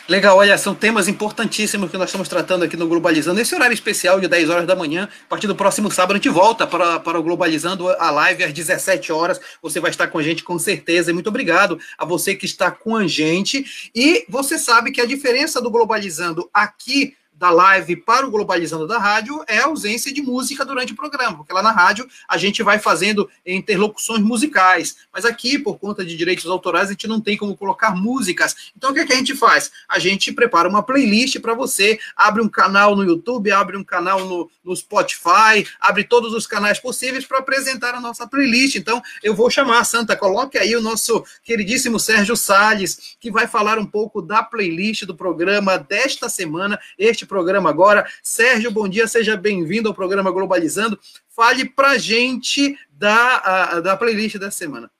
Legal, 0.07 0.37
olha, 0.37 0.59
são 0.59 0.75
temas 0.75 1.09
importantíssimos 1.09 1.91
que 1.91 1.97
nós 1.97 2.09
estamos 2.09 2.29
tratando 2.29 2.62
aqui 2.62 2.77
no 2.77 2.87
Globalizando. 2.87 3.41
Esse 3.41 3.55
horário 3.55 3.72
especial 3.72 4.20
de 4.20 4.29
10 4.29 4.51
horas 4.51 4.66
da 4.66 4.77
manhã, 4.77 5.09
a 5.25 5.29
partir 5.29 5.47
do 5.47 5.57
próximo 5.57 5.91
sábado, 5.91 6.12
a 6.12 6.16
gente 6.16 6.29
volta 6.29 6.66
para, 6.66 7.01
para 7.01 7.18
o 7.18 7.22
Globalizando 7.22 7.89
a 7.89 8.11
live 8.11 8.45
às 8.45 8.53
17 8.53 9.11
horas. 9.12 9.41
Você 9.62 9.81
vai 9.81 9.91
estar 9.91 10.09
com 10.09 10.18
a 10.18 10.22
gente 10.22 10.45
com 10.45 10.59
certeza. 10.59 11.11
E 11.11 11.14
muito 11.14 11.29
obrigado 11.29 11.79
a 11.97 12.05
você 12.05 12.35
que 12.35 12.45
está 12.45 12.70
com 12.70 12.97
a 12.97 13.07
gente. 13.07 13.91
E 13.95 14.27
você 14.29 14.59
sabe 14.59 14.93
que 14.93 15.01
a 15.01 15.07
diferença 15.07 15.61
do 15.61 15.70
Globalizando 15.70 16.51
aqui 16.53 17.16
da 17.35 17.51
live 17.51 17.97
para 17.97 18.26
o 18.26 18.30
Globalizando 18.30 18.87
da 18.87 18.99
Rádio 18.99 19.43
é 19.49 19.59
a 19.59 19.66
ausência 19.66 20.12
de 20.12 20.22
música 20.22 20.64
durante 20.64 20.93
o 20.93 20.97
programa, 20.97 21.37
porque 21.39 21.53
lá 21.53 21.62
na 21.62 21.72
rádio 21.72 22.07
a 22.28 22.39
gente 22.39 22.62
vai 22.62 22.78
fazendo 22.78 23.28
interlocuções 23.45 24.20
musicais, 24.20 24.97
mas 25.12 25.24
aqui, 25.24 25.59
por 25.59 25.78
conta 25.78 26.05
de 26.05 26.16
direitos 26.16 26.47
autorais, 26.47 26.89
a 26.89 26.93
gente 26.93 27.09
não 27.09 27.20
tem 27.20 27.37
como 27.37 27.57
colocar 27.57 27.95
músicas. 27.95 28.72
Então, 28.76 28.91
o 28.91 28.95
que, 28.95 29.01
é 29.01 29.07
que 29.07 29.12
a 29.12 29.16
gente 29.16 29.35
faz? 29.35 29.72
A 29.89 29.99
gente 29.99 30.32
prepara 30.32 30.68
uma 30.68 30.82
playlist 30.82 31.41
para 31.41 31.55
você, 31.55 31.99
abre 32.16 32.41
um 32.41 32.49
canal 32.49 32.95
no 32.95 33.05
YouTube, 33.05 33.51
abre 33.51 33.76
um 33.76 33.85
canal 33.85 34.24
no, 34.24 34.51
no 34.62 34.76
Spotify, 34.76 35.66
abre 35.80 36.05
todos 36.05 36.32
os 36.32 36.47
canais 36.47 36.78
possíveis 36.78 37.24
para 37.26 37.39
apresentar 37.39 37.95
a 37.95 38.01
nossa 38.01 38.26
playlist. 38.26 38.76
Então, 38.76 39.03
eu 39.22 39.35
vou 39.35 39.51
chamar 39.51 39.85
Santa, 39.85 40.16
coloque 40.16 40.57
aí 40.57 40.76
o 40.76 40.80
nosso 40.80 41.24
queridíssimo 41.43 41.99
Sérgio 41.99 42.37
Salles, 42.37 43.16
que 43.20 43.30
vai 43.30 43.47
falar 43.47 43.78
um 43.78 43.87
pouco 43.87 44.22
da 44.22 44.43
playlist 44.43 45.05
do 45.05 45.14
programa 45.14 45.78
desta 45.78 46.28
semana. 46.28 46.78
Este 46.99 47.24
programa 47.27 47.70
agora. 47.70 48.07
Sérgio, 48.22 48.70
bom 48.70 48.89
dia, 48.89 49.07
seja 49.07 49.37
bem-vindo 49.37 49.89
ao 49.89 49.95
programa 49.95 50.31
Globalizando. 50.31 50.99
Fale 51.29 51.64
para 51.64 51.99
gente 51.99 52.77
da, 52.91 53.81
da 53.81 53.97
playlist 53.97 54.37
da 54.37 54.51
semana. 54.51 54.91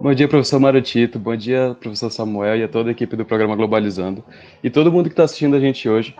Bom 0.00 0.14
dia, 0.14 0.28
professor 0.28 0.60
Mário 0.60 0.80
Tito, 0.80 1.18
bom 1.18 1.34
dia, 1.34 1.76
professor 1.80 2.08
Samuel 2.08 2.58
e 2.58 2.62
a 2.62 2.68
toda 2.68 2.88
a 2.88 2.92
equipe 2.92 3.16
do 3.16 3.24
programa 3.24 3.56
Globalizando 3.56 4.24
e 4.62 4.70
todo 4.70 4.92
mundo 4.92 5.06
que 5.06 5.12
está 5.12 5.24
assistindo 5.24 5.56
a 5.56 5.60
gente 5.60 5.88
hoje. 5.88 6.14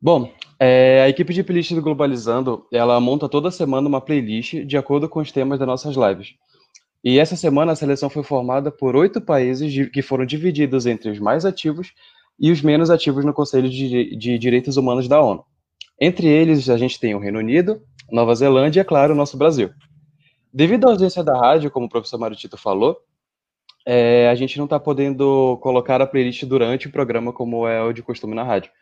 Bom, 0.00 0.32
é, 0.58 1.02
a 1.02 1.08
equipe 1.10 1.34
de 1.34 1.42
playlist 1.42 1.74
do 1.74 1.82
Globalizando, 1.82 2.66
ela 2.72 2.98
monta 3.00 3.28
toda 3.28 3.50
semana 3.50 3.86
uma 3.86 4.00
playlist 4.00 4.64
de 4.64 4.78
acordo 4.78 5.08
com 5.10 5.20
os 5.20 5.30
temas 5.30 5.58
das 5.58 5.68
nossas 5.68 5.94
lives. 5.94 6.34
E 7.04 7.18
essa 7.18 7.36
semana 7.36 7.72
a 7.72 7.76
seleção 7.76 8.08
foi 8.08 8.22
formada 8.22 8.70
por 8.70 8.96
oito 8.96 9.20
países 9.20 9.72
de, 9.72 9.90
que 9.90 10.00
foram 10.00 10.24
divididos 10.24 10.86
entre 10.86 11.10
os 11.10 11.18
mais 11.18 11.44
ativos 11.44 11.92
e 12.42 12.50
os 12.50 12.60
menos 12.60 12.90
ativos 12.90 13.24
no 13.24 13.32
Conselho 13.32 13.70
de, 13.70 14.16
de 14.16 14.36
Direitos 14.36 14.76
Humanos 14.76 15.06
da 15.06 15.22
ONU. 15.22 15.44
Entre 16.00 16.26
eles, 16.26 16.68
a 16.68 16.76
gente 16.76 16.98
tem 16.98 17.14
o 17.14 17.20
Reino 17.20 17.38
Unido, 17.38 17.80
Nova 18.10 18.34
Zelândia 18.34 18.80
e, 18.80 18.82
é 18.82 18.84
claro, 18.84 19.14
o 19.14 19.16
nosso 19.16 19.36
Brasil. 19.36 19.70
Devido 20.52 20.86
à 20.86 20.90
ausência 20.90 21.22
da 21.22 21.38
rádio, 21.38 21.70
como 21.70 21.86
o 21.86 21.88
professor 21.88 22.18
Mário 22.18 22.36
Tito 22.36 22.56
falou, 22.56 22.98
é, 23.86 24.28
a 24.28 24.34
gente 24.34 24.58
não 24.58 24.64
está 24.64 24.80
podendo 24.80 25.56
colocar 25.62 26.02
a 26.02 26.06
playlist 26.06 26.44
durante 26.44 26.88
o 26.88 26.92
programa 26.92 27.32
como 27.32 27.66
é 27.66 27.80
o 27.80 27.92
de 27.92 28.02
costume 28.02 28.34
na 28.34 28.42
rádio. 28.42 28.72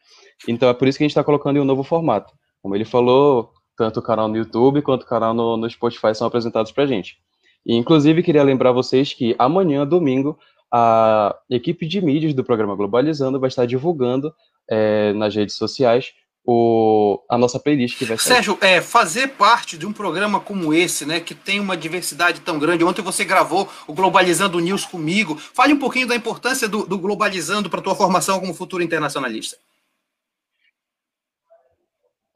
Então 0.49 0.69
é 0.71 0.75
por 0.75 0.89
isso 0.89 0.97
que 0.97 1.05
a 1.05 1.07
gente 1.07 1.13
está 1.13 1.23
colocando 1.23 1.59
em 1.59 1.61
um 1.61 1.65
novo 1.65 1.83
formato. 1.83 2.33
Como 2.63 2.75
ele 2.75 2.87
falou, 2.87 3.53
tanto 3.77 4.01
o 4.01 4.03
canal 4.03 4.27
no 4.27 4.39
YouTube 4.39 4.83
quanto 4.83 5.03
o 5.03 5.07
canal 5.07 5.35
no, 5.35 5.59
no 5.59 5.69
Spotify 5.69 6.15
são 6.15 6.27
apresentados 6.27 6.73
para 6.73 6.85
a 6.85 6.87
gente. 6.87 7.19
E, 7.65 7.77
inclusive, 7.77 8.23
queria 8.23 8.43
lembrar 8.43 8.73
vocês 8.73 9.13
que 9.13 9.35
amanhã, 9.39 9.87
domingo, 9.87 10.39
a 10.73 11.37
equipe 11.49 11.87
de 11.87 12.01
mídias 12.01 12.35
do 12.35 12.45
programa 12.45 12.77
Globalizando 12.77 13.41
vai 13.41 13.49
estar 13.49 13.67
divulgando 13.67 14.33
é, 14.69 15.13
nas 15.15 15.35
redes 15.35 15.57
sociais 15.57 16.13
o, 16.45 17.23
a 17.29 17.37
nossa 17.37 17.59
playlist 17.59 17.99
que 17.99 18.05
vai 18.05 18.17
sair. 18.17 18.35
Sérgio, 18.35 18.59
é, 18.61 18.81
fazer 18.81 19.29
parte 19.29 19.77
de 19.77 19.87
um 19.87 19.93
programa 19.93 20.41
como 20.41 20.73
esse, 20.73 21.05
né, 21.05 21.21
que 21.21 21.35
tem 21.35 21.61
uma 21.61 21.77
diversidade 21.77 22.41
tão 22.41 22.59
grande. 22.59 22.85
Ontem 22.85 23.03
você 23.03 23.25
gravou 23.25 23.69
o 23.87 23.93
Globalizando 23.93 24.59
News 24.59 24.85
comigo. 24.85 25.37
Fale 25.37 25.73
um 25.75 25.79
pouquinho 25.79 26.07
da 26.07 26.17
importância 26.17 26.69
do, 26.69 26.87
do 26.87 26.99
Globalizando 26.99 27.69
para 27.69 27.81
a 27.81 27.83
tua 27.83 27.95
formação 27.95 28.41
como 28.41 28.55
futuro 28.55 28.83
internacionalista. 28.83 29.57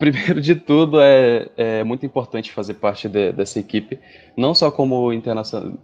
Primeiro 0.05 0.39
de 0.39 0.55
tudo, 0.55 1.01
é, 1.01 1.49
é 1.57 1.83
muito 1.83 2.05
importante 2.05 2.53
fazer 2.53 2.75
parte 2.75 3.09
de, 3.09 3.33
dessa 3.33 3.59
equipe, 3.59 3.99
não 4.37 4.55
só 4.55 4.71
como 4.71 5.11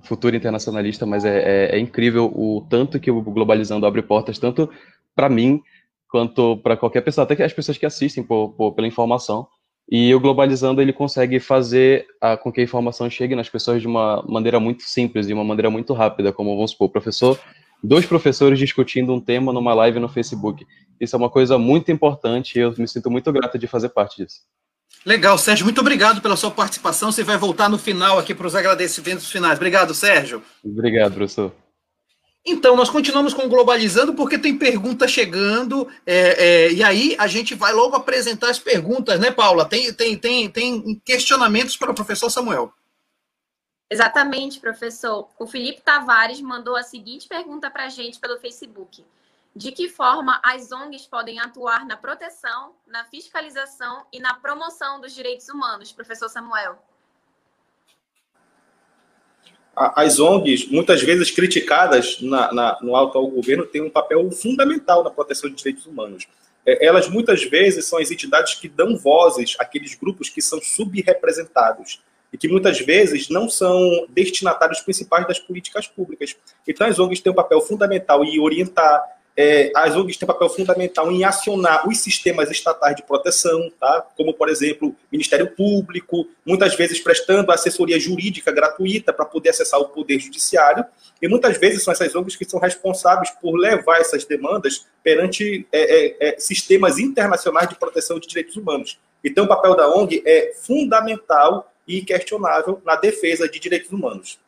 futuro 0.03 0.37
internacionalista, 0.37 1.07
mas 1.07 1.25
é, 1.25 1.39
é, 1.39 1.77
é, 1.77 1.79
incrível 1.79 2.27
o 2.27 2.67
tanto 2.69 3.01
que 3.01 3.11
o 3.11 3.23
Globalizando 3.23 3.87
abre 3.87 4.03
portas, 4.03 4.39
tanto 4.39 4.69
para 5.17 5.31
mim, 5.31 5.63
quanto 6.07 6.59
para 6.59 6.77
qualquer 6.77 7.01
pessoa, 7.01 7.23
até 7.23 7.35
que 7.35 7.43
as 7.43 7.55
pessoas 7.55 7.79
que 7.79 7.87
assistem 7.87 8.23
por, 8.23 8.51
por, 8.51 8.73
pela 8.73 8.87
informação. 8.87 9.49
E 9.91 10.15
o 10.15 10.21
Globalizando, 10.21 10.83
ele 10.83 10.93
consegue 10.93 11.41
fazer 11.41 12.05
a, 12.21 12.37
com 12.37 12.53
que 12.53 12.61
a 12.61 12.65
informação 12.65 13.09
chegue 13.09 13.35
nas 13.35 13.49
pessoas 13.49 13.81
de 13.81 13.89
uma 13.89 14.23
maneira 14.29 14.61
muito 14.61 14.83
simples, 14.83 15.29
de 15.29 15.33
uma 15.33 15.45
maneira 15.45 15.71
muito 15.71 15.95
rápida, 15.95 16.31
como, 16.31 16.55
vamos 16.55 16.73
supor, 16.73 16.91
professor 16.91 17.41
dois 17.83 18.07
professores 18.07 18.59
discutindo 18.59 19.13
um 19.13 19.21
tema 19.21 19.53
numa 19.53 19.75
live 19.75 19.99
no 19.99 20.09
Facebook. 20.09 20.67
Isso 21.01 21.17
é 21.17 21.19
uma 21.19 21.31
coisa 21.31 21.57
muito 21.57 21.91
importante 21.91 22.59
e 22.59 22.63
eu 22.63 22.75
me 22.77 22.87
sinto 22.87 23.11
muito 23.11 23.33
grato 23.33 23.59
de 23.59 23.67
fazer 23.67 23.89
parte 23.89 24.23
disso. 24.23 24.43
Legal, 25.05 25.39
Sérgio, 25.39 25.65
muito 25.65 25.81
obrigado 25.81 26.21
pela 26.21 26.37
sua 26.37 26.51
participação. 26.51 27.11
Você 27.11 27.25
vai 27.25 27.39
voltar 27.39 27.71
no 27.71 27.79
final 27.79 28.19
aqui 28.19 28.35
para 28.35 28.47
os 28.47 28.55
agradecimentos 28.55 29.31
finais. 29.31 29.57
Obrigado, 29.57 29.95
Sérgio. 29.95 30.43
Obrigado, 30.63 31.15
professor. 31.15 31.53
Então, 32.45 32.75
nós 32.75 32.91
continuamos 32.91 33.35
com 33.35 33.45
o 33.45 33.49
Globalizando, 33.49 34.15
porque 34.15 34.39
tem 34.39 34.57
pergunta 34.57 35.07
chegando, 35.07 35.89
é, 36.07 36.67
é, 36.67 36.73
e 36.73 36.83
aí 36.83 37.15
a 37.19 37.27
gente 37.27 37.55
vai 37.55 37.73
logo 37.73 37.95
apresentar 37.95 38.51
as 38.51 38.59
perguntas, 38.59 39.21
né, 39.21 39.31
Paula? 39.31 39.65
Tem, 39.65 39.93
tem, 39.93 40.17
tem, 40.17 40.51
tem 40.51 41.01
questionamentos 41.05 41.77
para 41.77 41.91
o 41.91 41.95
professor 41.95 42.31
Samuel. 42.31 42.73
Exatamente, 43.91 44.61
professor. 44.61 45.29
O 45.39 45.47
Felipe 45.47 45.83
Tavares 45.83 46.41
mandou 46.41 46.77
a 46.77 46.83
seguinte 46.83 47.29
pergunta 47.29 47.71
para 47.71 47.87
a 47.87 47.89
gente 47.89 48.19
pelo 48.19 48.39
Facebook. 48.39 49.05
De 49.55 49.73
que 49.73 49.89
forma 49.89 50.41
as 50.45 50.71
ONGs 50.71 51.07
podem 51.07 51.41
atuar 51.41 51.85
na 51.85 51.97
proteção, 51.97 52.75
na 52.87 53.05
fiscalização 53.05 54.07
e 54.13 54.21
na 54.21 54.35
promoção 54.35 55.01
dos 55.01 55.13
direitos 55.13 55.49
humanos, 55.49 55.91
professor 55.91 56.29
Samuel? 56.29 56.79
As 59.75 60.21
ONGs, 60.21 60.69
muitas 60.69 61.03
vezes 61.03 61.31
criticadas 61.31 62.21
na, 62.21 62.53
na, 62.53 62.79
no 62.81 62.95
alto 62.95 63.19
ao 63.19 63.27
governo, 63.27 63.67
têm 63.67 63.83
um 63.83 63.91
papel 63.91 64.31
fundamental 64.31 65.03
na 65.03 65.11
proteção 65.11 65.49
de 65.49 65.57
direitos 65.57 65.87
humanos. 65.87 66.29
É, 66.67 66.87
elas 66.87 67.09
muitas 67.09 67.43
vezes 67.43 67.87
são 67.87 67.99
as 67.99 68.11
entidades 68.11 68.55
que 68.55 68.69
dão 68.69 68.97
vozes 68.97 69.57
àqueles 69.59 69.95
grupos 69.95 70.29
que 70.29 70.43
são 70.43 70.61
subrepresentados 70.61 72.01
e 72.33 72.39
que 72.39 72.49
muitas 72.49 72.79
vezes 72.81 73.29
não 73.29 73.49
são 73.49 74.07
destinatários 74.09 74.81
principais 74.81 75.27
das 75.27 75.41
políticas 75.41 75.89
públicas. 75.89 76.37
Então, 76.67 76.87
as 76.87 76.99
ONGs 76.99 77.21
têm 77.21 77.33
um 77.33 77.37
papel 77.37 77.61
fundamental 77.61 78.25
em 78.25 78.39
orientar, 78.39 79.03
é, 79.37 79.71
as 79.75 79.97
ONGs 79.97 80.17
têm 80.17 80.27
papel 80.27 80.49
fundamental 80.49 81.11
em 81.11 81.25
acionar 81.25 81.89
os 81.89 81.99
sistemas 81.99 82.51
estatais 82.51 82.97
de 82.97 83.03
proteção, 83.03 83.71
tá? 83.79 84.07
como, 84.17 84.35
por 84.35 84.49
exemplo, 84.49 84.95
Ministério 85.11 85.51
Público, 85.55 86.29
muitas 86.45 86.75
vezes 86.75 87.01
prestando 87.01 87.51
assessoria 87.53 87.99
jurídica 87.99 88.53
gratuita 88.53 89.13
para 89.13 89.25
poder 89.25 89.51
acessar 89.51 89.81
o 89.81 89.89
Poder 89.89 90.19
Judiciário, 90.19 90.85
e 91.23 91.29
muitas 91.29 91.57
vezes 91.59 91.83
são 91.83 91.93
essas 91.93 92.15
ONGs 92.15 92.37
que 92.37 92.45
são 92.45 92.61
responsáveis 92.61 93.31
por 93.31 93.57
levar 93.57 94.01
essas 94.01 94.25
demandas 94.25 94.87
perante 95.03 95.67
é, 95.73 96.29
é, 96.29 96.29
é 96.29 96.39
sistemas 96.39 96.99
internacionais 96.99 97.69
de 97.69 97.77
proteção 97.77 98.19
de 98.19 98.27
direitos 98.27 98.57
humanos. 98.57 98.99
Então, 99.25 99.45
o 99.45 99.49
papel 99.49 99.77
da 99.77 99.89
ONG 99.89 100.23
é 100.27 100.53
fundamental 100.63 101.73
e 101.87 102.03
questionável 102.03 102.81
na 102.85 102.97
defesa 102.97 103.49
de 103.49 103.59
direitos 103.59 103.91
humanos. 103.91 104.39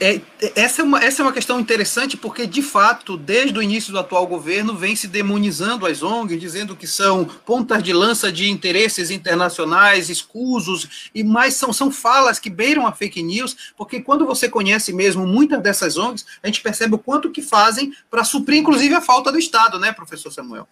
É, 0.00 0.20
essa, 0.54 0.82
é 0.82 0.84
uma, 0.84 1.04
essa 1.04 1.22
é 1.22 1.24
uma 1.24 1.32
questão 1.32 1.58
interessante 1.58 2.16
porque, 2.16 2.46
de 2.46 2.62
fato, 2.62 3.16
desde 3.16 3.58
o 3.58 3.62
início 3.62 3.92
do 3.92 3.98
atual 3.98 4.26
governo, 4.26 4.74
vem 4.74 4.94
se 4.94 5.08
demonizando 5.08 5.86
as 5.86 6.02
ONGs, 6.02 6.40
dizendo 6.40 6.76
que 6.76 6.86
são 6.86 7.24
pontas 7.24 7.82
de 7.82 7.92
lança 7.92 8.30
de 8.30 8.48
interesses 8.48 9.10
internacionais, 9.10 10.08
escusos, 10.08 11.10
e 11.14 11.24
mais 11.24 11.54
são, 11.54 11.72
são 11.72 11.90
falas 11.90 12.38
que 12.38 12.48
beiram 12.48 12.86
a 12.86 12.92
fake 12.92 13.22
news, 13.22 13.72
porque 13.76 14.00
quando 14.00 14.24
você 14.24 14.48
conhece 14.48 14.92
mesmo 14.92 15.26
muitas 15.26 15.60
dessas 15.60 15.96
ONGs, 15.96 16.24
a 16.42 16.46
gente 16.46 16.60
percebe 16.60 16.94
o 16.94 16.98
quanto 16.98 17.30
que 17.30 17.42
fazem 17.42 17.92
para 18.10 18.24
suprir, 18.24 18.58
inclusive, 18.60 18.94
a 18.94 19.00
falta 19.00 19.32
do 19.32 19.38
Estado, 19.38 19.78
né, 19.78 19.92
professor 19.92 20.30
Samuel? 20.30 20.68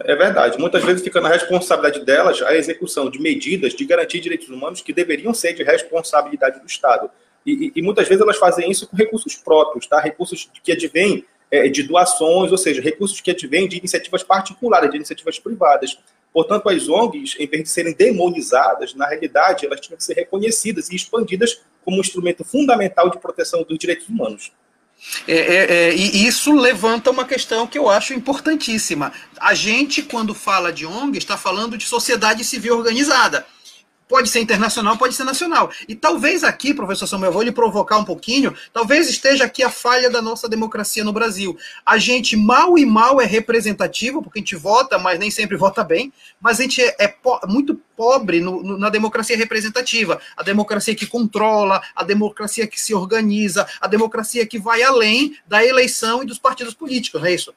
É 0.00 0.14
verdade. 0.14 0.58
Muitas 0.58 0.84
vezes 0.84 1.02
fica 1.02 1.20
na 1.20 1.28
responsabilidade 1.28 2.04
delas 2.04 2.40
a 2.42 2.54
execução 2.54 3.10
de 3.10 3.20
medidas 3.20 3.74
de 3.74 3.84
garantir 3.84 4.20
direitos 4.20 4.48
humanos 4.48 4.80
que 4.80 4.92
deveriam 4.92 5.34
ser 5.34 5.54
de 5.54 5.62
responsabilidade 5.62 6.60
do 6.60 6.66
Estado. 6.66 7.10
E, 7.46 7.72
e, 7.74 7.82
muitas 7.82 8.06
vezes 8.06 8.22
elas 8.22 8.36
fazem 8.36 8.70
isso 8.70 8.86
com 8.86 8.96
recursos 8.96 9.34
próprios, 9.36 9.86
tá? 9.86 9.98
Recursos 10.00 10.50
que 10.62 10.72
advêm 10.72 11.24
é, 11.50 11.68
de 11.68 11.82
doações, 11.82 12.52
ou 12.52 12.58
seja, 12.58 12.82
recursos 12.82 13.20
que 13.20 13.30
advêm 13.30 13.68
de 13.68 13.78
iniciativas 13.78 14.22
particulares, 14.22 14.90
de 14.90 14.96
iniciativas 14.96 15.38
privadas. 15.38 15.98
Portanto, 16.32 16.68
as 16.68 16.88
ONGs, 16.88 17.36
em 17.38 17.46
vez 17.46 17.62
de 17.62 17.68
serem 17.70 17.94
demonizadas, 17.94 18.94
na 18.94 19.06
realidade, 19.06 19.64
elas 19.64 19.80
tinham 19.80 19.96
que 19.96 20.04
ser 20.04 20.14
reconhecidas 20.14 20.90
e 20.90 20.96
expandidas 20.96 21.62
como 21.84 21.96
um 21.96 22.00
instrumento 22.00 22.44
fundamental 22.44 23.08
de 23.08 23.18
proteção 23.18 23.62
dos 23.62 23.78
direitos 23.78 24.08
humanos. 24.08 24.52
É, 25.26 25.32
é, 25.32 25.72
é, 25.88 25.94
e 25.94 26.26
isso 26.26 26.52
levanta 26.54 27.10
uma 27.10 27.24
questão 27.24 27.66
que 27.66 27.78
eu 27.78 27.88
acho 27.88 28.12
importantíssima. 28.12 29.12
A 29.40 29.54
gente, 29.54 30.02
quando 30.02 30.34
fala 30.34 30.72
de 30.72 30.84
ONG, 30.84 31.18
está 31.18 31.36
falando 31.36 31.78
de 31.78 31.86
sociedade 31.86 32.44
civil 32.44 32.76
organizada. 32.76 33.46
Pode 34.08 34.30
ser 34.30 34.40
internacional, 34.40 34.96
pode 34.96 35.14
ser 35.14 35.24
nacional. 35.24 35.70
E 35.86 35.94
talvez 35.94 36.42
aqui, 36.42 36.72
professor 36.72 37.06
Samuel, 37.06 37.28
eu 37.28 37.32
vou 37.34 37.42
lhe 37.42 37.52
provocar 37.52 37.98
um 37.98 38.04
pouquinho, 38.04 38.54
talvez 38.72 39.08
esteja 39.08 39.44
aqui 39.44 39.62
a 39.62 39.68
falha 39.68 40.08
da 40.08 40.22
nossa 40.22 40.48
democracia 40.48 41.04
no 41.04 41.12
Brasil. 41.12 41.58
A 41.84 41.98
gente 41.98 42.34
mal 42.34 42.78
e 42.78 42.86
mal 42.86 43.20
é 43.20 43.26
representativo, 43.26 44.22
porque 44.22 44.38
a 44.38 44.42
gente 44.42 44.56
vota, 44.56 44.98
mas 44.98 45.18
nem 45.18 45.30
sempre 45.30 45.58
vota 45.58 45.84
bem, 45.84 46.10
mas 46.40 46.58
a 46.58 46.62
gente 46.62 46.80
é, 46.80 46.96
é 46.98 47.08
po 47.08 47.38
muito 47.46 47.74
pobre 47.94 48.40
no, 48.40 48.62
no, 48.62 48.78
na 48.78 48.88
democracia 48.88 49.36
representativa. 49.36 50.18
A 50.34 50.42
democracia 50.42 50.94
que 50.94 51.06
controla, 51.06 51.82
a 51.94 52.02
democracia 52.02 52.66
que 52.66 52.80
se 52.80 52.94
organiza, 52.94 53.66
a 53.78 53.86
democracia 53.86 54.46
que 54.46 54.58
vai 54.58 54.82
além 54.82 55.36
da 55.46 55.62
eleição 55.62 56.22
e 56.22 56.26
dos 56.26 56.38
partidos 56.38 56.72
políticos, 56.72 57.20
não 57.20 57.28
é 57.28 57.34
isso? 57.34 57.52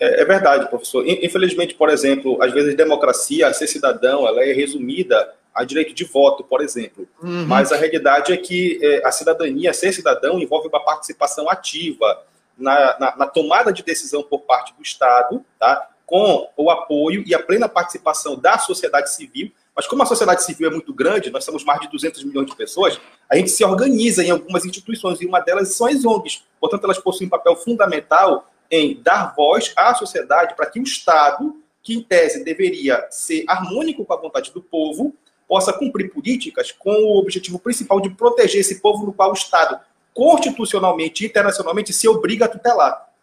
É, 0.00 0.22
é, 0.22 0.24
verdade, 0.24 0.68
professor. 0.68 1.06
Infelizmente, 1.06 1.74
por 1.74 1.90
exemplo, 1.90 2.42
às 2.42 2.52
vezes 2.52 2.74
democracia, 2.74 3.52
ser 3.52 3.66
cidadão, 3.66 4.26
ela 4.26 4.42
é 4.42 4.52
resumida 4.52 5.34
a 5.54 5.62
direito 5.62 5.94
de 5.94 6.04
voto, 6.04 6.42
por 6.42 6.62
exemplo. 6.62 7.06
Uhum. 7.22 7.46
Mas 7.46 7.70
a 7.70 7.76
realidade 7.76 8.32
é 8.32 8.36
que 8.36 8.78
é, 8.82 9.06
a 9.06 9.12
cidadania, 9.12 9.72
ser 9.72 9.92
cidadão, 9.92 10.38
envolve 10.38 10.68
uma 10.68 10.82
participação 10.82 11.48
ativa 11.48 12.22
na, 12.56 12.98
na, 12.98 13.16
na, 13.16 13.26
tomada 13.26 13.72
de 13.72 13.82
decisão 13.82 14.22
por 14.22 14.40
parte 14.40 14.74
do 14.74 14.82
Estado, 14.82 15.44
tá? 15.58 15.90
com 16.06 16.48
o 16.56 16.70
apoio 16.70 17.22
e 17.26 17.34
a 17.34 17.42
plena 17.42 17.68
participação 17.68 18.36
da 18.36 18.58
sociedade 18.58 19.12
civil. 19.12 19.52
Mas 19.76 19.86
como 19.86 20.02
a 20.02 20.06
sociedade 20.06 20.44
civil 20.44 20.68
é 20.68 20.70
muito 20.70 20.94
grande, 20.94 21.30
nós 21.30 21.44
somos 21.44 21.64
mais 21.64 21.80
de 21.80 21.88
200 21.88 22.22
milhões 22.24 22.46
de 22.46 22.56
pessoas, 22.56 23.00
a 23.28 23.36
gente 23.36 23.50
se 23.50 23.64
organiza 23.64 24.22
em 24.22 24.30
algumas 24.30 24.64
instituições, 24.64 25.20
e 25.20 25.26
uma 25.26 25.40
delas 25.40 25.74
são 25.74 25.88
as 25.88 26.04
ONGs. 26.04 26.44
Portanto, 26.60 26.84
elas 26.84 26.98
possuem 26.98 27.26
um 27.26 27.30
papel 27.30 27.56
fundamental 27.56 28.48
em 28.70 29.00
dar 29.02 29.34
voz 29.34 29.72
à 29.76 29.94
sociedade 29.94 30.54
para 30.56 30.66
que 30.66 30.80
o 30.80 30.82
Estado, 30.82 31.56
que 31.82 31.94
em 31.94 32.02
tese 32.02 32.44
deveria 32.44 33.06
ser 33.10 33.44
harmônico 33.48 34.04
com 34.04 34.12
a 34.12 34.20
vontade 34.20 34.52
do 34.52 34.62
povo, 34.62 35.14
possa 35.46 35.72
cumprir 35.72 36.10
políticas 36.12 36.72
com 36.72 36.90
o 36.90 37.18
objetivo 37.18 37.58
principal 37.58 38.00
de 38.00 38.10
proteger 38.10 38.60
esse 38.60 38.80
povo 38.80 39.04
no 39.04 39.12
qual 39.12 39.30
o 39.30 39.34
Estado, 39.34 39.78
constitucionalmente 40.12 41.24
e 41.24 41.26
internacionalmente, 41.26 41.92
se 41.92 42.08
obriga 42.08 42.46
a 42.46 42.48
tutelar. 42.48 43.13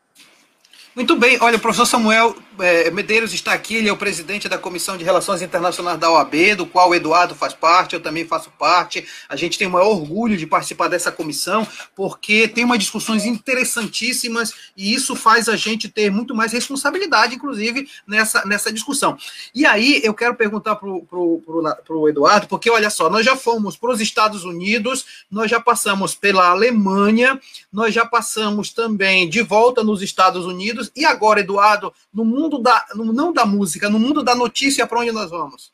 Muito 0.94 1.16
bem, 1.16 1.38
olha, 1.40 1.56
o 1.56 1.60
professor 1.60 1.86
Samuel 1.86 2.36
é, 2.60 2.92
Medeiros 2.92 3.34
está 3.34 3.54
aqui, 3.54 3.76
ele 3.76 3.88
é 3.88 3.94
o 3.94 3.98
presidente 3.98 4.50
da 4.50 4.58
Comissão 4.58 4.98
de 4.98 5.06
Relações 5.06 5.42
Internacionais 5.42 5.98
da 5.98 6.12
OAB, 6.12 6.56
do 6.58 6.66
qual 6.66 6.90
o 6.90 6.96
Eduardo 6.96 7.34
faz 7.34 7.54
parte, 7.54 7.94
eu 7.94 8.02
também 8.02 8.26
faço 8.26 8.52
parte. 8.60 9.06
A 9.30 9.38
gente 9.38 9.58
tem 9.58 9.68
o 9.68 9.72
maior 9.72 9.88
orgulho 9.88 10.36
de 10.36 10.46
participar 10.46 10.90
dessa 10.90 11.10
comissão, 11.10 11.66
porque 11.96 12.46
tem 12.46 12.66
umas 12.66 12.80
discussões 12.80 13.26
interessantíssimas 13.26 14.54
e 14.76 14.94
isso 14.94 15.16
faz 15.16 15.48
a 15.48 15.56
gente 15.56 15.88
ter 15.88 16.12
muito 16.12 16.36
mais 16.36 16.52
responsabilidade, 16.52 17.36
inclusive, 17.36 17.88
nessa, 18.06 18.46
nessa 18.46 18.72
discussão. 18.72 19.18
E 19.56 19.66
aí 19.66 20.02
eu 20.04 20.14
quero 20.14 20.36
perguntar 20.36 20.76
para 20.76 20.90
o 20.90 22.10
Eduardo, 22.10 22.48
porque 22.48 22.70
olha 22.70 22.90
só, 22.90 23.10
nós 23.10 23.26
já 23.26 23.38
fomos 23.38 23.78
para 23.78 23.92
os 23.92 24.02
Estados 24.02 24.44
Unidos, 24.44 25.06
nós 25.32 25.50
já 25.50 25.60
passamos 25.60 26.14
pela 26.16 26.50
Alemanha, 26.50 27.40
nós 27.72 27.94
já 27.94 28.06
passamos 28.06 28.72
também 28.72 29.30
de 29.30 29.42
volta 29.42 29.86
nos 29.86 30.02
Estados 30.02 30.46
Unidos 30.46 30.81
Unidos. 30.88 30.92
E 30.96 31.06
agora, 31.06 31.40
Eduardo, 31.40 31.94
no 32.14 32.26
mundo 32.26 32.60
da, 32.60 32.86
no, 32.96 33.14
não 33.14 33.32
da 33.32 33.46
música, 33.46 33.90
no 33.90 34.00
mundo 34.00 34.24
da 34.24 34.36
notícia, 34.36 34.88
para 34.88 35.00
onde 35.00 35.12
nós 35.12 35.30
vamos? 35.30 35.72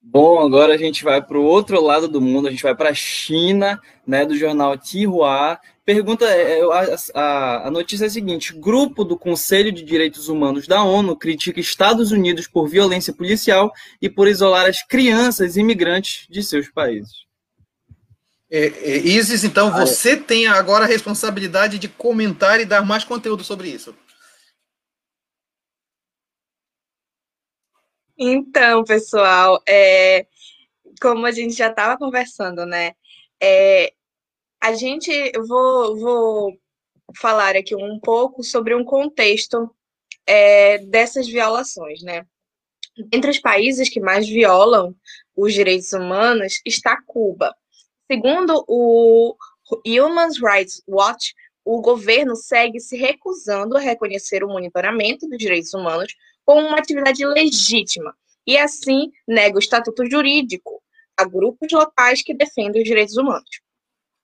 Bom, 0.00 0.40
agora 0.40 0.74
a 0.74 0.78
gente 0.78 1.04
vai 1.04 1.20
para 1.20 1.38
o 1.38 1.44
outro 1.44 1.82
lado 1.82 2.08
do 2.08 2.20
mundo, 2.20 2.48
a 2.48 2.50
gente 2.50 2.62
vai 2.62 2.74
para 2.74 2.88
a 2.90 2.94
China, 2.94 3.78
né, 4.06 4.24
do 4.24 4.34
jornal 4.34 4.76
Tihua. 4.78 5.58
Pergunta, 5.84 6.24
é, 6.24 6.60
é, 6.60 6.62
a, 6.62 7.20
a, 7.20 7.68
a 7.68 7.70
notícia 7.70 8.04
é 8.04 8.06
a 8.06 8.10
seguinte: 8.10 8.54
grupo 8.54 9.04
do 9.04 9.18
Conselho 9.18 9.70
de 9.70 9.82
Direitos 9.82 10.28
Humanos 10.28 10.66
da 10.66 10.82
ONU 10.82 11.14
critica 11.14 11.60
Estados 11.60 12.10
Unidos 12.10 12.46
por 12.46 12.68
violência 12.68 13.12
policial 13.12 13.70
e 14.00 14.08
por 14.08 14.28
isolar 14.28 14.66
as 14.66 14.82
crianças 14.82 15.58
imigrantes 15.58 16.26
de 16.30 16.42
seus 16.42 16.70
países. 16.70 17.27
É, 18.50 18.66
é, 18.66 18.96
Isis, 18.96 19.44
então 19.44 19.68
ah, 19.74 19.82
é. 19.82 19.86
você 19.86 20.12
é. 20.12 20.16
tem 20.16 20.46
agora 20.46 20.84
a 20.84 20.88
responsabilidade 20.88 21.78
de 21.78 21.88
comentar 21.88 22.60
e 22.60 22.64
dar 22.64 22.84
mais 22.84 23.04
conteúdo 23.04 23.44
sobre 23.44 23.68
isso. 23.68 23.94
Então, 28.16 28.82
pessoal, 28.84 29.62
é, 29.68 30.26
como 31.00 31.24
a 31.26 31.30
gente 31.30 31.54
já 31.54 31.68
estava 31.68 31.96
conversando, 31.96 32.66
né? 32.66 32.92
É, 33.40 33.92
a 34.60 34.72
gente, 34.74 35.10
eu 35.32 35.46
vou, 35.46 35.96
vou 35.96 36.58
falar 37.16 37.54
aqui 37.54 37.76
um 37.76 38.00
pouco 38.00 38.42
sobre 38.42 38.74
um 38.74 38.84
contexto 38.84 39.70
é, 40.26 40.78
dessas 40.78 41.28
violações, 41.28 42.02
né? 42.02 42.26
Entre 43.12 43.30
os 43.30 43.38
países 43.38 43.88
que 43.88 44.00
mais 44.00 44.28
violam 44.28 44.94
os 45.36 45.54
direitos 45.54 45.92
humanos 45.92 46.60
está 46.66 47.00
Cuba. 47.06 47.54
Segundo 48.10 48.64
o 48.66 49.36
Human 49.86 50.30
Rights 50.42 50.82
Watch, 50.88 51.34
o 51.62 51.82
governo 51.82 52.34
segue 52.34 52.80
se 52.80 52.96
recusando 52.96 53.76
a 53.76 53.80
reconhecer 53.80 54.42
o 54.42 54.48
monitoramento 54.48 55.28
dos 55.28 55.36
direitos 55.36 55.74
humanos 55.74 56.14
como 56.42 56.66
uma 56.66 56.78
atividade 56.78 57.22
legítima 57.26 58.16
e, 58.46 58.56
assim, 58.56 59.12
nega 59.26 59.56
o 59.56 59.58
estatuto 59.58 60.08
jurídico 60.08 60.82
a 61.18 61.24
grupos 61.24 61.70
locais 61.70 62.22
que 62.22 62.32
defendem 62.32 62.80
os 62.80 62.88
direitos 62.88 63.18
humanos. 63.18 63.60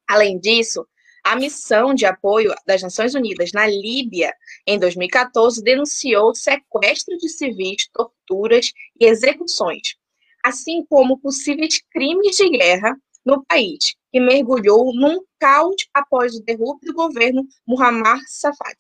Além 0.09 0.39
disso, 0.39 0.87
a 1.23 1.37
missão 1.37 1.93
de 1.93 2.07
apoio 2.07 2.55
das 2.67 2.81
Nações 2.81 3.15
Unidas 3.15 3.53
na 3.53 3.67
Líbia, 3.67 4.33
em 4.67 4.79
2014, 4.79 5.63
denunciou 5.63 6.35
sequestro 6.35 7.19
de 7.19 7.29
civis, 7.29 7.87
torturas 7.93 8.73
e 8.99 9.05
execuções, 9.05 9.97
assim 10.43 10.87
como 10.87 11.19
possíveis 11.19 11.83
crimes 11.91 12.37
de 12.37 12.49
guerra 12.49 12.97
no 13.25 13.45
país, 13.45 13.95
que 14.13 14.21
mergulhou 14.21 14.95
num 14.95 15.21
caos 15.39 15.89
após 15.93 16.35
o 16.35 16.45
derrube 16.45 16.87
do 16.87 16.95
governo 16.95 17.47
Muammar 17.67 18.21
Safad, 18.27 18.77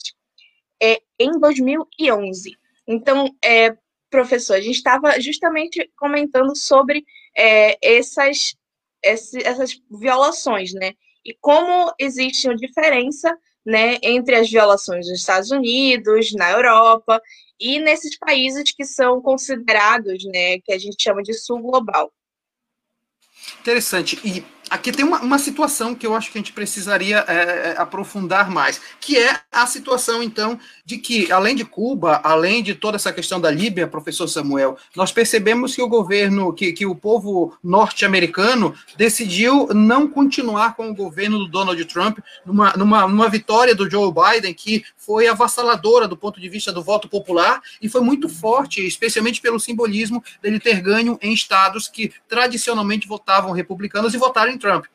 é, 0.82 1.01
em 1.18 1.38
2011. 1.38 2.57
Então, 2.86 3.34
é, 3.42 3.76
professor, 4.11 4.55
a 4.55 4.61
gente 4.61 4.76
estava 4.76 5.18
justamente 5.20 5.90
comentando 5.97 6.57
sobre 6.57 7.05
é, 7.36 7.76
essas, 7.82 8.55
essas 9.03 9.80
violações, 9.90 10.72
né? 10.72 10.92
E 11.24 11.34
como 11.40 11.92
existe 11.99 12.47
uma 12.47 12.57
diferença 12.57 13.36
né, 13.64 13.97
entre 14.03 14.36
as 14.36 14.51
violações 14.51 15.07
dos 15.07 15.18
Estados 15.18 15.51
Unidos, 15.51 16.32
na 16.34 16.51
Europa 16.51 17.20
e 17.59 17.78
nesses 17.78 18.18
países 18.18 18.72
que 18.72 18.84
são 18.84 19.22
considerados, 19.22 20.22
né, 20.26 20.59
que 20.61 20.72
a 20.72 20.78
gente 20.78 21.03
chama 21.03 21.22
de 21.22 21.32
sul 21.32 21.61
global. 21.62 22.12
Interessante. 23.61 24.18
E 24.24 24.45
aqui 24.70 24.92
tem 24.92 25.04
uma, 25.04 25.20
uma 25.20 25.38
situação 25.38 25.94
que 25.94 26.06
eu 26.06 26.14
acho 26.14 26.30
que 26.30 26.38
a 26.38 26.40
gente 26.40 26.52
precisaria 26.52 27.24
é, 27.28 27.34
é, 27.34 27.74
aprofundar 27.78 28.50
mais, 28.50 28.80
que 29.00 29.16
é 29.16 29.40
a 29.50 29.66
situação, 29.66 30.22
então, 30.22 30.58
de 30.84 30.98
que, 30.98 31.30
além 31.30 31.54
de 31.54 31.64
Cuba, 31.64 32.20
além 32.24 32.62
de 32.62 32.74
toda 32.74 32.96
essa 32.96 33.12
questão 33.12 33.40
da 33.40 33.50
Líbia, 33.50 33.86
professor 33.86 34.26
Samuel, 34.28 34.76
nós 34.96 35.12
percebemos 35.12 35.74
que 35.74 35.82
o 35.82 35.88
governo, 35.88 36.52
que, 36.52 36.72
que 36.72 36.86
o 36.86 36.94
povo 36.94 37.56
norte-americano 37.62 38.74
decidiu 38.96 39.68
não 39.74 40.08
continuar 40.08 40.74
com 40.74 40.90
o 40.90 40.94
governo 40.94 41.38
do 41.38 41.48
Donald 41.48 41.84
Trump, 41.86 42.18
numa, 42.44 42.72
numa, 42.72 43.06
numa 43.06 43.28
vitória 43.28 43.74
do 43.74 43.88
Joe 43.90 44.12
Biden, 44.12 44.54
que 44.54 44.84
foi 44.96 45.28
avassaladora 45.28 46.08
do 46.08 46.16
ponto 46.16 46.40
de 46.40 46.48
vista 46.48 46.72
do 46.72 46.82
voto 46.82 47.08
popular 47.08 47.60
e 47.80 47.88
foi 47.88 48.00
muito 48.00 48.28
forte, 48.28 48.84
especialmente 48.86 49.40
pelo 49.40 49.60
simbolismo 49.60 50.22
dele 50.42 50.58
ter 50.58 50.80
ganho 50.80 51.18
em 51.20 51.32
estados 51.32 51.88
que 51.88 52.12
tradicionalmente 52.28 53.06
votavam 53.06 53.52
republicanos 53.52 54.14
e 54.14 54.18
votaram 54.18 54.53
em 54.55 54.59
Trump. 54.59 54.86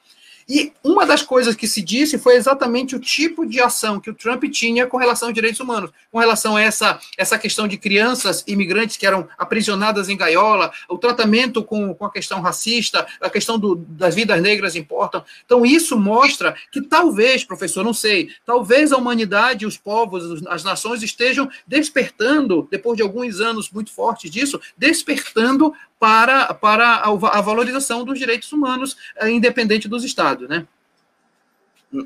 E 0.50 0.74
uma 0.84 1.06
das 1.06 1.22
coisas 1.22 1.56
que 1.56 1.68
se 1.68 1.80
disse 1.80 2.18
foi 2.18 2.36
exatamente 2.36 2.96
o 2.96 3.00
tipo 3.00 3.46
de 3.46 3.62
ação 3.62 4.00
que 4.00 4.10
o 4.10 4.16
Trump 4.16 4.46
tinha 4.46 4.88
com 4.88 4.98
relação 4.98 5.28
aos 5.28 5.36
direitos 5.36 5.60
humanos, 5.60 5.92
com 6.12 6.18
relação 6.18 6.56
a 6.56 6.62
essa, 6.62 7.00
essa 7.16 7.38
questão 7.38 7.68
de 7.68 7.78
crianças 7.78 8.44
imigrantes 8.48 8.98
que 8.98 9.06
eram 9.06 9.30
aprisionadas 9.38 10.10
em 10.10 10.18
gaiola, 10.18 10.72
o 10.90 10.98
tratamento 10.98 11.64
com, 11.64 11.94
com 11.94 12.04
a 12.04 12.12
questão 12.12 12.42
racista, 12.42 13.06
a 13.22 13.30
questão 13.30 13.60
do, 13.60 13.76
das 13.76 14.16
vidas 14.16 14.42
negras 14.42 14.76
importam. 14.76 15.24
Então, 15.46 15.64
isso 15.64 15.96
mostra 16.00 16.56
que 16.72 16.82
talvez, 16.82 17.44
professor, 17.44 17.86
não 17.86 17.94
sei, 17.94 18.32
talvez 18.44 18.92
a 18.92 18.98
humanidade, 18.98 19.68
os 19.68 19.78
povos, 19.78 20.44
as 20.48 20.64
nações 20.64 21.04
estejam 21.04 21.48
despertando, 21.68 22.68
depois 22.72 22.98
de 22.98 23.04
alguns 23.04 23.40
anos 23.40 23.70
muito 23.70 23.92
fortes 23.92 24.32
disso, 24.32 24.60
despertando 24.76 25.72
para, 26.00 26.54
para 26.54 27.04
a, 27.04 27.42
valorização 27.42 28.06
dos 28.06 28.18
direitos 28.18 28.52
humanos, 28.54 28.96
eh, 29.18 29.30
independente 29.30 29.88
dos 29.88 30.04
estados, 30.06 30.48
né? 30.48 30.66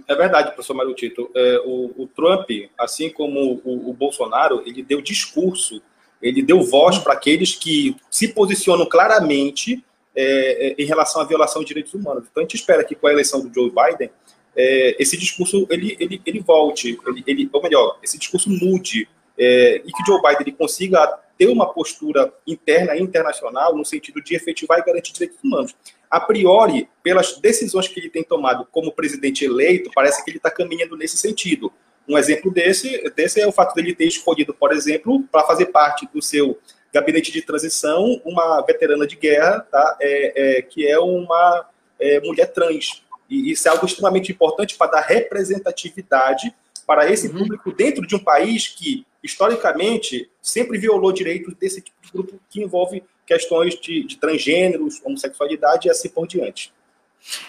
É 0.08 0.16
verdade, 0.16 0.52
professor 0.52 0.74
Mário 0.74 0.96
Tito. 0.96 1.30
É, 1.36 1.62
o, 1.66 2.04
o, 2.04 2.08
Trump, 2.08 2.50
assim 2.78 3.10
como 3.10 3.62
o, 3.64 3.90
o, 3.90 3.94
Bolsonaro, 3.94 4.64
ele 4.66 4.82
deu 4.82 5.02
discurso, 5.02 5.82
ele 6.22 6.42
deu 6.42 6.62
voz 6.62 6.98
para 7.00 7.14
aqueles 7.14 7.54
que 7.54 7.96
se 8.10 8.30
posicionam 8.30 8.86
claramente 8.86 9.84
é, 10.16 10.68
é, 10.68 10.76
em 10.82 10.86
relação 10.86 11.22
à 11.22 11.26
violação 11.26 11.62
de 11.62 11.68
direitos 11.68 11.94
humanos. 11.94 12.24
Então, 12.32 12.42
a 12.42 12.46
gente 12.46 12.56
espera 12.56 12.84
que 12.84 12.96
com 12.96 13.08
a 13.08 13.12
eleição 13.12 13.42
do 13.46 13.54
Joe 13.54 13.70
Biden, 13.70 14.10
é, 14.56 14.96
esse 14.98 15.18
discurso 15.18 15.68
ele, 15.70 15.98
ele, 16.00 16.22
ele 16.26 16.40
volte, 16.40 16.98
ele, 17.06 17.24
ele, 17.28 17.50
ou 17.52 17.62
melhor, 17.62 18.00
esse 18.02 18.18
discurso 18.18 18.50
mude, 18.50 19.08
é, 19.38 19.82
e 19.86 19.92
que 19.92 20.06
Joe 20.06 20.22
Biden 20.22 20.42
ele 20.42 20.52
consiga 20.54 21.20
ter 21.38 21.48
uma 21.48 21.72
postura 21.72 22.32
interna 22.46 22.96
e 22.96 23.02
internacional 23.02 23.76
no 23.76 23.86
sentido 23.86 24.22
de 24.22 24.36
efetivar 24.36 24.80
e 24.80 24.84
garantir 24.84 25.14
direitos 25.14 25.38
humanos. 25.44 25.76
A 26.10 26.20
priori, 26.20 26.88
pelas 27.02 27.38
decisões 27.38 27.88
que 27.88 28.00
ele 28.00 28.10
tem 28.10 28.24
tomado 28.24 28.68
como 28.72 28.92
presidente 28.92 29.44
eleito, 29.44 29.90
parece 29.94 30.24
que 30.24 30.30
ele 30.30 30.38
está 30.38 30.52
caminhando 30.52 30.96
nesse 30.96 31.18
sentido. 31.18 31.72
Um 32.08 32.18
exemplo 32.18 32.52
desse, 32.52 33.10
desse 33.16 33.42
é 33.42 33.48
o 33.48 33.52
fato 33.52 33.74
dele 33.74 33.96
ter 33.96 34.06
escolhido, 34.06 34.54
por 34.54 34.72
exemplo, 34.72 35.24
para 35.32 35.44
fazer 35.44 35.68
parte 35.68 36.08
do 36.14 36.22
seu 36.22 36.60
gabinete 36.94 37.32
de 37.32 37.42
transição, 37.42 38.22
uma 38.24 38.62
veterana 38.62 39.08
de 39.08 39.16
guerra, 39.16 39.62
tá? 39.62 39.98
É, 40.00 40.58
é, 40.58 40.62
que 40.62 40.88
é 40.88 41.00
uma 41.00 41.68
é, 42.00 42.20
mulher 42.20 42.52
trans. 42.54 43.04
E 43.30 43.52
isso 43.52 43.68
é 43.68 43.72
algo 43.72 43.86
extremamente 43.86 44.32
importante 44.32 44.78
para 44.78 44.92
dar 44.92 45.02
representatividade 45.02 46.54
para 46.86 47.10
esse 47.10 47.28
uhum. 47.28 47.40
público 47.40 47.72
dentro 47.72 48.06
de 48.06 48.16
um 48.16 48.20
país 48.20 48.68
que 48.68 49.06
historicamente, 49.24 50.30
sempre 50.42 50.78
violou 50.78 51.12
direitos 51.14 51.54
desse 51.56 51.82
tipo 51.82 51.98
de 52.04 52.12
grupo 52.12 52.40
que 52.50 52.62
envolve 52.62 53.02
questões 53.26 53.80
de, 53.80 54.04
de 54.04 54.18
transgêneros, 54.18 55.02
homossexualidade 55.04 55.88
e 55.88 55.92
assim 55.92 56.10
por 56.10 56.28
diante. 56.28 56.74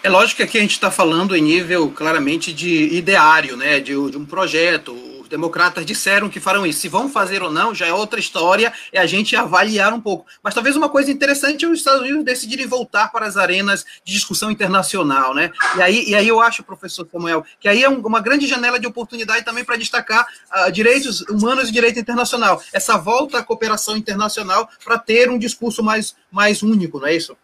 É 0.05 0.09
lógico 0.09 0.37
que 0.37 0.43
aqui 0.45 0.59
a 0.59 0.61
gente 0.61 0.70
está 0.70 0.89
falando 0.89 1.35
em 1.35 1.43
nível 1.43 1.91
claramente 1.91 2.53
de 2.53 2.95
ideário, 2.95 3.57
né, 3.57 3.80
de, 3.80 3.93
de 3.93 4.16
um 4.16 4.24
projeto, 4.24 4.95
democratas 5.35 5.85
disseram 5.85 6.28
que 6.28 6.39
farão 6.39 6.64
isso. 6.64 6.80
Se 6.80 6.89
vão 6.89 7.09
fazer 7.09 7.43
ou 7.43 7.51
não, 7.51 7.74
já 7.74 7.87
é 7.87 7.93
outra 7.93 8.20
história, 8.20 8.72
é 8.93 9.01
a 9.01 9.07
gente 9.07 9.35
avaliar 9.35 9.93
um 9.93 10.01
pouco. 10.01 10.26
Mas 10.43 10.55
talvez 10.55 10.76
uma 10.76 10.89
coisa 10.89 11.11
interessante 11.11 11.64
é 11.64 11.68
os 11.68 11.78
Estados 11.78 12.03
Unidos 12.03 12.24
decidirem 12.24 12.66
voltar 12.66 13.11
para 13.11 13.26
as 13.26 13.37
arenas 13.37 13.85
de 14.05 14.12
discussão 14.12 14.49
internacional, 14.51 15.35
né? 15.35 15.51
E 15.76 15.82
aí, 15.82 16.05
e 16.09 16.14
aí 16.14 16.28
eu 16.28 16.41
acho, 16.41 16.62
professor 16.62 17.07
Samuel, 17.11 17.45
que 17.59 17.68
aí 17.68 17.82
é 17.82 17.89
uma 17.89 18.20
grande 18.20 18.47
janela 18.47 18.78
de 18.78 18.87
oportunidade 18.87 19.45
também 19.45 19.64
para 19.64 19.76
destacar 19.76 20.24
uh, 20.24 20.70
direitos 20.70 21.22
humanos 21.22 21.68
e 21.68 21.72
direito 21.72 21.99
internacional. 21.99 22.62
Essa 22.72 22.97
volta 22.97 23.39
à 23.39 23.43
cooperação 23.43 23.97
internacional 23.97 24.68
para 24.85 24.99
ter 24.99 25.28
um 25.30 25.39
discurso 25.39 25.82
mais, 25.82 26.14
mais 26.30 26.62
único, 26.62 27.01
não 27.01 27.09
é 27.09 27.16
isso? 27.16 27.37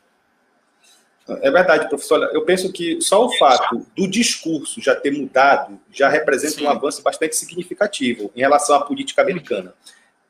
É 1.42 1.50
verdade, 1.50 1.88
professor. 1.88 2.30
Eu 2.32 2.42
penso 2.42 2.72
que 2.72 3.00
só 3.00 3.26
o 3.26 3.32
fato 3.36 3.86
do 3.96 4.08
discurso 4.08 4.80
já 4.80 4.94
ter 4.94 5.12
mudado 5.12 5.78
já 5.92 6.08
representa 6.08 6.54
Sim. 6.54 6.64
um 6.64 6.70
avanço 6.70 7.02
bastante 7.02 7.36
significativo 7.36 8.30
em 8.34 8.40
relação 8.40 8.76
à 8.76 8.84
política 8.84 9.22
americana. 9.22 9.74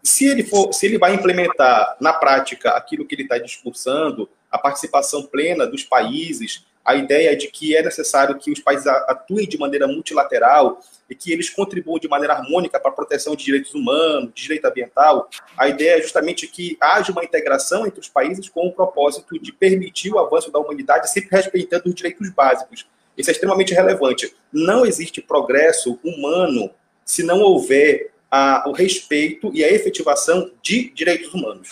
Se 0.02 0.26
ele, 0.26 0.42
for, 0.42 0.72
se 0.72 0.86
ele 0.86 0.98
vai 0.98 1.14
implementar 1.14 1.96
na 2.00 2.12
prática 2.12 2.70
aquilo 2.70 3.04
que 3.04 3.14
ele 3.14 3.22
está 3.22 3.38
discursando, 3.38 4.28
a 4.50 4.58
participação 4.58 5.22
plena 5.22 5.66
dos 5.66 5.84
países, 5.84 6.64
a 6.90 6.96
ideia 6.96 7.36
de 7.36 7.48
que 7.48 7.76
é 7.76 7.82
necessário 7.82 8.36
que 8.36 8.50
os 8.50 8.58
países 8.58 8.86
atuem 8.86 9.46
de 9.46 9.56
maneira 9.56 9.86
multilateral 9.86 10.80
e 11.08 11.14
que 11.14 11.32
eles 11.32 11.48
contribuam 11.48 11.98
de 11.98 12.08
maneira 12.08 12.34
harmônica 12.34 12.78
para 12.80 12.90
a 12.90 12.94
proteção 12.94 13.36
de 13.36 13.44
direitos 13.44 13.74
humanos, 13.74 14.30
de 14.34 14.42
direito 14.42 14.64
ambiental. 14.64 15.28
A 15.56 15.68
ideia 15.68 15.98
é 15.98 16.02
justamente 16.02 16.46
que 16.46 16.76
haja 16.80 17.12
uma 17.12 17.24
integração 17.24 17.86
entre 17.86 18.00
os 18.00 18.08
países 18.08 18.48
com 18.48 18.66
o 18.66 18.72
propósito 18.72 19.38
de 19.40 19.52
permitir 19.52 20.12
o 20.12 20.18
avanço 20.18 20.50
da 20.50 20.58
humanidade, 20.58 21.10
sempre 21.10 21.36
respeitando 21.36 21.88
os 21.88 21.94
direitos 21.94 22.28
básicos. 22.30 22.86
Isso 23.16 23.30
é 23.30 23.32
extremamente 23.32 23.72
relevante. 23.72 24.34
Não 24.52 24.84
existe 24.84 25.20
progresso 25.20 25.98
humano 26.02 26.70
se 27.04 27.22
não 27.22 27.40
houver 27.40 28.10
a, 28.30 28.64
o 28.68 28.72
respeito 28.72 29.50
e 29.54 29.64
a 29.64 29.70
efetivação 29.70 30.50
de 30.62 30.90
direitos 30.90 31.32
humanos. 31.32 31.70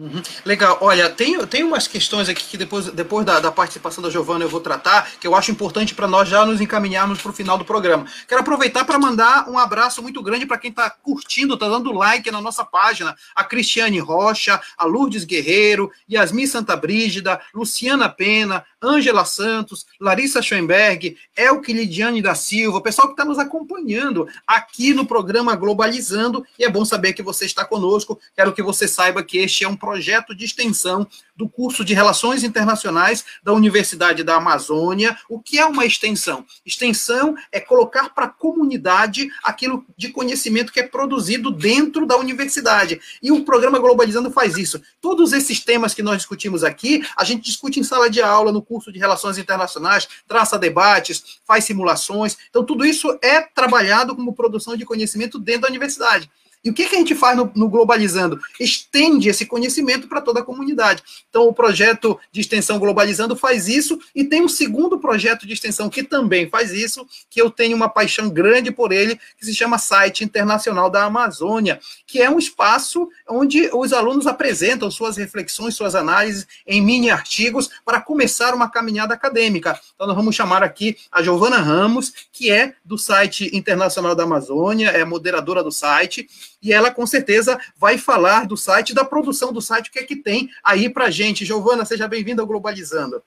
Uhum. 0.00 0.22
Legal. 0.46 0.78
Olha, 0.80 1.10
tem, 1.10 1.38
tem 1.46 1.62
umas 1.62 1.86
questões 1.86 2.26
aqui 2.26 2.42
que 2.42 2.56
depois, 2.56 2.86
depois 2.86 3.26
da, 3.26 3.38
da 3.38 3.52
participação 3.52 4.02
da 4.02 4.08
Giovana 4.08 4.42
eu 4.42 4.48
vou 4.48 4.60
tratar, 4.60 5.10
que 5.20 5.26
eu 5.26 5.34
acho 5.34 5.50
importante 5.50 5.94
para 5.94 6.08
nós 6.08 6.26
já 6.26 6.46
nos 6.46 6.58
encaminharmos 6.58 7.20
para 7.20 7.30
o 7.30 7.34
final 7.34 7.58
do 7.58 7.66
programa. 7.66 8.06
Quero 8.26 8.40
aproveitar 8.40 8.86
para 8.86 8.98
mandar 8.98 9.46
um 9.46 9.58
abraço 9.58 10.00
muito 10.00 10.22
grande 10.22 10.46
para 10.46 10.56
quem 10.56 10.70
está 10.70 10.88
curtindo, 10.88 11.52
está 11.52 11.68
dando 11.68 11.92
like 11.92 12.30
na 12.30 12.40
nossa 12.40 12.64
página. 12.64 13.14
A 13.34 13.44
Cristiane 13.44 13.98
Rocha, 13.98 14.58
a 14.78 14.86
Lourdes 14.86 15.24
Guerreiro, 15.24 15.92
Yasmin 16.10 16.46
Santa 16.46 16.74
Brígida, 16.76 17.38
Luciana 17.52 18.08
Pena, 18.08 18.64
Ângela 18.82 19.26
Santos, 19.26 19.84
Larissa 20.00 20.40
Schoenberg, 20.40 21.18
Elke 21.36 21.74
Lidiane 21.74 22.22
da 22.22 22.34
Silva, 22.34 22.78
o 22.78 22.82
pessoal 22.82 23.08
que 23.08 23.12
está 23.12 23.26
nos 23.26 23.38
acompanhando 23.38 24.26
aqui 24.46 24.94
no 24.94 25.04
programa 25.04 25.54
Globalizando, 25.54 26.42
e 26.58 26.64
é 26.64 26.70
bom 26.70 26.86
saber 26.86 27.12
que 27.12 27.22
você 27.22 27.44
está 27.44 27.66
conosco. 27.66 28.18
Quero 28.34 28.54
que 28.54 28.62
você 28.62 28.88
saiba 28.88 29.22
que 29.22 29.36
este 29.36 29.64
é 29.64 29.68
um 29.68 29.76
projeto 29.90 30.36
de 30.36 30.44
extensão 30.44 31.04
do 31.36 31.48
curso 31.48 31.84
de 31.84 31.94
Relações 31.94 32.44
Internacionais 32.44 33.24
da 33.42 33.52
Universidade 33.52 34.22
da 34.22 34.36
Amazônia. 34.36 35.18
O 35.28 35.40
que 35.40 35.58
é 35.58 35.66
uma 35.66 35.84
extensão? 35.84 36.46
Extensão 36.64 37.34
é 37.50 37.58
colocar 37.58 38.10
para 38.10 38.26
a 38.26 38.28
comunidade 38.28 39.28
aquilo 39.42 39.84
de 39.96 40.10
conhecimento 40.10 40.72
que 40.72 40.78
é 40.78 40.86
produzido 40.86 41.50
dentro 41.50 42.06
da 42.06 42.16
universidade. 42.16 43.00
E 43.20 43.32
o 43.32 43.44
programa 43.44 43.80
Globalizando 43.80 44.30
faz 44.30 44.56
isso. 44.56 44.80
Todos 45.00 45.32
esses 45.32 45.58
temas 45.58 45.92
que 45.92 46.04
nós 46.04 46.18
discutimos 46.18 46.62
aqui, 46.62 47.04
a 47.16 47.24
gente 47.24 47.42
discute 47.42 47.80
em 47.80 47.82
sala 47.82 48.08
de 48.08 48.22
aula, 48.22 48.52
no 48.52 48.62
curso 48.62 48.92
de 48.92 48.98
Relações 49.00 49.38
Internacionais, 49.38 50.06
traça 50.28 50.56
debates, 50.56 51.40
faz 51.44 51.64
simulações. 51.64 52.36
Então, 52.48 52.64
tudo 52.64 52.84
isso 52.84 53.18
é 53.20 53.40
trabalhado 53.40 54.14
como 54.14 54.34
produção 54.34 54.76
de 54.76 54.84
conhecimento 54.84 55.36
dentro 55.36 55.62
da 55.62 55.68
universidade. 55.68 56.30
E 56.62 56.68
o 56.68 56.74
que, 56.74 56.86
que 56.86 56.94
a 56.94 56.98
gente 56.98 57.14
faz 57.14 57.36
no, 57.36 57.50
no 57.54 57.68
Globalizando? 57.68 58.38
Estende 58.58 59.28
esse 59.28 59.46
conhecimento 59.46 60.06
para 60.08 60.20
toda 60.20 60.40
a 60.40 60.44
comunidade. 60.44 61.02
Então, 61.28 61.48
o 61.48 61.54
projeto 61.54 62.18
de 62.30 62.40
extensão 62.40 62.78
Globalizando 62.78 63.34
faz 63.34 63.66
isso, 63.66 63.98
e 64.14 64.24
tem 64.24 64.42
um 64.42 64.48
segundo 64.48 64.98
projeto 64.98 65.46
de 65.46 65.54
extensão 65.54 65.88
que 65.88 66.02
também 66.02 66.48
faz 66.50 66.72
isso, 66.72 67.06
que 67.30 67.40
eu 67.40 67.50
tenho 67.50 67.74
uma 67.74 67.88
paixão 67.88 68.28
grande 68.28 68.70
por 68.70 68.92
ele, 68.92 69.18
que 69.38 69.46
se 69.46 69.54
chama 69.54 69.78
Site 69.78 70.22
Internacional 70.22 70.90
da 70.90 71.04
Amazônia, 71.04 71.80
que 72.06 72.20
é 72.20 72.28
um 72.28 72.38
espaço 72.38 73.08
onde 73.28 73.70
os 73.72 73.92
alunos 73.92 74.26
apresentam 74.26 74.90
suas 74.90 75.16
reflexões, 75.16 75.74
suas 75.74 75.94
análises 75.94 76.46
em 76.66 76.82
mini 76.82 77.10
artigos 77.10 77.70
para 77.84 78.00
começar 78.00 78.54
uma 78.54 78.68
caminhada 78.68 79.14
acadêmica. 79.14 79.80
Então, 79.94 80.06
nós 80.06 80.16
vamos 80.16 80.36
chamar 80.36 80.62
aqui 80.62 80.96
a 81.10 81.22
Giovana 81.22 81.58
Ramos, 81.58 82.12
que 82.32 82.50
é 82.50 82.74
do 82.84 82.98
site 82.98 83.50
Internacional 83.56 84.14
da 84.14 84.24
Amazônia, 84.24 84.90
é 84.90 85.04
moderadora 85.04 85.62
do 85.62 85.72
site, 85.72 86.28
e 86.62 86.72
ela 86.72 86.90
com 86.90 87.06
certeza 87.06 87.58
vai 87.76 87.96
falar 87.96 88.46
do 88.46 88.56
site, 88.56 88.94
da 88.94 89.04
produção 89.04 89.52
do 89.52 89.62
site, 89.62 89.88
o 89.88 89.92
que 89.92 89.98
é 90.00 90.04
que 90.04 90.16
tem 90.16 90.50
aí 90.62 90.90
para 90.90 91.10
gente. 91.10 91.44
Giovana, 91.44 91.84
seja 91.84 92.06
bem-vinda 92.06 92.42
ao 92.42 92.48
Globalizando. 92.48 93.22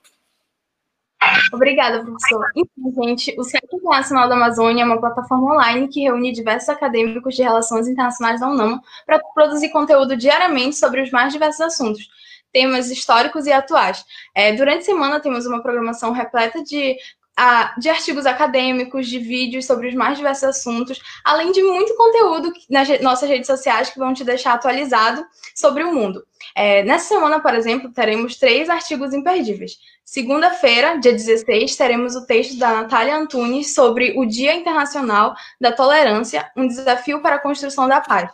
Obrigada, 1.51 2.03
professor. 2.03 2.45
Então, 2.55 3.05
gente, 3.05 3.33
o 3.37 3.43
Site 3.43 3.73
Internacional 3.73 4.27
da 4.27 4.35
Amazônia 4.35 4.83
é 4.83 4.85
uma 4.85 4.99
plataforma 4.99 5.53
online 5.53 5.87
que 5.87 6.01
reúne 6.01 6.33
diversos 6.33 6.69
acadêmicos 6.69 7.35
de 7.35 7.43
relações 7.43 7.87
internacionais 7.87 8.41
da 8.41 8.49
UNAM 8.49 8.81
para 9.05 9.19
produzir 9.33 9.69
conteúdo 9.69 10.17
diariamente 10.17 10.75
sobre 10.75 11.01
os 11.01 11.11
mais 11.11 11.31
diversos 11.31 11.61
assuntos, 11.61 12.09
temas 12.51 12.91
históricos 12.91 13.45
e 13.45 13.53
atuais. 13.53 14.03
É, 14.35 14.51
durante 14.53 14.79
a 14.79 14.85
semana 14.85 15.19
temos 15.19 15.45
uma 15.45 15.61
programação 15.61 16.11
repleta 16.11 16.61
de 16.61 16.97
de 17.77 17.89
artigos 17.89 18.25
acadêmicos, 18.25 19.07
de 19.07 19.19
vídeos 19.19 19.65
sobre 19.65 19.87
os 19.87 19.95
mais 19.95 20.17
diversos 20.17 20.43
assuntos, 20.43 21.01
além 21.23 21.51
de 21.51 21.63
muito 21.63 21.95
conteúdo 21.95 22.53
nas 22.69 22.87
nossas 23.01 23.27
redes 23.29 23.47
sociais 23.47 23.89
que 23.89 23.99
vão 23.99 24.13
te 24.13 24.23
deixar 24.23 24.53
atualizado 24.53 25.25
sobre 25.55 25.83
o 25.83 25.93
mundo. 25.93 26.23
É, 26.55 26.83
nessa 26.83 27.07
semana, 27.07 27.39
por 27.39 27.53
exemplo, 27.55 27.91
teremos 27.91 28.35
três 28.35 28.69
artigos 28.69 29.13
imperdíveis. 29.13 29.77
Segunda-feira, 30.05 30.99
dia 30.99 31.11
16, 31.11 31.75
teremos 31.75 32.15
o 32.15 32.25
texto 32.25 32.57
da 32.57 32.81
Natália 32.81 33.15
Antunes 33.15 33.73
sobre 33.73 34.13
o 34.17 34.25
Dia 34.25 34.53
Internacional 34.53 35.33
da 35.59 35.71
Tolerância, 35.71 36.51
um 36.55 36.67
desafio 36.67 37.21
para 37.21 37.37
a 37.37 37.39
construção 37.39 37.87
da 37.87 37.99
paz. 37.99 38.31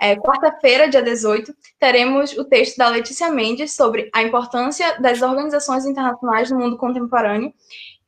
É, 0.00 0.16
Quarta-feira, 0.16 0.88
dia 0.88 1.02
18, 1.02 1.54
teremos 1.78 2.36
o 2.36 2.44
texto 2.44 2.76
da 2.76 2.88
Letícia 2.88 3.30
Mendes 3.30 3.72
sobre 3.72 4.10
a 4.12 4.22
importância 4.22 5.00
das 5.00 5.22
organizações 5.22 5.86
internacionais 5.86 6.50
no 6.50 6.58
mundo 6.58 6.76
contemporâneo. 6.76 7.52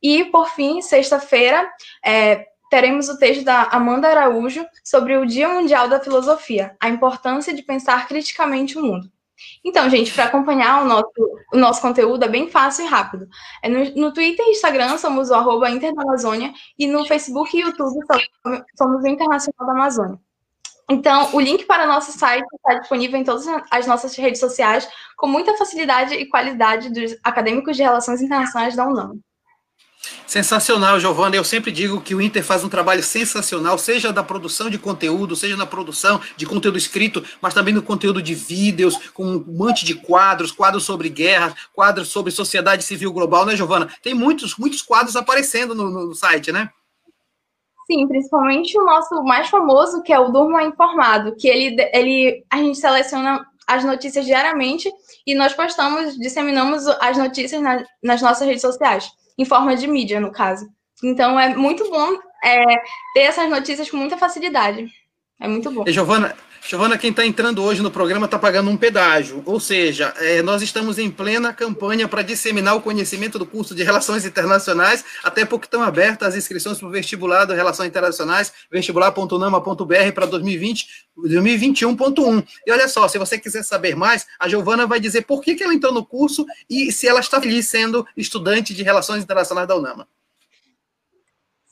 E, 0.01 0.25
por 0.25 0.49
fim, 0.49 0.81
sexta-feira, 0.81 1.69
é, 2.03 2.47
teremos 2.69 3.09
o 3.09 3.17
texto 3.17 3.43
da 3.43 3.63
Amanda 3.63 4.07
Araújo 4.07 4.65
sobre 4.83 5.17
o 5.17 5.25
Dia 5.25 5.49
Mundial 5.49 5.87
da 5.87 5.99
Filosofia, 5.99 6.75
a 6.79 6.89
importância 6.89 7.53
de 7.53 7.63
pensar 7.63 8.07
criticamente 8.07 8.77
o 8.77 8.83
mundo. 8.83 9.09
Então, 9.63 9.89
gente, 9.89 10.13
para 10.13 10.25
acompanhar 10.25 10.81
o 10.81 10.85
nosso, 10.85 11.11
o 11.53 11.57
nosso 11.57 11.81
conteúdo 11.81 12.23
é 12.23 12.27
bem 12.27 12.49
fácil 12.49 12.85
e 12.85 12.87
rápido. 12.87 13.27
É 13.61 13.69
no, 13.69 13.83
no 13.95 14.13
Twitter 14.13 14.45
e 14.45 14.51
Instagram 14.51 14.97
somos 14.97 15.29
o 15.29 15.33
arroba 15.33 15.69
Inter 15.69 15.93
da 15.93 16.03
Amazônia 16.03 16.53
e 16.79 16.87
no 16.87 17.05
Facebook 17.05 17.55
e 17.55 17.61
YouTube 17.61 17.99
somos 18.77 19.03
o 19.03 19.07
Internacional 19.07 19.67
da 19.67 19.73
Amazônia. 19.73 20.19
Então, 20.89 21.33
o 21.33 21.39
link 21.39 21.65
para 21.65 21.87
nosso 21.87 22.11
site 22.11 22.45
está 22.53 22.79
disponível 22.79 23.19
em 23.19 23.23
todas 23.23 23.45
as 23.71 23.87
nossas 23.87 24.15
redes 24.15 24.39
sociais, 24.39 24.87
com 25.17 25.27
muita 25.27 25.57
facilidade 25.57 26.13
e 26.13 26.29
qualidade 26.29 26.91
dos 26.91 27.17
acadêmicos 27.23 27.75
de 27.75 27.81
Relações 27.81 28.21
Internacionais 28.21 28.75
da 28.75 28.87
UNAM. 28.87 29.17
Sensacional, 30.27 30.99
Giovana. 30.99 31.35
Eu 31.35 31.43
sempre 31.43 31.71
digo 31.71 32.01
que 32.01 32.15
o 32.15 32.21
Inter 32.21 32.43
faz 32.43 32.63
um 32.63 32.69
trabalho 32.69 33.03
sensacional, 33.03 33.77
seja 33.77 34.11
da 34.11 34.23
produção 34.23 34.69
de 34.69 34.77
conteúdo, 34.77 35.35
seja 35.35 35.55
na 35.55 35.65
produção 35.65 36.19
de 36.35 36.45
conteúdo 36.45 36.77
escrito, 36.77 37.23
mas 37.41 37.53
também 37.53 37.73
no 37.73 37.81
conteúdo 37.81 38.21
de 38.21 38.33
vídeos, 38.33 38.97
com 39.13 39.25
um 39.25 39.43
monte 39.47 39.85
de 39.85 39.95
quadros, 39.95 40.51
quadros 40.51 40.83
sobre 40.83 41.09
guerra, 41.09 41.55
quadros 41.73 42.09
sobre 42.09 42.31
sociedade 42.31 42.83
civil 42.83 43.13
global, 43.13 43.45
né, 43.45 43.55
Giovana? 43.55 43.89
Tem 44.01 44.13
muitos, 44.13 44.57
muitos 44.57 44.81
quadros 44.81 45.15
aparecendo 45.15 45.75
no, 45.75 45.89
no 45.89 46.15
site, 46.15 46.51
né? 46.51 46.69
Sim, 47.85 48.07
principalmente 48.07 48.77
o 48.79 48.83
nosso 48.83 49.23
mais 49.23 49.47
famoso, 49.47 50.01
que 50.01 50.11
é 50.11 50.19
o 50.19 50.29
Durma 50.29 50.63
Informado, 50.63 51.35
que 51.35 51.47
ele, 51.47 51.75
ele 51.93 52.43
a 52.49 52.57
gente 52.57 52.79
seleciona 52.79 53.45
as 53.67 53.83
notícias 53.83 54.25
diariamente 54.25 54.91
e 55.25 55.35
nós 55.35 55.53
postamos, 55.53 56.17
disseminamos 56.17 56.87
as 56.99 57.17
notícias 57.17 57.61
na, 57.61 57.83
nas 58.03 58.21
nossas 58.21 58.47
redes 58.47 58.61
sociais 58.61 59.07
em 59.37 59.45
forma 59.45 59.75
de 59.75 59.87
mídia, 59.87 60.19
no 60.19 60.31
caso. 60.31 60.67
Então 61.03 61.39
é 61.39 61.55
muito 61.55 61.89
bom 61.89 62.17
é, 62.43 62.63
ter 63.13 63.21
essas 63.21 63.49
notícias 63.49 63.89
com 63.89 63.97
muita 63.97 64.17
facilidade. 64.17 64.89
É 65.39 65.47
muito 65.47 65.69
bom. 65.71 65.83
E 65.85 65.91
Giovana, 65.91 66.35
Giovana, 66.67 66.97
quem 66.97 67.11
está 67.11 67.23
entrando 67.23 67.61
hoje 67.61 67.83
no 67.83 67.91
programa 67.91 68.25
está 68.25 68.39
pagando 68.39 68.71
um 68.71 68.75
pedágio, 68.75 69.43
ou 69.45 69.59
seja, 69.59 70.11
é, 70.17 70.41
nós 70.41 70.63
estamos 70.63 70.97
em 70.97 71.11
plena 71.11 71.53
campanha 71.53 72.07
para 72.07 72.23
disseminar 72.23 72.75
o 72.75 72.81
conhecimento 72.81 73.37
do 73.37 73.45
curso 73.45 73.75
de 73.75 73.83
Relações 73.83 74.25
Internacionais, 74.25 75.05
até 75.23 75.45
porque 75.45 75.67
estão 75.67 75.83
abertas 75.83 76.29
as 76.29 76.35
inscrições 76.35 76.79
para 76.79 76.87
o 76.87 76.91
vestibular 76.91 77.45
de 77.45 77.53
Relações 77.53 77.87
Internacionais, 77.87 78.51
vestibular.nama.br 78.71 80.11
para 80.15 80.25
2020, 80.25 80.87
2021.1. 81.15 82.47
E 82.65 82.71
olha 82.71 82.87
só, 82.87 83.07
se 83.07 83.19
você 83.19 83.37
quiser 83.37 83.63
saber 83.63 83.95
mais, 83.95 84.25
a 84.39 84.49
Giovana 84.49 84.87
vai 84.87 84.99
dizer 84.99 85.21
por 85.21 85.41
que, 85.41 85.53
que 85.53 85.63
ela 85.63 85.73
entrou 85.73 85.93
no 85.93 86.03
curso 86.03 86.47
e 86.67 86.91
se 86.91 87.07
ela 87.07 87.19
está 87.19 87.39
feliz 87.39 87.67
sendo 87.67 88.07
estudante 88.17 88.73
de 88.73 88.81
Relações 88.81 89.21
Internacionais 89.21 89.67
da 89.67 89.75
UNAMA. 89.75 90.07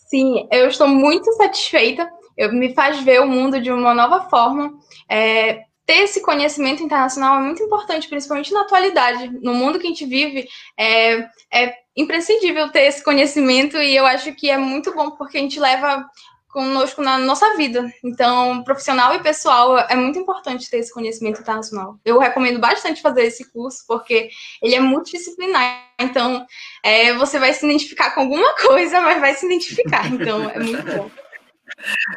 Sim, 0.07 0.47
eu 0.51 0.67
estou 0.67 0.87
muito 0.87 1.33
satisfeita 1.33 2.07
eu, 2.37 2.51
me 2.53 2.73
faz 2.73 3.01
ver 3.01 3.21
o 3.21 3.27
mundo 3.27 3.59
de 3.61 3.71
uma 3.71 3.93
nova 3.93 4.29
forma. 4.29 4.73
É, 5.09 5.63
ter 5.85 6.03
esse 6.03 6.21
conhecimento 6.21 6.81
internacional 6.81 7.37
é 7.37 7.43
muito 7.43 7.61
importante, 7.61 8.07
principalmente 8.07 8.53
na 8.53 8.61
atualidade. 8.61 9.29
No 9.41 9.53
mundo 9.53 9.79
que 9.79 9.85
a 9.85 9.89
gente 9.89 10.05
vive, 10.05 10.47
é, 10.77 11.27
é 11.51 11.75
imprescindível 11.95 12.69
ter 12.69 12.83
esse 12.83 13.03
conhecimento 13.03 13.77
e 13.77 13.95
eu 13.95 14.05
acho 14.05 14.33
que 14.33 14.49
é 14.49 14.57
muito 14.57 14.93
bom 14.93 15.11
porque 15.11 15.37
a 15.37 15.41
gente 15.41 15.59
leva 15.59 16.05
conosco 16.53 17.01
na 17.01 17.17
nossa 17.17 17.57
vida. 17.57 17.91
Então, 18.03 18.63
profissional 18.63 19.15
e 19.15 19.23
pessoal, 19.23 19.77
é 19.79 19.95
muito 19.95 20.19
importante 20.19 20.69
ter 20.69 20.77
esse 20.77 20.93
conhecimento 20.93 21.41
internacional. 21.41 21.97
Eu 22.05 22.19
recomendo 22.19 22.59
bastante 22.59 23.01
fazer 23.01 23.23
esse 23.23 23.51
curso, 23.51 23.83
porque 23.87 24.29
ele 24.61 24.75
é 24.75 24.79
multidisciplinar. 24.79 25.89
Então, 25.99 26.45
é, 26.83 27.13
você 27.13 27.39
vai 27.39 27.53
se 27.53 27.65
identificar 27.65 28.11
com 28.11 28.21
alguma 28.21 28.55
coisa, 28.61 29.01
mas 29.01 29.19
vai 29.19 29.33
se 29.33 29.47
identificar. 29.47 30.13
Então, 30.13 30.47
é 30.47 30.59
muito 30.59 30.83
bom. 30.83 31.22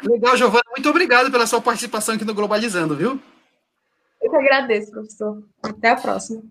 Legal, 0.03 0.37
Giovana. 0.37 0.65
Muito 0.71 0.89
obrigado 0.89 1.31
pela 1.31 1.47
sua 1.47 1.61
participação 1.61 2.15
aqui 2.15 2.25
no 2.25 2.35
Globalizando, 2.35 2.97
viu? 2.97 3.21
Eu 4.21 4.31
que 4.31 4.37
agradeço, 4.37 4.91
professor. 4.91 5.43
Até 5.63 5.91
a 5.91 5.97
próxima. 5.97 6.43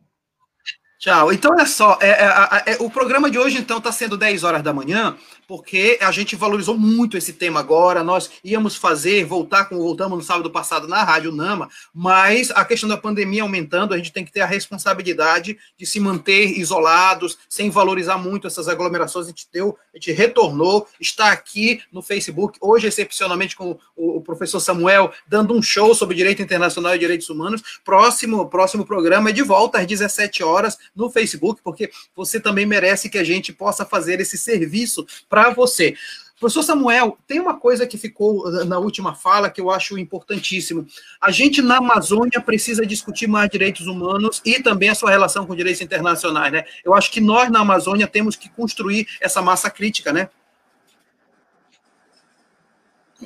Tchau. 1.00 1.32
Então, 1.32 1.52
olha 1.52 1.66
só, 1.66 1.98
é, 2.02 2.10
é, 2.10 2.74
é, 2.74 2.78
o 2.80 2.90
programa 2.90 3.30
de 3.30 3.38
hoje, 3.38 3.60
então, 3.60 3.78
está 3.78 3.92
sendo 3.92 4.18
10 4.18 4.44
horas 4.44 4.64
da 4.64 4.74
manhã, 4.74 5.18
porque 5.48 5.98
a 6.02 6.12
gente 6.12 6.36
valorizou 6.36 6.78
muito 6.78 7.18
esse 7.18 7.34
tema 7.34 7.60
agora. 7.60 8.04
Nós 8.04 8.30
íamos 8.44 8.76
fazer, 8.76 9.26
voltar 9.26 9.66
como 9.66 9.82
voltamos 9.82 10.18
no 10.18 10.24
sábado 10.24 10.50
passado 10.50 10.88
na 10.88 11.04
Rádio 11.04 11.32
Nama, 11.32 11.70
mas 11.94 12.52
a 12.52 12.66
questão 12.66 12.90
da 12.90 12.98
pandemia 12.98 13.44
aumentando, 13.44 13.94
a 13.94 13.98
gente 13.98 14.12
tem 14.12 14.26
que 14.26 14.32
ter 14.32 14.42
a 14.42 14.46
responsabilidade 14.46 15.58
de 15.78 15.86
se 15.86 16.00
manter 16.00 16.58
isolados, 16.58 17.38
sem 17.50 17.70
valorizar 17.70 18.18
muito 18.18 18.48
essas 18.48 18.68
aglomerações. 18.68 19.28
A 19.28 19.30
gente 19.30 19.48
deu, 19.52 19.78
a 19.94 19.98
gente 19.98 20.12
retornou, 20.12 20.88
está 21.00 21.32
aqui 21.32 21.82
no 21.92 22.02
Facebook, 22.02 22.58
hoje, 22.62 22.88
excepcionalmente, 22.88 23.56
com 23.56 23.78
o, 23.96 24.22
professor 24.22 24.60
Samuel, 24.60 25.12
dando 25.28 25.54
um 25.54 25.62
show 25.62 25.94
sobre 25.94 26.16
direito 26.16 26.42
internacional 26.42 26.96
e 26.96 27.00
direitos 27.00 27.30
humanos. 27.30 27.62
Próximo, 27.84 28.50
próximo 28.50 28.86
programa 28.86 29.30
é 29.30 29.34
de 29.34 29.44
volta 29.44 29.80
às 29.80 29.86
17 29.86 30.44
horas 30.44 30.78
no 30.96 31.10
Facebook, 31.10 31.62
porque 31.64 31.92
você 32.16 32.40
também 32.40 32.66
merece 32.66 33.10
que 33.10 33.18
a 33.18 33.24
gente 33.24 33.54
possa 33.54 33.86
fazer 33.86 34.20
esse 34.20 34.38
serviço 34.38 35.06
para 35.36 35.50
você. 35.50 35.96
Professor 36.40 36.64
Samuel, 36.64 37.18
tem 37.28 37.42
uma 37.42 37.60
coisa 37.60 37.86
que 37.86 37.98
ficou 37.98 38.50
na 38.66 38.80
última 38.80 39.14
fala 39.14 39.50
que 39.50 39.60
eu 39.60 39.70
acho 39.70 39.98
importantíssimo. 39.98 40.88
A 41.20 41.30
gente 41.30 41.62
na 41.62 41.78
Amazônia 41.78 42.40
precisa 42.40 42.86
discutir 42.86 43.28
mais 43.28 43.50
direitos 43.50 43.86
humanos 43.86 44.42
e 44.46 44.64
também 44.64 44.88
a 44.88 44.96
sua 44.96 45.10
relação 45.10 45.46
com 45.46 45.54
direitos 45.54 45.82
internacionais, 45.82 46.54
né? 46.54 46.64
Eu 46.86 46.94
acho 46.94 47.12
que 47.12 47.20
nós 47.20 47.52
na 47.52 47.60
Amazônia 47.60 48.08
temos 48.08 48.38
que 48.38 48.48
construir 48.48 49.08
essa 49.20 49.42
massa 49.42 49.70
crítica, 49.70 50.14
né? 50.14 50.30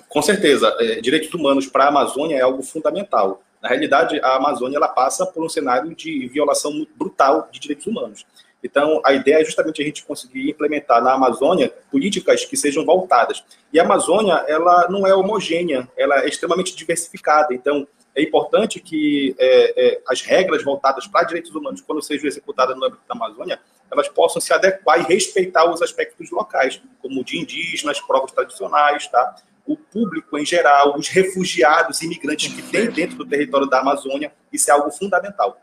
Com 0.08 0.22
certeza, 0.24 0.76
é, 0.80 1.00
direitos 1.00 1.32
humanos 1.32 1.68
para 1.68 1.86
a 1.86 1.90
Amazônia 1.90 2.38
é 2.38 2.42
algo 2.42 2.64
fundamental. 2.64 3.44
Na 3.62 3.70
realidade, 3.70 4.20
a 4.22 4.36
Amazônia 4.36 4.78
ela 4.78 4.88
passa 4.88 5.28
por 5.28 5.44
um 5.44 5.50
cenário 5.50 5.94
de 5.94 6.28
violação 6.28 6.88
brutal 6.96 7.50
de 7.52 7.60
direitos 7.60 7.86
humanos. 7.86 8.26
Então, 8.64 9.02
a 9.06 9.14
ideia 9.14 9.42
é 9.42 9.46
justamente 9.46 9.82
a 9.82 9.86
gente 9.86 10.04
conseguir 10.04 10.50
implementar 10.50 11.02
na 11.02 11.14
Amazônia 11.14 11.74
políticas 11.92 12.44
que 12.46 12.58
sejam 12.58 12.86
voltadas. 12.86 13.44
E 13.72 13.80
a 13.80 13.84
Amazônia, 13.84 14.44
ela 14.48 14.88
não 14.90 15.08
é 15.08 15.14
homogênea, 15.14 15.88
ela 15.98 16.24
é 16.24 16.28
extremamente 16.28 16.76
diversificada. 16.76 17.54
Então, 17.54 17.88
é 18.16 18.22
importante 18.22 18.80
que 18.80 19.36
é, 19.40 19.74
é, 19.78 20.02
as 20.08 20.22
regras 20.22 20.64
voltadas 20.64 21.08
para 21.08 21.26
direitos 21.26 21.56
humanos, 21.56 21.82
quando 21.82 22.02
sejam 22.02 22.28
executadas 22.28 22.76
no 22.76 22.86
âmbito 22.86 23.04
da 23.08 23.16
Amazônia, 23.16 23.60
elas 23.92 24.10
possam 24.10 24.42
se 24.42 24.54
adequar 24.54 25.00
e 25.00 25.04
respeitar 25.04 25.72
os 25.72 25.82
aspectos 25.82 26.30
locais, 26.30 26.82
como 27.02 27.24
de 27.24 27.40
indígenas, 27.40 28.00
povos 28.02 28.32
tradicionais, 28.32 29.08
tá? 29.08 29.36
o 29.70 29.78
público 29.78 30.38
em 30.38 30.46
geral, 30.46 30.98
os 30.98 31.08
refugiados, 31.08 32.02
imigrantes 32.02 32.52
que 32.52 32.62
tem 32.64 32.90
dentro 32.90 33.16
do 33.18 33.26
território 33.26 33.68
da 33.68 33.80
Amazônia. 33.80 34.34
Isso 34.52 34.70
é 34.72 34.74
algo 34.74 34.90
fundamental. 34.90 35.62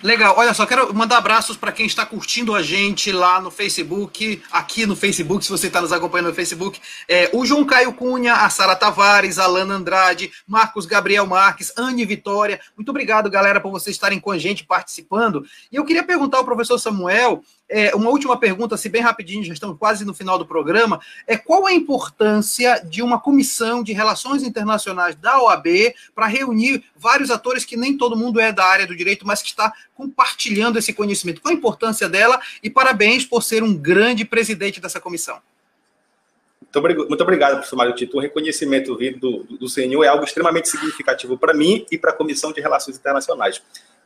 Legal, 0.00 0.34
olha 0.38 0.54
só, 0.54 0.64
quero 0.64 0.94
mandar 0.94 1.18
abraços 1.18 1.56
para 1.56 1.72
quem 1.72 1.84
está 1.84 2.06
curtindo 2.06 2.54
a 2.54 2.62
gente 2.62 3.10
lá 3.10 3.40
no 3.40 3.50
Facebook, 3.50 4.40
aqui 4.52 4.86
no 4.86 4.94
Facebook, 4.94 5.44
se 5.44 5.50
você 5.50 5.66
está 5.66 5.80
nos 5.80 5.92
acompanhando 5.92 6.28
no 6.28 6.34
Facebook. 6.34 6.80
É, 7.08 7.28
o 7.32 7.44
João 7.44 7.64
Caio 7.64 7.92
Cunha, 7.92 8.34
a 8.34 8.48
Sara 8.48 8.76
Tavares, 8.76 9.40
a 9.40 9.46
Lana 9.48 9.74
Andrade, 9.74 10.30
Marcos 10.46 10.86
Gabriel 10.86 11.26
Marques, 11.26 11.72
Anne 11.76 12.04
Vitória. 12.04 12.60
Muito 12.76 12.90
obrigado, 12.90 13.28
galera, 13.28 13.60
por 13.60 13.72
vocês 13.72 13.96
estarem 13.96 14.20
com 14.20 14.30
a 14.30 14.38
gente 14.38 14.64
participando. 14.64 15.44
E 15.72 15.74
eu 15.74 15.84
queria 15.84 16.04
perguntar 16.04 16.38
ao 16.38 16.44
professor 16.44 16.78
Samuel 16.78 17.42
é, 17.68 17.94
uma 17.94 18.08
última 18.10 18.36
pergunta, 18.38 18.76
se 18.76 18.88
bem 18.88 19.02
rapidinho, 19.02 19.44
já 19.44 19.52
estamos 19.52 19.76
quase 19.78 20.04
no 20.04 20.14
final 20.14 20.38
do 20.38 20.46
programa, 20.46 21.00
é 21.26 21.36
qual 21.36 21.66
a 21.66 21.72
importância 21.72 22.80
de 22.84 23.02
uma 23.02 23.20
comissão 23.20 23.82
de 23.82 23.92
relações 23.92 24.42
internacionais 24.42 25.14
da 25.14 25.42
OAB 25.42 25.66
para 26.14 26.26
reunir 26.26 26.82
vários 26.96 27.30
atores 27.30 27.64
que 27.64 27.76
nem 27.76 27.96
todo 27.96 28.16
mundo 28.16 28.40
é 28.40 28.52
da 28.52 28.64
área 28.64 28.86
do 28.86 28.96
direito, 28.96 29.26
mas 29.26 29.42
que 29.42 29.48
está 29.48 29.72
compartilhando 29.94 30.78
esse 30.78 30.92
conhecimento? 30.92 31.40
Qual 31.40 31.52
a 31.52 31.56
importância 31.56 32.08
dela? 32.08 32.40
E 32.62 32.70
parabéns 32.70 33.26
por 33.26 33.42
ser 33.42 33.62
um 33.62 33.76
grande 33.76 34.24
presidente 34.24 34.80
dessa 34.80 35.00
comissão. 35.00 35.38
Muito 36.72 37.22
obrigado, 37.22 37.52
professor 37.52 37.76
Mário 37.76 37.94
Tito. 37.94 38.18
O 38.18 38.20
reconhecimento 38.20 38.94
vindo 38.96 39.18
do, 39.18 39.56
do 39.56 39.68
senhor 39.68 40.04
é 40.04 40.08
algo 40.08 40.24
extremamente 40.24 40.68
significativo 40.68 41.38
para 41.38 41.54
mim 41.54 41.86
e 41.90 41.96
para 41.96 42.10
a 42.10 42.14
Comissão 42.14 42.52
de 42.52 42.60
Relações 42.60 42.96
Internacionais. 42.96 43.62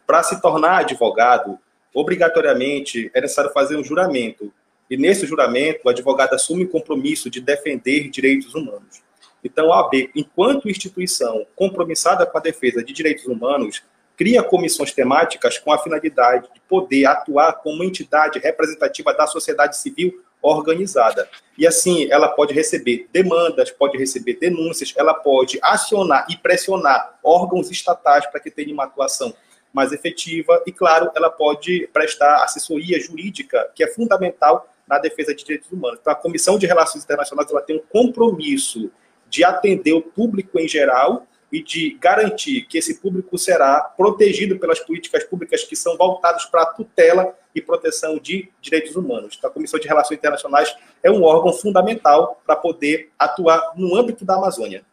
Para 0.07 0.23
se 0.23 0.41
tornar 0.41 0.79
advogado, 0.79 1.59
obrigatoriamente 1.95 3.11
é 3.15 3.21
necessário 3.21 3.53
fazer 3.53 3.77
um 3.77 3.85
juramento. 3.85 4.53
E 4.91 4.97
nesse 4.97 5.27
juramento, 5.27 5.81
o 5.85 5.89
advogado 5.89 6.35
assume 6.35 6.65
o 6.65 6.69
compromisso 6.69 7.31
de 7.31 7.41
defender 7.41 8.09
direitos 8.11 8.55
humanos. 8.55 9.03
Então, 9.45 9.73
a 9.73 9.81
AB, 9.81 10.11
enquanto 10.15 10.69
instituição 10.69 11.47
compromissada 11.57 12.25
com 12.27 12.39
a 12.39 12.41
defesa 12.41 12.83
de 12.85 12.93
direitos 12.93 13.27
humanos, 13.27 13.83
cria 14.17 14.43
comissões 14.43 14.93
temáticas 14.93 15.59
com 15.59 15.73
a 15.73 15.79
finalidade 15.79 16.49
de 16.55 16.61
poder 16.69 17.07
atuar 17.07 17.55
como 17.55 17.83
entidade 17.83 18.39
representativa 18.39 19.13
da 19.13 19.27
sociedade 19.27 19.77
civil 19.77 20.23
organizada. 20.41 21.29
E 21.57 21.67
assim, 21.67 22.11
ela 22.11 22.29
pode 22.29 22.53
receber 22.53 23.09
demandas, 23.13 23.71
pode 23.71 23.97
receber 23.97 24.35
denúncias, 24.35 24.93
ela 24.97 25.15
pode 25.15 25.59
acionar 25.63 26.27
e 26.29 26.37
pressionar 26.37 27.19
órgãos 27.23 27.71
estatais 27.71 28.27
para 28.27 28.41
que 28.41 28.51
tenham 28.51 28.75
uma 28.75 28.85
atuação 28.85 29.33
mais 29.73 29.93
efetiva 29.93 30.63
e, 30.67 30.73
claro, 30.73 31.11
ela 31.15 31.31
pode 31.31 31.89
prestar 31.93 32.43
assessoria 32.45 33.01
jurídica, 33.01 33.71
que 33.75 33.83
é 33.83 33.89
fundamental 33.89 34.69
na 34.87 34.99
defesa 34.99 35.35
de 35.35 35.45
direitos 35.45 35.71
humanos. 35.73 35.99
Então, 36.01 36.13
a 36.13 36.17
Comissão 36.17 36.59
de 36.59 36.67
Relações 36.67 37.05
Internacionais 37.05 37.51
ela 37.51 37.63
tem 37.63 37.77
um 37.77 37.83
compromisso 37.91 38.91
de 39.29 39.45
atender 39.45 39.95
o 39.95 40.03
público 40.03 40.59
em 40.59 40.69
geral 40.69 41.27
e 41.51 41.63
de 41.63 41.97
garantir 42.01 42.63
que 42.63 42.79
esse 42.79 43.01
público 43.01 43.37
será 43.37 43.81
protegido 43.81 44.59
pelas 44.59 44.81
políticas 44.81 45.25
públicas 45.25 45.63
que 45.65 45.77
são 45.77 45.97
voltadas 45.97 46.47
para 46.47 46.63
a 46.63 46.67
tutela 46.67 47.35
e 47.55 47.61
proteção 47.61 48.19
de 48.19 48.51
direitos 48.61 48.97
humanos. 48.97 49.35
Então, 49.37 49.51
a 49.51 49.53
Comissão 49.53 49.79
de 49.79 49.87
Relações 49.87 50.19
Internacionais 50.19 50.75
é 51.03 51.11
um 51.11 51.23
órgão 51.23 51.53
fundamental 51.53 52.41
para 52.47 52.57
poder 52.57 53.11
atuar 53.19 53.73
no 53.77 53.95
âmbito 53.95 54.25
da 54.25 54.35
Amazônia. 54.35 54.85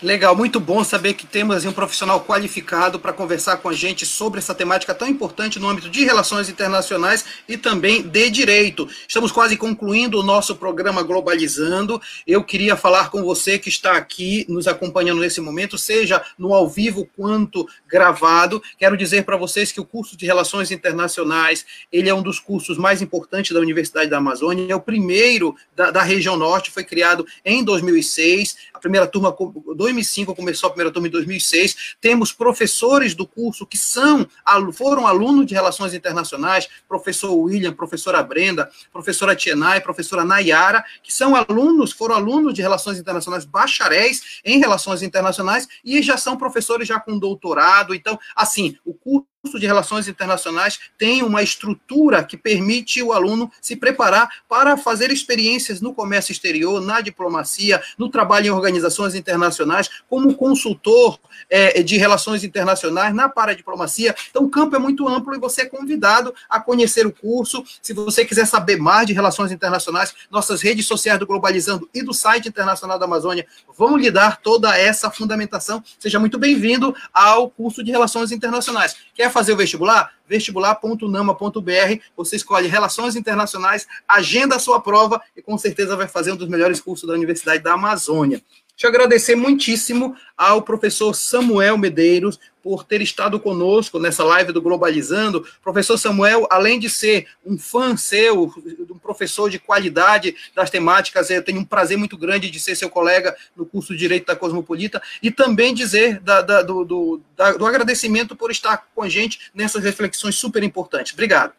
Legal, 0.00 0.36
muito 0.36 0.60
bom 0.60 0.84
saber 0.84 1.14
que 1.14 1.26
temos 1.26 1.64
um 1.64 1.72
profissional 1.72 2.20
qualificado 2.20 3.00
para 3.00 3.12
conversar 3.12 3.56
com 3.56 3.68
a 3.68 3.72
gente 3.72 4.06
sobre 4.06 4.38
essa 4.38 4.54
temática 4.54 4.94
tão 4.94 5.08
importante 5.08 5.58
no 5.58 5.68
âmbito 5.68 5.90
de 5.90 6.04
relações 6.04 6.48
internacionais 6.48 7.24
e 7.48 7.56
também 7.56 8.02
de 8.02 8.30
direito. 8.30 8.88
Estamos 9.08 9.32
quase 9.32 9.56
concluindo 9.56 10.20
o 10.20 10.22
nosso 10.22 10.54
programa 10.54 11.02
Globalizando. 11.02 12.00
Eu 12.24 12.44
queria 12.44 12.76
falar 12.76 13.10
com 13.10 13.24
você 13.24 13.58
que 13.58 13.68
está 13.68 13.96
aqui 13.96 14.46
nos 14.48 14.68
acompanhando 14.68 15.20
nesse 15.20 15.40
momento, 15.40 15.76
seja 15.76 16.22
no 16.38 16.54
ao 16.54 16.68
vivo 16.68 17.04
quanto 17.16 17.68
gravado. 17.88 18.62
Quero 18.78 18.96
dizer 18.96 19.24
para 19.24 19.36
vocês 19.36 19.72
que 19.72 19.80
o 19.80 19.84
curso 19.84 20.16
de 20.16 20.26
Relações 20.26 20.70
Internacionais, 20.70 21.66
ele 21.90 22.08
é 22.08 22.14
um 22.14 22.22
dos 22.22 22.38
cursos 22.38 22.78
mais 22.78 23.02
importantes 23.02 23.50
da 23.50 23.58
Universidade 23.58 24.08
da 24.08 24.18
Amazônia, 24.18 24.72
é 24.72 24.76
o 24.76 24.80
primeiro 24.80 25.56
da, 25.74 25.90
da 25.90 26.02
região 26.04 26.36
norte, 26.36 26.70
foi 26.70 26.84
criado 26.84 27.26
em 27.44 27.64
2006, 27.64 28.68
a 28.78 28.80
primeira 28.80 29.06
turma 29.06 29.36
2005, 29.74 30.34
começou 30.34 30.68
a 30.68 30.70
primeira 30.70 30.92
turma 30.92 31.08
em 31.08 31.10
2006. 31.10 31.96
Temos 32.00 32.32
professores 32.32 33.12
do 33.14 33.26
curso 33.26 33.66
que 33.66 33.76
são 33.76 34.26
foram 34.72 35.06
alunos 35.06 35.46
de 35.46 35.54
Relações 35.54 35.92
Internacionais, 35.92 36.68
professor 36.88 37.34
William, 37.34 37.72
professora 37.72 38.22
Brenda, 38.22 38.70
professora 38.92 39.34
Tienay, 39.34 39.80
professora 39.80 40.24
Nayara, 40.24 40.84
que 41.02 41.12
são 41.12 41.34
alunos, 41.34 41.92
foram 41.92 42.14
alunos 42.14 42.54
de 42.54 42.62
Relações 42.62 42.98
Internacionais, 42.98 43.44
bacharéis 43.44 44.40
em 44.44 44.58
Relações 44.58 45.02
Internacionais 45.02 45.68
e 45.84 46.00
já 46.00 46.16
são 46.16 46.36
professores 46.36 46.86
já 46.86 47.00
com 47.00 47.18
doutorado. 47.18 47.94
Então, 47.94 48.18
assim, 48.36 48.76
o 48.84 48.94
curso 48.94 49.26
curso 49.42 49.58
de 49.58 49.66
Relações 49.66 50.08
Internacionais 50.08 50.78
tem 50.98 51.22
uma 51.22 51.42
estrutura 51.42 52.24
que 52.24 52.36
permite 52.36 53.00
o 53.02 53.12
aluno 53.12 53.50
se 53.60 53.76
preparar 53.76 54.28
para 54.48 54.76
fazer 54.76 55.12
experiências 55.12 55.80
no 55.80 55.94
comércio 55.94 56.32
exterior, 56.32 56.80
na 56.80 57.00
diplomacia, 57.00 57.80
no 57.96 58.08
trabalho 58.08 58.46
em 58.46 58.50
organizações 58.50 59.14
internacionais, 59.14 59.88
como 60.08 60.34
consultor 60.34 61.20
é, 61.48 61.82
de 61.82 61.96
relações 61.96 62.42
internacionais, 62.42 63.14
na 63.14 63.28
paradiplomacia. 63.28 64.14
Então, 64.28 64.42
o 64.42 64.50
campo 64.50 64.74
é 64.74 64.78
muito 64.78 65.08
amplo 65.08 65.34
e 65.34 65.38
você 65.38 65.62
é 65.62 65.66
convidado 65.66 66.34
a 66.48 66.60
conhecer 66.60 67.06
o 67.06 67.12
curso. 67.12 67.62
Se 67.80 67.92
você 67.92 68.24
quiser 68.24 68.46
saber 68.46 68.76
mais 68.76 69.06
de 69.06 69.12
relações 69.12 69.52
internacionais, 69.52 70.14
nossas 70.30 70.60
redes 70.60 70.86
sociais 70.86 71.18
do 71.18 71.26
Globalizando 71.26 71.88
e 71.94 72.02
do 72.02 72.12
site 72.12 72.48
Internacional 72.48 72.98
da 72.98 73.04
Amazônia 73.04 73.46
vão 73.76 73.96
lhe 73.96 74.10
dar 74.10 74.38
toda 74.38 74.76
essa 74.76 75.10
fundamentação. 75.10 75.82
Seja 75.98 76.18
muito 76.18 76.38
bem-vindo 76.38 76.94
ao 77.12 77.48
curso 77.48 77.84
de 77.84 77.92
Relações 77.92 78.32
Internacionais. 78.32 78.96
Quer 79.14 79.28
fazer 79.38 79.52
o 79.52 79.56
vestibular? 79.56 80.12
vestibular.nama.br. 80.26 82.02
Você 82.16 82.36
escolhe 82.36 82.66
Relações 82.66 83.14
Internacionais, 83.14 83.86
agenda 84.06 84.56
a 84.56 84.58
sua 84.58 84.80
prova 84.80 85.22
e 85.36 85.40
com 85.40 85.56
certeza 85.56 85.96
vai 85.96 86.08
fazer 86.08 86.32
um 86.32 86.36
dos 86.36 86.48
melhores 86.48 86.80
cursos 86.80 87.08
da 87.08 87.14
Universidade 87.14 87.62
da 87.62 87.72
Amazônia. 87.74 88.42
Deixa 88.78 88.86
eu 88.86 88.90
agradecer 88.90 89.34
muitíssimo 89.34 90.16
ao 90.36 90.62
professor 90.62 91.12
Samuel 91.12 91.76
Medeiros 91.76 92.38
por 92.62 92.84
ter 92.84 93.02
estado 93.02 93.40
conosco 93.40 93.98
nessa 93.98 94.22
live 94.22 94.52
do 94.52 94.62
Globalizando. 94.62 95.44
Professor 95.60 95.98
Samuel, 95.98 96.46
além 96.48 96.78
de 96.78 96.88
ser 96.88 97.26
um 97.44 97.58
fã 97.58 97.96
seu, 97.96 98.44
um 98.88 98.98
professor 99.00 99.50
de 99.50 99.58
qualidade 99.58 100.36
das 100.54 100.70
temáticas, 100.70 101.28
eu 101.28 101.42
tenho 101.42 101.58
um 101.58 101.64
prazer 101.64 101.98
muito 101.98 102.16
grande 102.16 102.48
de 102.48 102.60
ser 102.60 102.76
seu 102.76 102.88
colega 102.88 103.36
no 103.56 103.66
curso 103.66 103.94
de 103.94 103.98
Direito 103.98 104.26
da 104.26 104.36
Cosmopolita 104.36 105.02
e 105.20 105.28
também 105.28 105.74
dizer 105.74 106.20
da, 106.20 106.40
da, 106.40 106.62
do, 106.62 106.84
do, 106.84 107.20
da, 107.36 107.54
do 107.54 107.66
agradecimento 107.66 108.36
por 108.36 108.52
estar 108.52 108.86
com 108.94 109.02
a 109.02 109.08
gente 109.08 109.50
nessas 109.52 109.82
reflexões 109.82 110.36
super 110.36 110.62
importantes. 110.62 111.14
Obrigado. 111.14 111.52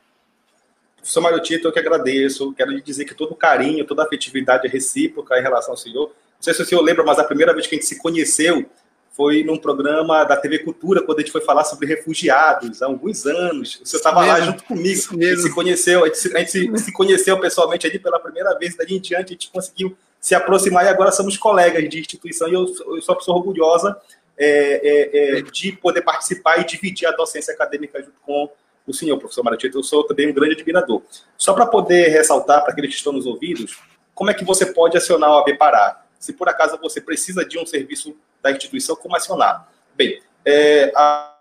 Professor 0.95 1.19
Mário 1.19 1.41
Tito, 1.41 1.67
eu 1.67 1.71
que 1.73 1.79
agradeço. 1.79 2.53
Quero 2.53 2.71
lhe 2.71 2.81
dizer 2.81 3.03
que 3.03 3.13
todo 3.13 3.35
carinho, 3.35 3.83
toda 3.83 4.03
afetividade 4.03 4.65
é 4.65 4.69
recíproca 4.69 5.37
em 5.37 5.41
relação 5.41 5.73
ao 5.73 5.77
senhor. 5.77 6.13
Não 6.39 6.43
sei 6.43 6.53
se 6.53 6.61
o 6.61 6.65
senhor 6.65 6.81
lembra, 6.81 7.03
mas 7.03 7.19
a 7.19 7.23
primeira 7.23 7.53
vez 7.53 7.67
que 7.67 7.75
a 7.75 7.77
gente 7.77 7.87
se 7.87 7.97
conheceu 7.97 8.65
foi 9.11 9.43
num 9.43 9.57
programa 9.57 10.23
da 10.23 10.37
TV 10.37 10.59
Cultura, 10.59 11.01
quando 11.01 11.19
a 11.19 11.21
gente 11.21 11.31
foi 11.33 11.41
falar 11.41 11.65
sobre 11.65 11.85
refugiados, 11.85 12.81
há 12.81 12.85
alguns 12.85 13.25
anos. 13.25 13.81
O 13.81 13.85
senhor 13.85 13.99
estava 13.99 14.25
lá 14.25 14.39
junto 14.39 14.63
comigo. 14.63 15.01
A 15.11 15.25
gente 15.25 15.41
se 15.41 15.53
conheceu, 15.53 16.03
a 16.03 16.07
gente, 16.07 16.17
se, 16.17 16.33
a 16.33 16.39
gente 16.39 16.79
se, 16.79 16.93
conheceu 16.93 17.37
pessoalmente 17.37 17.85
ali 17.85 17.99
pela 17.99 18.17
primeira 18.17 18.57
vez, 18.57 18.77
dali 18.77 18.95
em 18.95 19.01
diante 19.01 19.25
a 19.25 19.31
gente 19.33 19.51
conseguiu 19.51 19.97
se 20.21 20.33
aproximar 20.33 20.85
e 20.85 20.87
agora 20.87 21.11
somos 21.11 21.35
colegas 21.35 21.87
de 21.89 21.99
instituição 21.99 22.47
e 22.47 22.53
eu, 22.53 22.61
eu 22.61 23.01
sou 23.01 23.13
uma 23.13 23.17
pessoa 23.17 23.37
orgulhosa 23.37 23.97
é, 24.37 24.47
é, 24.47 25.39
é, 25.39 25.41
de 25.41 25.73
poder 25.73 26.01
participar 26.01 26.61
e 26.61 26.65
dividir 26.65 27.05
a 27.05 27.11
docência 27.11 27.53
acadêmica 27.53 28.01
junto 28.01 28.15
com 28.25 28.49
o 28.87 28.93
senhor, 28.93 29.17
professor 29.17 29.43
Maratito. 29.43 29.77
Eu 29.77 29.83
sou 29.83 30.05
também 30.05 30.29
um 30.29 30.33
grande 30.33 30.53
admirador. 30.53 31.01
Só 31.37 31.53
para 31.53 31.65
poder 31.65 32.07
ressaltar 32.07 32.61
para 32.63 32.71
aqueles 32.71 32.91
que 32.91 32.97
estão 32.97 33.11
nos 33.11 33.25
ouvidos, 33.25 33.77
como 34.15 34.31
é 34.31 34.33
que 34.33 34.45
você 34.45 34.65
pode 34.65 34.97
acionar 34.97 35.29
o 35.29 35.39
AB 35.39 35.57
Pará? 35.57 36.05
Se 36.19 36.33
por 36.33 36.49
acaso 36.49 36.77
você 36.77 36.99
precisa 36.99 37.45
de 37.45 37.57
um 37.57 37.65
serviço 37.65 38.15
da 38.41 38.51
instituição, 38.51 38.95
como 38.95 39.15
acionar? 39.15 39.71
Bem, 39.95 40.21
é, 40.45 40.91
a... 40.95 41.37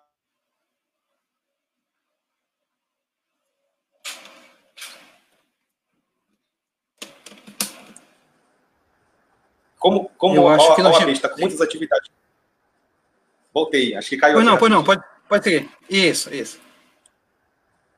Como, 9.79 10.09
como 10.17 10.35
eu 10.37 10.49
acho 10.49 10.75
que 10.75 10.83
nós... 10.83 11.01
está 11.09 11.29
com 11.29 11.41
muitas 11.41 11.61
atividades. 11.61 12.11
Voltei, 13.55 13.95
acho 13.95 14.09
que 14.09 14.17
caiu. 14.17 14.35
Pois 14.35 14.47
não, 14.47 14.59
pois 14.59 14.71
não, 14.71 14.85
pode, 14.85 15.03
pode 15.29 15.45
seguir. 15.45 15.71
Isso, 15.89 16.33
isso. 16.35 16.61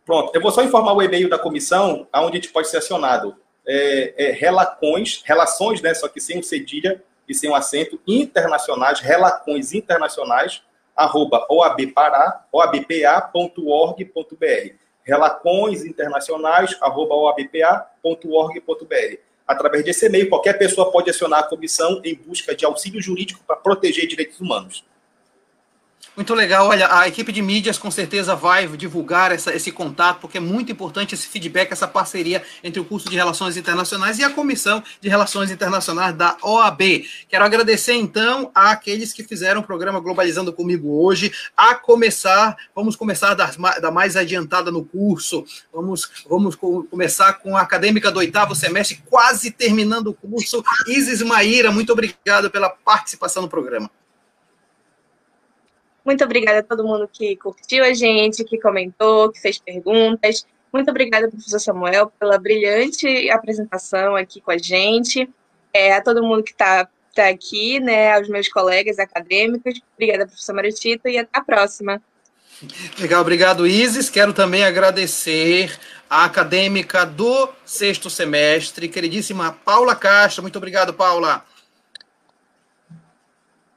Pronto, 0.05 0.35
eu 0.35 0.41
vou 0.41 0.51
só 0.51 0.63
informar 0.63 0.93
o 0.93 1.03
e-mail 1.03 1.29
da 1.29 1.39
comissão, 1.39 2.07
aonde 2.13 2.39
a 2.39 2.41
gente 2.41 2.53
pode 2.53 2.69
ser 2.69 2.79
acionado 2.79 3.37
é, 3.67 4.15
é, 4.17 4.33
relacões, 4.33 5.23
relações, 5.25 5.81
né, 5.81 5.95
só 5.95 6.09
que 6.09 6.21
sem 6.21 6.39
o 6.39 6.43
cedilha 6.43 7.03
e 7.29 7.35
sem 7.35 7.51
o 7.51 7.55
acento, 7.55 8.01
internacionais, 8.07 9.01
relacões 9.01 9.73
internacionais, 9.73 10.63
arroba 10.97 11.47
oabpará, 11.49 12.45
oabpa.org.br. 12.53 13.55
Relacões 15.03 15.85
internacionais, 15.85 16.77
arroba 16.81 17.15
oabpa.org.br. 17.15 18.51
Através 19.47 19.85
desse 19.85 20.07
e-mail, 20.07 20.29
qualquer 20.29 20.59
pessoa 20.59 20.93
pode 20.93 21.11
acionar 21.11 21.41
a 21.41 21.45
comissão 21.45 22.01
em 22.05 22.15
busca 22.15 22.55
de 22.55 22.65
auxílio 22.65 23.03
jurídico 23.03 23.43
para 23.45 23.57
proteger 23.57 24.07
direitos 24.07 24.41
humanos. 24.41 24.85
Muito 26.17 26.35
legal. 26.35 26.67
Olha, 26.67 26.93
a 26.93 27.07
equipe 27.07 27.31
de 27.33 27.41
mídias 27.41 27.79
com 27.79 27.91
certeza 27.91 28.35
vai 28.35 28.67
divulgar 28.67 29.31
essa, 29.31 29.55
esse 29.55 29.71
contato, 29.71 30.21
porque 30.21 30.39
é 30.39 30.41
muito 30.41 30.73
importante 30.73 31.15
esse 31.15 31.27
feedback, 31.29 31.71
essa 31.71 31.87
parceria 31.87 32.43
entre 32.65 32.81
o 32.81 32.85
curso 32.85 33.09
de 33.09 33.17
Relações 33.17 33.57
Internacionais 33.57 34.19
e 34.19 34.25
a 34.25 34.31
Comissão 34.31 34.83
de 35.01 35.09
Relações 35.09 35.51
Internacionais 35.53 36.15
da 36.15 36.37
OAB. 36.43 37.05
Quero 37.29 37.45
agradecer, 37.45 37.95
então, 37.95 38.51
àqueles 38.55 39.13
que 39.13 39.23
fizeram 39.23 39.61
o 39.61 39.65
programa 39.65 40.01
Globalizando 40.01 40.53
comigo 40.53 41.01
hoje, 41.01 41.33
a 41.57 41.77
começar, 41.77 42.57
vamos 42.75 42.97
começar 42.97 43.35
da, 43.35 43.47
da 43.81 43.91
mais 43.91 44.17
adiantada 44.17 44.71
no 44.71 44.85
curso, 44.85 45.45
vamos, 45.73 46.11
vamos 46.29 46.57
começar 46.57 47.35
com 47.35 47.57
a 47.57 47.61
acadêmica 47.61 48.11
do 48.11 48.19
oitavo 48.19 48.55
semestre, 48.55 49.01
quase 49.07 49.53
terminando 49.53 50.09
o 50.09 50.15
curso. 50.15 50.63
Isis 50.89 51.23
Maíra, 51.23 51.71
muito 51.71 51.93
obrigado 51.93 52.51
pela 52.51 52.69
participação 52.69 53.43
no 53.43 53.49
programa. 53.49 53.89
Muito 56.05 56.25
obrigada 56.25 56.61
a 56.61 56.63
todo 56.63 56.85
mundo 56.85 57.09
que 57.13 57.37
curtiu 57.37 57.85
a 57.85 57.93
gente, 57.93 58.45
que 58.45 58.59
comentou, 58.59 59.31
que 59.31 59.41
fez 59.41 59.59
perguntas. 59.59 60.47
Muito 60.73 60.91
obrigada, 60.91 61.29
professor 61.29 61.59
Samuel, 61.59 62.13
pela 62.19 62.39
brilhante 62.39 63.29
apresentação 63.31 64.15
aqui 64.17 64.41
com 64.41 64.51
a 64.51 64.59
gente. 64.59 65.29
É, 65.73 65.95
a 65.95 66.03
todo 66.03 66.23
mundo 66.23 66.43
que 66.43 66.53
está 66.53 66.89
tá 67.15 67.29
aqui, 67.29 67.81
né, 67.81 68.15
aos 68.15 68.29
meus 68.29 68.49
colegas 68.49 68.99
acadêmicos. 68.99 69.81
Obrigada, 69.95 70.27
professor 70.27 70.55
Maritito, 70.55 71.09
e 71.09 71.19
até 71.19 71.39
a 71.39 71.43
próxima. 71.43 72.01
Legal, 72.99 73.23
obrigado, 73.23 73.67
Isis. 73.67 74.11
Quero 74.11 74.33
também 74.33 74.65
agradecer 74.65 75.73
a 76.09 76.25
acadêmica 76.25 77.07
do 77.07 77.49
sexto 77.65 78.11
semestre, 78.11 78.89
queridíssima 78.89 79.53
Paula 79.65 79.97
Castro. 79.97 80.43
Muito 80.43 80.57
obrigado, 80.57 80.93
Paula. 80.93 81.45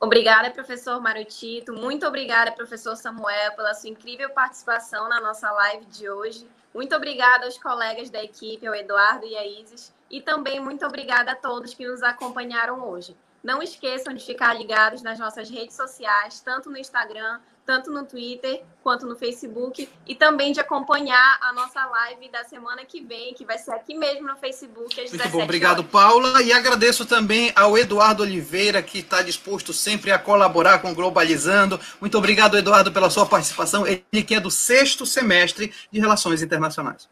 Obrigada, 0.03 0.51
professor 0.51 0.99
Marutito. 0.99 1.71
Muito 1.71 2.05
obrigada, 2.05 2.51
professor 2.51 2.93
Samuel, 2.93 3.53
pela 3.55 3.73
sua 3.73 3.89
incrível 3.89 4.29
participação 4.31 5.07
na 5.07 5.21
nossa 5.21 5.49
live 5.49 5.85
de 5.85 6.09
hoje. 6.09 6.45
Muito 6.73 6.93
obrigada 6.93 7.45
aos 7.45 7.57
colegas 7.57 8.09
da 8.09 8.21
equipe, 8.21 8.67
ao 8.67 8.75
Eduardo 8.75 9.25
e 9.25 9.37
a 9.37 9.47
Isis. 9.47 9.93
E 10.11 10.19
também 10.19 10.59
muito 10.59 10.85
obrigada 10.85 11.31
a 11.31 11.35
todos 11.37 11.73
que 11.73 11.87
nos 11.87 12.03
acompanharam 12.03 12.85
hoje. 12.85 13.15
Não 13.41 13.63
esqueçam 13.63 14.13
de 14.13 14.25
ficar 14.25 14.53
ligados 14.57 15.01
nas 15.01 15.17
nossas 15.17 15.49
redes 15.49 15.77
sociais, 15.77 16.41
tanto 16.41 16.69
no 16.69 16.77
Instagram 16.77 17.39
tanto 17.65 17.91
no 17.91 18.05
Twitter 18.05 18.61
quanto 18.83 19.05
no 19.05 19.15
Facebook, 19.15 19.87
e 20.05 20.13
também 20.13 20.51
de 20.51 20.59
acompanhar 20.59 21.39
a 21.41 21.53
nossa 21.53 21.85
live 21.85 22.29
da 22.29 22.43
semana 22.43 22.83
que 22.83 23.01
vem, 23.01 23.33
que 23.33 23.45
vai 23.45 23.57
ser 23.57 23.71
aqui 23.71 23.97
mesmo 23.97 24.27
no 24.27 24.35
Facebook, 24.35 24.99
às 24.99 25.09
Muito 25.09 25.29
bom, 25.29 25.43
obrigado, 25.43 25.79
horas. 25.79 25.91
Paula. 25.91 26.41
E 26.41 26.51
agradeço 26.51 27.05
também 27.05 27.53
ao 27.55 27.77
Eduardo 27.77 28.23
Oliveira, 28.23 28.83
que 28.83 28.99
está 28.99 29.21
disposto 29.21 29.71
sempre 29.71 30.11
a 30.11 30.19
colaborar 30.19 30.79
com 30.79 30.91
o 30.91 30.95
Globalizando. 30.95 31.79
Muito 32.01 32.17
obrigado, 32.17 32.57
Eduardo, 32.57 32.91
pela 32.91 33.09
sua 33.09 33.25
participação. 33.25 33.87
Ele 33.87 34.23
que 34.23 34.35
é 34.35 34.39
do 34.39 34.51
sexto 34.51 35.05
semestre 35.05 35.73
de 35.89 35.99
Relações 35.99 36.41
Internacionais. 36.41 37.07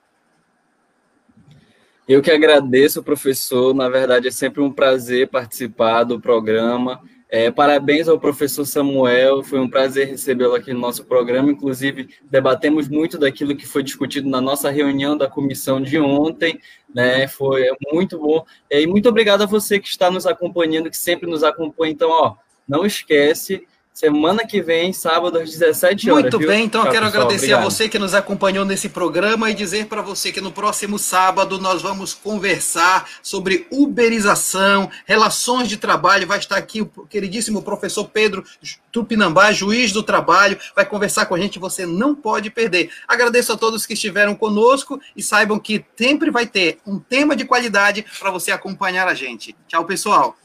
Eu 2.05 2.21
que 2.21 2.29
agradeço, 2.29 3.01
professor. 3.01 3.73
Na 3.73 3.87
verdade, 3.87 4.27
é 4.27 4.31
sempre 4.31 4.61
um 4.61 4.69
prazer 4.69 5.29
participar 5.29 6.03
do 6.03 6.19
programa. 6.19 7.01
É, 7.33 7.49
parabéns 7.49 8.09
ao 8.09 8.19
professor 8.19 8.65
Samuel, 8.65 9.41
foi 9.41 9.57
um 9.57 9.69
prazer 9.69 10.05
recebê-lo 10.05 10.53
aqui 10.53 10.73
no 10.73 10.81
nosso 10.81 11.05
programa. 11.05 11.49
Inclusive, 11.49 12.09
debatemos 12.29 12.89
muito 12.89 13.17
daquilo 13.17 13.55
que 13.55 13.65
foi 13.65 13.81
discutido 13.81 14.29
na 14.29 14.41
nossa 14.41 14.69
reunião 14.69 15.17
da 15.17 15.29
comissão 15.29 15.81
de 15.81 15.97
ontem, 15.97 16.59
né? 16.93 17.29
Foi 17.29 17.69
muito 17.89 18.19
bom. 18.19 18.43
E 18.69 18.85
muito 18.85 19.07
obrigado 19.07 19.43
a 19.43 19.45
você 19.45 19.79
que 19.79 19.87
está 19.87 20.11
nos 20.11 20.27
acompanhando, 20.27 20.89
que 20.89 20.97
sempre 20.97 21.29
nos 21.29 21.41
acompanha. 21.41 21.93
Então, 21.93 22.09
ó, 22.09 22.35
não 22.67 22.85
esquece, 22.85 23.65
Semana 24.01 24.47
que 24.47 24.63
vem, 24.63 24.91
sábado, 24.91 25.37
às 25.37 25.51
17 25.51 26.09
horas. 26.09 26.23
Muito 26.23 26.39
viu? 26.39 26.47
bem, 26.47 26.65
então 26.65 26.83
eu 26.83 26.91
quero 26.91 27.05
pessoal, 27.05 27.21
agradecer 27.23 27.53
obrigado. 27.53 27.61
a 27.61 27.69
você 27.69 27.87
que 27.87 27.99
nos 27.99 28.15
acompanhou 28.15 28.65
nesse 28.65 28.89
programa 28.89 29.51
e 29.51 29.53
dizer 29.53 29.85
para 29.85 30.01
você 30.01 30.31
que 30.31 30.41
no 30.41 30.51
próximo 30.51 30.97
sábado 30.97 31.59
nós 31.59 31.83
vamos 31.83 32.11
conversar 32.11 33.07
sobre 33.21 33.67
uberização, 33.69 34.89
relações 35.05 35.69
de 35.69 35.77
trabalho. 35.77 36.25
Vai 36.25 36.39
estar 36.39 36.57
aqui 36.57 36.81
o 36.81 36.87
queridíssimo 36.87 37.61
professor 37.61 38.09
Pedro 38.09 38.43
Tupinambá, 38.91 39.51
juiz 39.51 39.91
do 39.91 40.01
trabalho, 40.01 40.57
vai 40.75 40.83
conversar 40.83 41.27
com 41.27 41.35
a 41.35 41.39
gente, 41.39 41.59
você 41.59 41.85
não 41.85 42.15
pode 42.15 42.49
perder. 42.49 42.89
Agradeço 43.07 43.53
a 43.53 43.57
todos 43.57 43.85
que 43.85 43.93
estiveram 43.93 44.33
conosco 44.33 44.99
e 45.15 45.21
saibam 45.21 45.59
que 45.59 45.85
sempre 45.95 46.31
vai 46.31 46.47
ter 46.47 46.79
um 46.87 46.97
tema 46.97 47.35
de 47.35 47.45
qualidade 47.45 48.03
para 48.19 48.31
você 48.31 48.49
acompanhar 48.49 49.07
a 49.07 49.13
gente. 49.13 49.55
Tchau, 49.67 49.85
pessoal. 49.85 50.35